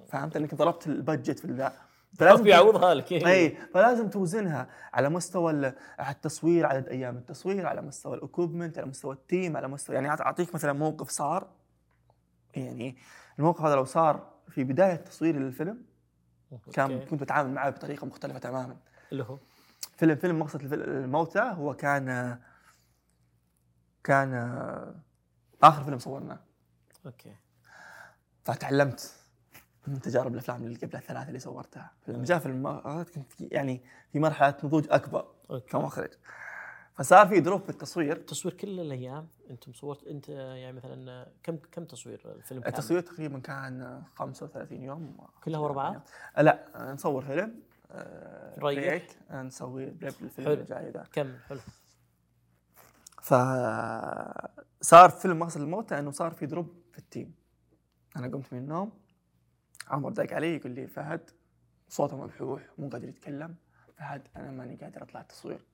[0.08, 1.72] فهمت؟ إنك ضربت ال budget في الذا
[2.20, 3.12] لازم بيعوضها لك.
[3.26, 5.74] اي فلازم توزنها على مستوى ال-
[6.08, 10.08] التصوير عدد أيام التصوير على مستوى ال equipment على مستوى ال team على مستوى يعني
[10.10, 11.48] أعطيك مثلا موقف صار.
[12.54, 12.96] يعني
[13.38, 15.82] الموقف هذا لو صار في بداية تصوير الفيلم
[16.72, 17.04] كان.
[17.04, 18.76] كنت بتعامل معه بطريقة مختلفة تماما.
[19.12, 19.38] اللي هو؟
[19.96, 22.38] فيلم فيلم مقصد الموتى هو كان
[24.04, 24.34] كان
[25.62, 26.38] آخر فيلم صورناه.
[27.06, 27.34] okay.
[28.44, 29.16] فتعلمت.
[29.88, 31.92] من تجارب الأفلام اللي قبل الثلاثة اللي صورتها.
[32.08, 32.80] لما جاء فيلم
[33.14, 33.82] كنت يعني
[34.12, 35.26] في مرحلة نضوج أكبر
[35.68, 36.10] كمخرج
[36.94, 38.16] فصار في drop في التصوير.
[38.16, 43.38] تصوير كل الأيام أنتم صورت أنت يعني مثلا كم كم تصوير الفيلم كامل؟ التصوير تقريبا
[43.38, 45.16] كان 35 يوم.
[45.44, 46.08] كلها ورا بعض؟
[46.38, 47.54] لا نصور فيلم.
[47.90, 48.84] آه، ريح.
[48.84, 50.54] break نسوي break للفيلم حلو.
[50.54, 51.60] اللي جاي ذا كم؟ حلو.
[53.22, 57.34] فصار فيلم مقصد الموتى انه صار في drop في ال team.
[58.16, 58.92] أنا قمت من النوم.
[59.88, 61.30] عمر داق علي يقول لي فهد
[61.88, 63.56] صوته مبحوح مو قادر يتكلم.
[63.96, 65.66] فهد أنا ماني قادر أطلع التصوير.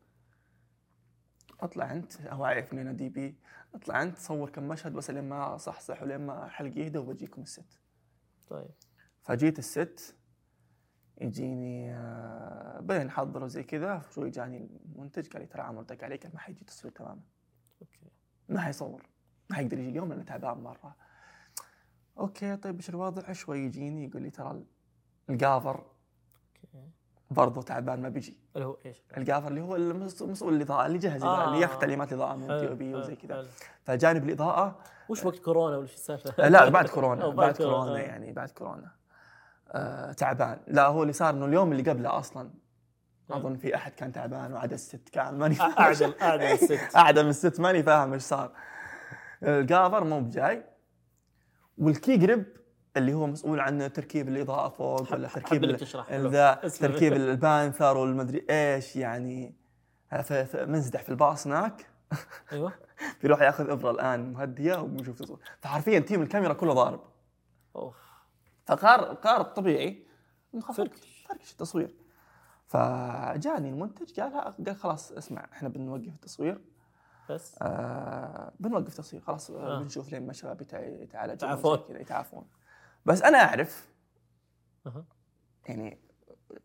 [1.61, 3.37] أطلع أنت هو عارف أنا DP
[3.75, 7.51] أطلع أنت صور كم مشهد بس لين ما صحصح ولين ما حلقي يهدى وبجيكم ال
[7.51, 7.81] set.
[8.49, 8.71] طيب.
[9.23, 10.17] فجيت ال set
[11.21, 16.27] يجيني آه، بدأنا نحضر وزي كذا شوي جاني المنتج؟ قال لي ترى عمر دق عليك
[16.27, 17.23] ما حيجي تصوير تماما.
[17.83, 18.11] Okay.
[18.49, 19.07] ما حيصور
[19.51, 20.97] ما حيقدر يجي اليوم لأنه تعبان مرة.
[22.19, 24.63] okay طيب إيش الوضع شوي يجيني يقول لي ترى
[25.31, 25.85] ال gaffer
[27.31, 30.97] برضه تعبان ما بيجي اللي هو إيش؟ ال gaffer اللي هو المس- مسؤول الإضاءة اللي
[30.97, 31.45] يجهز آه.
[31.49, 33.47] اللي ياخذ تعليمات الاضاءه من DOP وزي كذا حلو.
[33.85, 37.99] فجاني بالاضاءه وش وقت كورونا ولا إيش السالفة؟ آه، لا بعد كورونا بعد كورونا آه.
[37.99, 38.91] يعني بعد كورونا
[39.69, 42.51] آه تعبان لا هو اللي صار إنه اليوم اللي قبله أصلا
[43.31, 43.37] آه.
[43.37, 46.81] أظن في أحد كان تعبان وعدى ال set كان ماني فاهم أعدى أعدى ال set
[46.97, 48.51] أعدى ال set ماني فاهم إيش صار
[49.43, 50.65] ال gaffer مو بجاي
[51.83, 52.45] وال key grip
[52.97, 55.65] اللي هو مسؤول عن تركيب الاضاءه فوق ولا تركيب.
[56.11, 56.55] ذا.
[56.55, 59.55] تركيب ال Panther والمدري إيش يعني
[60.55, 61.87] منزدح في الباص هناك.
[62.53, 62.73] أيوه.
[63.23, 65.39] بيروح ياخذ إبرة الآن مهدئة وبيشوف تصوير.
[65.61, 67.01] فحرفيا team الكاميرا كله ضارب.
[67.77, 67.97] أوف.
[68.67, 70.07] فقار قار الطبيعي
[70.61, 71.25] خلاص فركش.
[71.29, 71.95] فركش التصوير.
[72.67, 76.61] فجاني المنتج قال قال خلاص اسمع إحنا بنوقف التصوير.
[77.35, 79.77] بس آه بنوقف تصوير خلاص آه.
[79.77, 79.83] آه.
[79.83, 81.73] بنشوف لين ما الشباب يتع- يتعالجوا يتعافون.
[81.73, 82.45] وزي كذا يتعافون
[83.07, 83.89] بس أنا أعرف.
[85.69, 85.99] يعني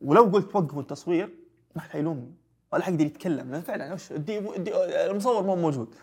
[0.02, 1.36] ولو قلت وقفوا التصوير
[1.76, 2.36] ما حد حيلومني
[2.74, 5.96] ولا حيقدر يتكلم لأن فعلا وش المصور مو موجود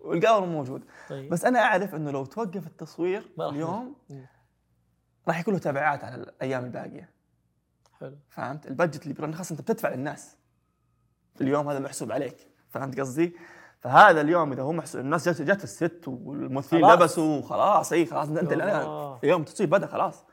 [0.00, 3.96] والقاور مو موجود طيب بس أنا أعرف إنه لو توقف التصوير اليوم.
[5.28, 7.10] راح يكون له تبعات على الأيام الباقية
[8.00, 10.36] حلو فهمت ال budget اللي burn خلاص أنت بتدفع للناس
[11.40, 13.36] اليوم هذا محسوب عليك فهمت قصدي
[13.82, 17.00] فهذا اليوم إذا هو محسوب الناس جت جت ال set والممثلين خلاص.
[17.00, 18.52] لبسوا وخلاص اي خلاص انت.
[19.24, 20.24] اليوم التصوير بدا خلاص.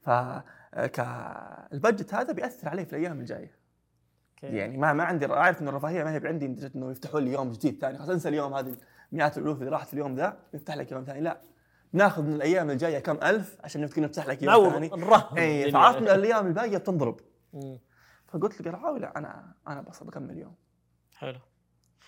[0.00, 0.10] ف
[1.72, 3.56] ال budget هذا بيأثر علي في الأيام الجاية.
[4.44, 4.56] Okay.
[4.56, 7.80] يعني ما ما عندي أعرف إنه الرفاهية ما هي عندي إنه يفتحوا لي يوم جديد
[7.80, 7.98] ثاني.
[7.98, 8.76] خلاص أنسى اليوم هذه
[9.12, 11.20] مئات الالوف اللي راحت اليوم ذا يفتح لك يوم ثاني.
[11.20, 11.40] لا.
[11.92, 14.90] ناخذ من الأيام الجاية كم؟ ألف عشان نفتح نفتح لك يوم ثاني.
[15.38, 15.72] اي الدنيا.
[15.72, 17.20] فعرفت ان الأيام الباقية بتنضرب.
[18.26, 20.54] فقلت لقرعاوي لا أنا أنا بس بكمل يوم
[21.16, 21.38] حلو.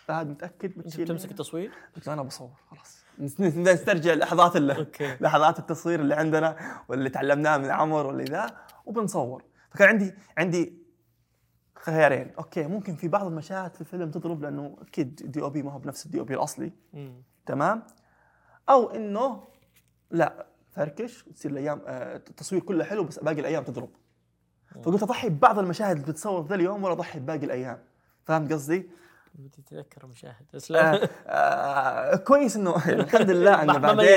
[0.09, 3.05] فهد متأكد بتشيل بتمسك التصوير؟ قلت أنا بصور خلاص.
[3.21, 5.16] نس- نس- نسترجع لحظات okay.
[5.21, 6.57] لحظات التصوير اللي عندنا
[6.89, 8.57] واللي تعلمناه من عمر واللي ذا
[8.87, 9.45] وبنصور.
[9.71, 10.79] فكان عندي عندي
[11.75, 12.31] خيارين.
[12.39, 16.20] Okay ممكن في بعض المشاهد في الفيلم تضرب لأنه أكيد DOP ما هو بنفس ال
[16.20, 16.73] DOP الأصلي.
[16.93, 17.23] مم.
[17.47, 17.83] تمام؟
[18.69, 19.49] أو إنه
[20.11, 23.91] لا فركش وتصير الأيام آه، التصوير كله حلو بس باقي الأيام تضرب.
[24.83, 27.79] فقلت أضحي ببعض المشاهد اللي بتتصور ذا اليوم ولا أضحي بباقي الأيام.
[28.25, 28.91] فهمت قصدي؟
[29.39, 34.09] بدي أتذكر مشاهد آه اسلام آه كويس إنه الحمد لله إنه بعدين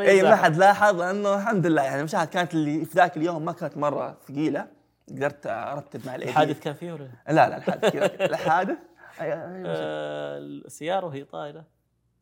[0.00, 0.44] اي ما أحد.
[0.44, 4.16] حد لاحظ لأنه الحمد لله يعني المشاهد كانت اللي في ذاك اليوم ما كانت مرة
[4.28, 4.66] ثقيلة
[5.08, 7.94] قدرت أرتب مع الإيدي الحادث كان فيه ولا لا؟ لا الحادث.
[8.30, 8.78] الحادث.
[9.20, 11.64] آه، السيارة وهي طايرة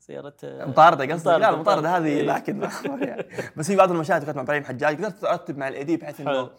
[0.09, 1.27] سيارة آه، مطاردة قصدك.
[1.27, 2.23] لا مطاردة، المطاردة هذه إيه.
[2.23, 2.61] لكن
[3.57, 4.97] بس في بعض المشاهد كانت مع إبراهيم حجاج.
[4.97, 6.51] قدرت ارتب مع ال AD بحيث إنه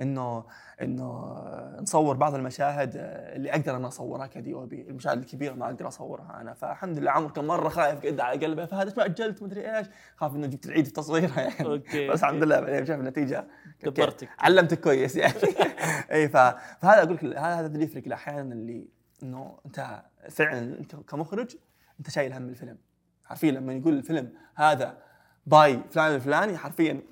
[0.00, 0.44] إنه
[0.82, 1.34] إنه
[1.80, 6.54] نصور بعض المشاهد اللي أقدر أنا أصورها ك DOP، المشاهد الكبيرة ما أقدر أصورها أنا.
[6.54, 8.64] فالحمد لله عمر كان مرة خايف يده على قلبه.
[8.64, 9.86] فهذا ما اجلت مدري إيش.
[10.16, 11.66] خاف إنه جبت العيد في تصويرها يعني.
[11.66, 13.46] Okay بس الحمد لله بعدين شاف النتيجة.
[13.84, 14.28] دبرتك.
[14.38, 15.34] علمتك كويس يعني.
[16.12, 16.28] اي.
[16.28, 18.88] فهذا أقول لك هذا هذا اللي يفرق أحيانا اللي
[19.22, 21.56] إنه أنت فعلا أنت كمخرج
[22.02, 22.78] أنت شايل هم الفيلم.
[23.24, 24.98] حرفيا لما يقول الفيلم هذا
[25.46, 27.02] by فلان الفلاني حرفيا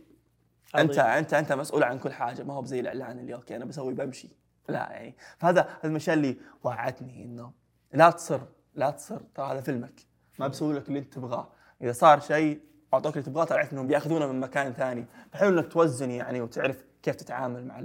[0.78, 0.98] انت.
[0.98, 2.42] انت أنت مسؤول عن كل حاجة.
[2.42, 4.28] ما هو زي الإعلان اللي okay أنا بسوي بمشي.
[4.68, 5.16] لا يعني.
[5.38, 7.52] فهذا الاشياء اللي وعتني إنه
[7.92, 8.40] لا تصر
[8.74, 10.00] لا تصر ترى هذا فيلمك.
[10.38, 11.52] ما بسوي لك اللي أنت تبغاه.
[11.82, 12.60] إذا صار شيء
[12.94, 15.06] أعطوك اللي تبغاه تعرف إنهم بيأخذونه من مكان ثاني.
[15.32, 17.82] فحلو إنك توزن يعني وتعرف كيف تتعامل مع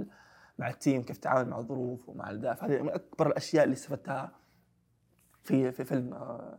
[0.58, 4.32] مع ال team كيف تتعامل مع الظروف ومع ذا فهذه من أكبر الأشياء اللي استفدتها
[5.42, 6.58] في في فيلم آه،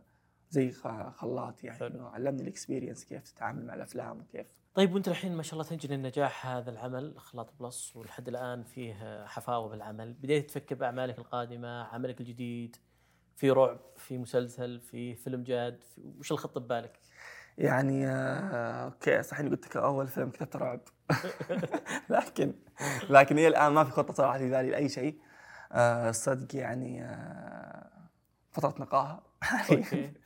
[0.50, 0.72] زي
[1.16, 2.06] خلاط يعني حلو.
[2.06, 4.46] علمني ال experience كيف تتعامل مع الأفلام وكيف.
[4.74, 9.24] طيب وأنت الحين ما شاء الله تجني النجاح هذا العمل خلاط plus ولحد الآن فيه
[9.26, 12.76] حفاوة بالعمل، بديت تفكر بأعمالك القادمة، عملك الجديد
[13.36, 16.98] في رعب، في مسلسل، في فيلم جاد، في وش الخطه ببالك؟
[17.58, 20.80] يعني آه، okay صح إني قلت لك أول فيلم كتبت رعب.
[22.10, 22.54] لكن
[23.10, 25.18] لكن إلى الآن ما في خطة صراحة في بالي لأي شيء.
[25.72, 27.90] آه، الصدق يعني آه،
[28.50, 29.27] فترة نقاهة.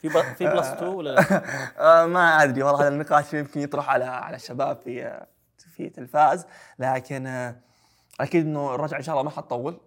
[0.00, 0.12] في ب...
[0.36, 1.42] في plus 2 ولا لا؟
[2.02, 5.26] آه، ما أدري والله هذا النقاش يمكن يطرح على على الشباب في
[5.76, 6.46] في تلفاز
[6.78, 7.56] لكن آه،
[8.20, 9.80] أكيد إنه الرجعة إن شاء الله ما حتطول.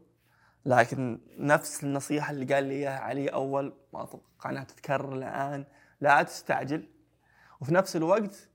[0.66, 5.66] لكن نفس النصيحة اللي قال لي إياها علي أول ما أتوقع إنها تتكرر الآن.
[6.02, 6.90] لا تستعجل.
[7.62, 8.50] وفي نفس الوقت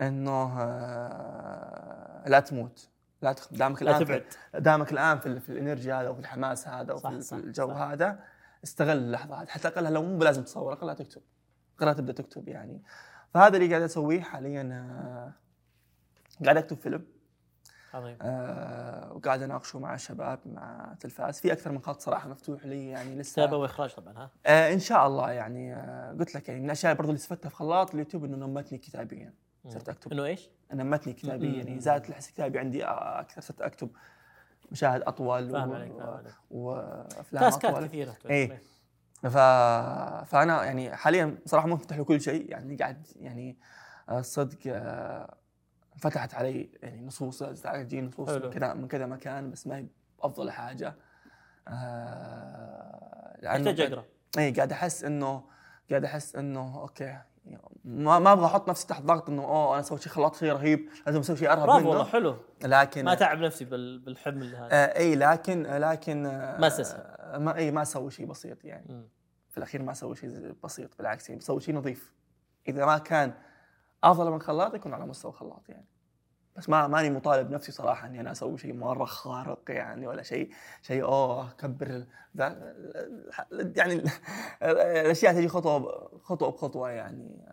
[0.00, 2.88] إنه آه، لا تموت.
[3.22, 3.52] لا تخ...
[3.52, 4.24] دامك لا الآن تبعد.
[4.52, 7.68] في دامك الآن في, ال- في الإنرجي هذا وفي الحماس هذا وفي صح، في الجو
[7.68, 7.76] صح.
[7.80, 8.18] هذا
[8.64, 9.46] استغل اللحظة هذه.
[9.46, 11.22] حتى أقلها لو مو بلازم تصور أقلها تكتب.
[11.78, 12.82] أقلها تبدأ تكتب يعني.
[13.34, 15.32] فهذا اللي قاعد أسويه حاليا آه،
[16.44, 17.06] قاعد أكتب فيلم.
[17.94, 18.16] عظيم.
[18.22, 21.40] آه، وقاعد أناقشه مع الشباب مع تلفاز.
[21.40, 23.32] في أكثر من خط صراحة مفتوح لي يعني لسه.
[23.32, 26.94] كتابه وإخراج طبعا ها؟ آه إن شاء الله يعني آه قلت لك يعني من الأشياء
[26.94, 29.34] برضو اللي استفدتها في خلاط اليوتيوب إنه نمتني كتابيا.
[29.68, 30.12] صرت أكتب.
[30.12, 31.62] إنه إيش؟ نمتني كتابيا.
[31.62, 31.80] يعني.
[31.80, 33.90] زادت الحس الكتابي عندي آه، أكثر صرت أكتب.
[34.70, 36.34] مشاهد أطول فاهم و- عليك فاهم عليك.
[36.50, 38.62] وأفلام تاسكات كثيرة إيه.
[39.22, 39.36] ف...
[40.26, 43.58] فأنا يعني حاليا صراحة منفتح لكل شيء يعني قاعد يعني
[44.08, 45.34] آه، الصدق آه،
[45.96, 48.44] فتحت علي يعني نصوص تجي نصوص حلو.
[48.46, 49.86] من كذا من كذا مكان بس ما هي
[50.22, 50.94] افضل حاجة.
[51.68, 54.04] آه، أحتاج قاعد- أقرأ.
[54.38, 55.44] اي قاعد أحس انه
[55.90, 57.18] قاعد أحس إنه okay.
[57.84, 60.88] ما ما أبغى أحط نفسي تحت ضغط إنه أوه أنا سويت شيء خلاط شيء رهيب
[61.06, 62.36] لازم أسوي شيء أرهب برافو والله حلو.
[62.64, 63.98] لكن ما تعب نفسي بال...
[63.98, 64.68] بالحمل هذا.
[64.72, 67.00] آه إي لكن لكن آه ما استسهل.
[67.00, 68.86] آه، ما إي ما أسوي شيء بسيط يعني.
[68.88, 69.08] مم.
[69.48, 72.12] في الأخير ما أسوي شيء بسيط بالعكس يعني بسوي شيء نظيف.
[72.68, 73.32] إذا ما كان
[74.04, 75.86] أفضل من خلاط يكون على مستوى خلاط يعني.
[76.56, 80.50] بس ما ماني مطالب نفسي صراحة إني أنا أسوي شيء مرة خارق يعني ولا شيء
[80.82, 82.04] شيء أوه كبر
[82.36, 82.74] ذا
[83.76, 83.94] يعني
[84.62, 87.46] الأشياء تجي خطوة خطوة بخطوة يعني.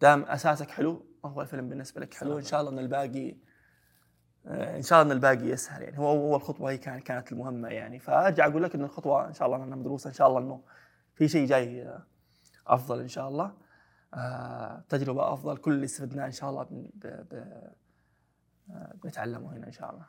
[0.00, 3.36] دام أساسك حلو هو الفيلم بالنسبة لك حلو إن شاء الله إن الباقي
[4.46, 5.98] إن شاء الله إن الباقي يسهل يعني.
[5.98, 7.98] هو هو الخطوة هي كانت كانت المهمة يعني.
[7.98, 10.62] فأرجع أقول لك إن الخطوة إن شاء الله انها مدروسة إن شاء الله إنه
[11.14, 11.98] في شيء جاي
[12.66, 13.52] أفضل إن شاء الله.
[14.14, 17.06] آه، تجربة أفضل كل اللي استفدناه إن شاء الله ب...
[17.06, 17.44] ب...
[19.04, 20.04] بنتعلمه هنا إن شاء الله.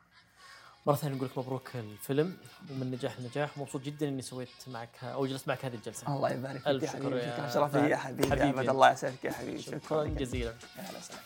[0.86, 2.36] مرة ثانية نقول لك مبروك الفيلم
[2.70, 3.58] ومن نجاح لنجاح.
[3.58, 6.16] ومبسوط جدا إني سويت معك أو جلست معك هذه الجلسة.
[6.16, 7.96] الله يبارك فيك يا حبيبي شرف لي يا.
[7.96, 8.30] حبيبي.
[8.30, 8.70] حبيبي.
[8.70, 9.62] الله يسعدك يا حبيبي.
[9.62, 10.54] شكرا جزيلا.
[10.76, 11.20] يا هلا وسهلا.